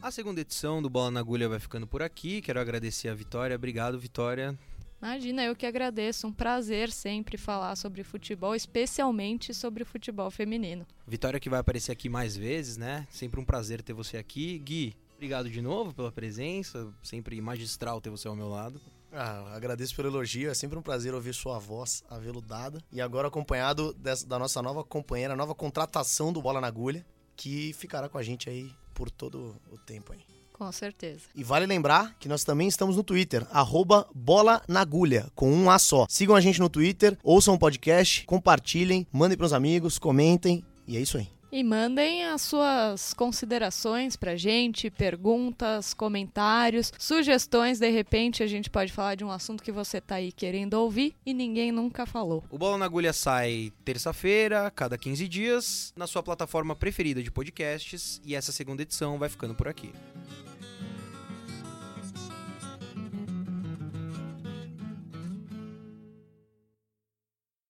A 0.00 0.12
segunda 0.12 0.40
edição 0.40 0.80
do 0.80 0.88
Bola 0.88 1.10
na 1.10 1.20
Agulha 1.20 1.48
vai 1.48 1.58
ficando 1.58 1.86
por 1.86 2.02
aqui. 2.02 2.40
Quero 2.40 2.60
agradecer 2.60 3.08
a 3.08 3.14
Vitória. 3.14 3.56
Obrigado, 3.56 3.98
Vitória. 3.98 4.56
Imagina, 5.00 5.44
eu 5.44 5.54
que 5.54 5.64
agradeço. 5.64 6.26
Um 6.26 6.32
prazer 6.32 6.90
sempre 6.90 7.36
falar 7.38 7.76
sobre 7.76 8.02
futebol, 8.02 8.54
especialmente 8.54 9.54
sobre 9.54 9.84
futebol 9.84 10.30
feminino. 10.30 10.86
Vitória 11.06 11.38
que 11.38 11.48
vai 11.48 11.60
aparecer 11.60 11.92
aqui 11.92 12.08
mais 12.08 12.36
vezes, 12.36 12.76
né? 12.76 13.06
Sempre 13.10 13.40
um 13.40 13.44
prazer 13.44 13.80
ter 13.80 13.92
você 13.92 14.16
aqui. 14.16 14.58
Gui, 14.58 14.96
obrigado 15.14 15.48
de 15.48 15.62
novo 15.62 15.94
pela 15.94 16.10
presença. 16.10 16.92
Sempre 17.02 17.40
magistral 17.40 18.00
ter 18.00 18.10
você 18.10 18.26
ao 18.26 18.36
meu 18.36 18.48
lado. 18.48 18.80
Ah, 19.10 19.54
agradeço 19.54 19.96
pelo 19.96 20.08
elogio, 20.08 20.50
é 20.50 20.54
sempre 20.54 20.78
um 20.78 20.82
prazer 20.82 21.14
ouvir 21.14 21.32
sua 21.32 21.58
voz 21.58 22.04
aveludada. 22.10 22.82
E 22.92 23.00
agora 23.00 23.28
acompanhado 23.28 23.94
dessa, 23.94 24.26
da 24.26 24.38
nossa 24.38 24.60
nova 24.60 24.84
companheira, 24.84 25.34
nova 25.34 25.54
contratação 25.54 26.32
do 26.32 26.42
Bola 26.42 26.60
na 26.60 26.66
Agulha, 26.66 27.06
que 27.34 27.72
ficará 27.72 28.08
com 28.08 28.18
a 28.18 28.22
gente 28.22 28.50
aí 28.50 28.70
por 28.92 29.10
todo 29.10 29.56
o 29.70 29.78
tempo 29.78 30.12
aí. 30.12 30.37
Com 30.58 30.72
certeza. 30.72 31.20
E 31.36 31.44
vale 31.44 31.66
lembrar 31.66 32.16
que 32.18 32.28
nós 32.28 32.42
também 32.42 32.66
estamos 32.66 32.96
no 32.96 33.04
Twitter, 33.04 33.46
arroba 33.52 34.08
Bola 34.12 34.60
na 34.66 34.80
Agulha, 34.80 35.30
com 35.34 35.52
um 35.52 35.70
A 35.70 35.78
só. 35.78 36.04
Sigam 36.08 36.34
a 36.34 36.40
gente 36.40 36.58
no 36.58 36.68
Twitter, 36.68 37.16
ouçam 37.22 37.54
o 37.54 37.58
podcast, 37.58 38.24
compartilhem, 38.26 39.06
mandem 39.12 39.38
pros 39.38 39.52
amigos, 39.52 39.98
comentem, 39.98 40.64
e 40.86 40.96
é 40.96 41.00
isso 41.00 41.16
aí. 41.16 41.28
E 41.50 41.64
mandem 41.64 42.24
as 42.24 42.42
suas 42.42 43.14
considerações 43.14 44.16
pra 44.16 44.36
gente, 44.36 44.90
perguntas, 44.90 45.94
comentários, 45.94 46.92
sugestões. 46.98 47.78
De 47.78 47.88
repente, 47.88 48.42
a 48.42 48.46
gente 48.46 48.68
pode 48.68 48.92
falar 48.92 49.14
de 49.14 49.24
um 49.24 49.30
assunto 49.30 49.62
que 49.62 49.72
você 49.72 49.98
tá 49.98 50.16
aí 50.16 50.30
querendo 50.30 50.74
ouvir 50.74 51.14
e 51.24 51.32
ninguém 51.32 51.72
nunca 51.72 52.04
falou. 52.04 52.44
O 52.50 52.58
Bola 52.58 52.76
na 52.76 52.84
Agulha 52.84 53.14
sai 53.14 53.72
terça-feira, 53.82 54.70
cada 54.70 54.98
15 54.98 55.26
dias, 55.26 55.92
na 55.96 56.06
sua 56.06 56.22
plataforma 56.22 56.76
preferida 56.76 57.22
de 57.22 57.30
podcasts. 57.30 58.20
E 58.26 58.34
essa 58.34 58.52
segunda 58.52 58.82
edição 58.82 59.18
vai 59.18 59.30
ficando 59.30 59.54
por 59.54 59.68
aqui. 59.68 59.90